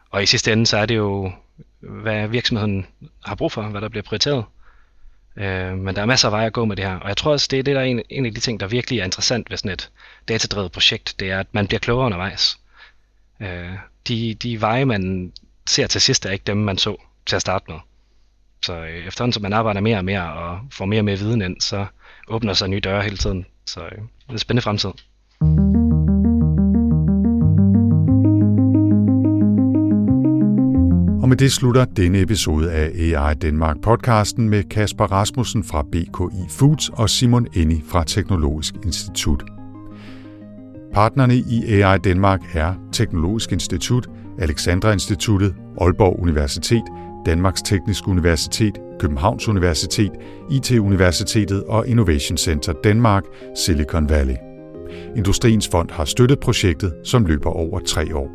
Og 0.09 0.23
i 0.23 0.25
sidste 0.25 0.53
ende, 0.53 0.65
så 0.65 0.78
er 0.78 0.86
det 0.86 0.95
jo, 0.95 1.32
hvad 1.80 2.28
virksomheden 2.28 2.86
har 3.25 3.36
brug 3.36 3.51
for, 3.51 3.61
hvad 3.61 3.82
der 3.82 3.89
bliver 3.89 4.03
prioriteret. 4.03 4.45
Øh, 5.38 5.78
men 5.78 5.95
der 5.95 6.01
er 6.01 6.05
masser 6.05 6.28
af 6.28 6.32
veje 6.32 6.45
at 6.45 6.53
gå 6.53 6.65
med 6.65 6.75
det 6.75 6.86
her. 6.86 6.95
Og 6.95 7.07
jeg 7.07 7.17
tror 7.17 7.32
også, 7.32 7.47
det 7.51 7.59
er 7.59 7.63
det, 7.63 7.75
der 7.75 7.82
er 7.82 7.86
en, 7.86 8.01
en 8.09 8.25
af 8.25 8.34
de 8.34 8.39
ting, 8.39 8.59
der 8.59 8.67
virkelig 8.67 8.99
er 8.99 9.03
interessant 9.03 9.49
ved 9.49 9.57
sådan 9.57 9.71
et 9.71 9.89
datadrevet 10.28 10.71
projekt, 10.71 11.15
det 11.19 11.32
er, 11.32 11.39
at 11.39 11.47
man 11.51 11.67
bliver 11.67 11.80
klogere 11.80 12.05
undervejs. 12.05 12.59
Øh, 13.39 13.73
de, 14.07 14.34
de 14.34 14.61
veje, 14.61 14.86
man 14.86 15.34
ser 15.69 15.88
til 15.88 16.01
sidst, 16.01 16.25
er 16.25 16.32
ikke 16.32 16.43
dem, 16.47 16.57
man 16.57 16.78
så 16.78 16.95
til 17.25 17.36
at 17.36 17.41
starte 17.41 17.71
med. 17.71 17.80
Så 18.65 18.73
øh, 18.73 19.07
efterhånden, 19.07 19.34
som 19.34 19.41
man 19.41 19.53
arbejder 19.53 19.82
mere 19.82 19.97
og 19.97 20.05
mere 20.05 20.34
og 20.34 20.59
får 20.71 20.86
mere 20.86 20.99
og 20.99 21.05
mere 21.05 21.17
viden 21.17 21.41
ind, 21.41 21.61
så 21.61 21.86
åbner 22.28 22.53
sig 22.53 22.67
nye 22.67 22.80
døre 22.80 23.03
hele 23.03 23.17
tiden. 23.17 23.45
Så 23.65 23.80
øh, 23.80 23.91
det 23.91 23.99
er 24.30 24.32
en 24.32 24.39
spændende 24.39 24.61
fremtid. 24.61 24.89
Og 31.21 31.30
med 31.30 31.38
det 31.38 31.51
slutter 31.51 31.86
denne 31.86 32.21
episode 32.21 32.71
af 32.71 32.91
AI 32.95 33.34
Danmark 33.34 33.82
podcasten 33.82 34.49
med 34.49 34.63
Kasper 34.63 35.05
Rasmussen 35.05 35.63
fra 35.63 35.84
BKI 35.84 36.49
Foods 36.49 36.89
og 36.89 37.09
Simon 37.09 37.47
Enni 37.55 37.84
fra 37.89 38.03
Teknologisk 38.03 38.75
Institut. 38.86 39.43
Partnerne 40.93 41.36
i 41.36 41.82
AI 41.82 41.97
Danmark 41.97 42.41
er 42.53 42.73
Teknologisk 42.91 43.51
Institut, 43.51 44.07
Alexandra 44.39 44.91
Instituttet, 44.91 45.55
Aalborg 45.82 46.19
Universitet, 46.19 46.84
Danmarks 47.28 47.61
Tekniske 47.61 48.07
Universitet, 48.07 48.80
Københavns 48.99 49.47
Universitet, 49.47 50.11
IT-universitetet 50.51 51.63
og 51.63 51.88
Innovation 51.88 52.38
Center 52.38 52.73
Danmark, 52.84 53.23
Silicon 53.55 54.09
Valley. 54.09 54.36
Industriens 55.15 55.67
Fond 55.67 55.89
har 55.91 56.05
støttet 56.05 56.39
projektet, 56.39 56.93
som 57.03 57.25
løber 57.25 57.49
over 57.49 57.80
tre 57.80 58.15
år. 58.15 58.32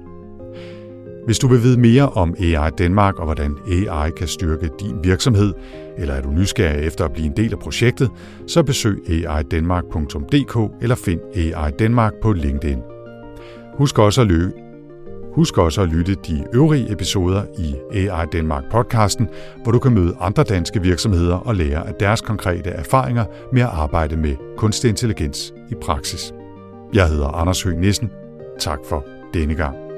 Hvis 1.24 1.38
du 1.38 1.48
vil 1.48 1.62
vide 1.62 1.80
mere 1.80 2.08
om 2.08 2.34
AI 2.38 2.70
Danmark 2.78 3.18
og 3.18 3.24
hvordan 3.24 3.56
AI 3.68 4.10
kan 4.16 4.28
styrke 4.28 4.70
din 4.80 4.96
virksomhed, 5.02 5.54
eller 5.98 6.14
er 6.14 6.22
du 6.22 6.30
nysgerrig 6.30 6.86
efter 6.86 7.04
at 7.04 7.12
blive 7.12 7.26
en 7.26 7.36
del 7.36 7.52
af 7.52 7.58
projektet, 7.58 8.10
så 8.46 8.62
besøg 8.62 9.26
aidanmark.dk 9.28 10.82
eller 10.82 10.94
find 10.94 11.20
AI 11.34 11.70
Danmark 11.78 12.12
på 12.22 12.32
LinkedIn. 12.32 12.78
Husk 13.78 13.98
også 13.98 14.20
at 14.20 14.26
løbe 14.26 14.52
Husk 15.34 15.58
også 15.58 15.82
at 15.82 15.88
lytte 15.88 16.14
de 16.14 16.44
øvrige 16.54 16.92
episoder 16.92 17.42
i 17.58 17.74
AI 17.92 18.26
Danmark 18.32 18.64
podcasten, 18.70 19.28
hvor 19.62 19.72
du 19.72 19.78
kan 19.78 19.94
møde 19.94 20.16
andre 20.20 20.42
danske 20.44 20.82
virksomheder 20.82 21.36
og 21.36 21.54
lære 21.54 21.88
af 21.88 21.94
deres 21.94 22.20
konkrete 22.20 22.70
erfaringer 22.70 23.24
med 23.52 23.62
at 23.62 23.68
arbejde 23.68 24.16
med 24.16 24.36
kunstig 24.56 24.88
intelligens 24.88 25.54
i 25.70 25.74
praksis. 25.74 26.34
Jeg 26.92 27.08
hedder 27.08 27.28
Anders 27.28 27.62
Høgh 27.62 27.78
Nissen. 27.78 28.10
Tak 28.60 28.78
for 28.88 29.04
denne 29.34 29.54
gang. 29.54 29.91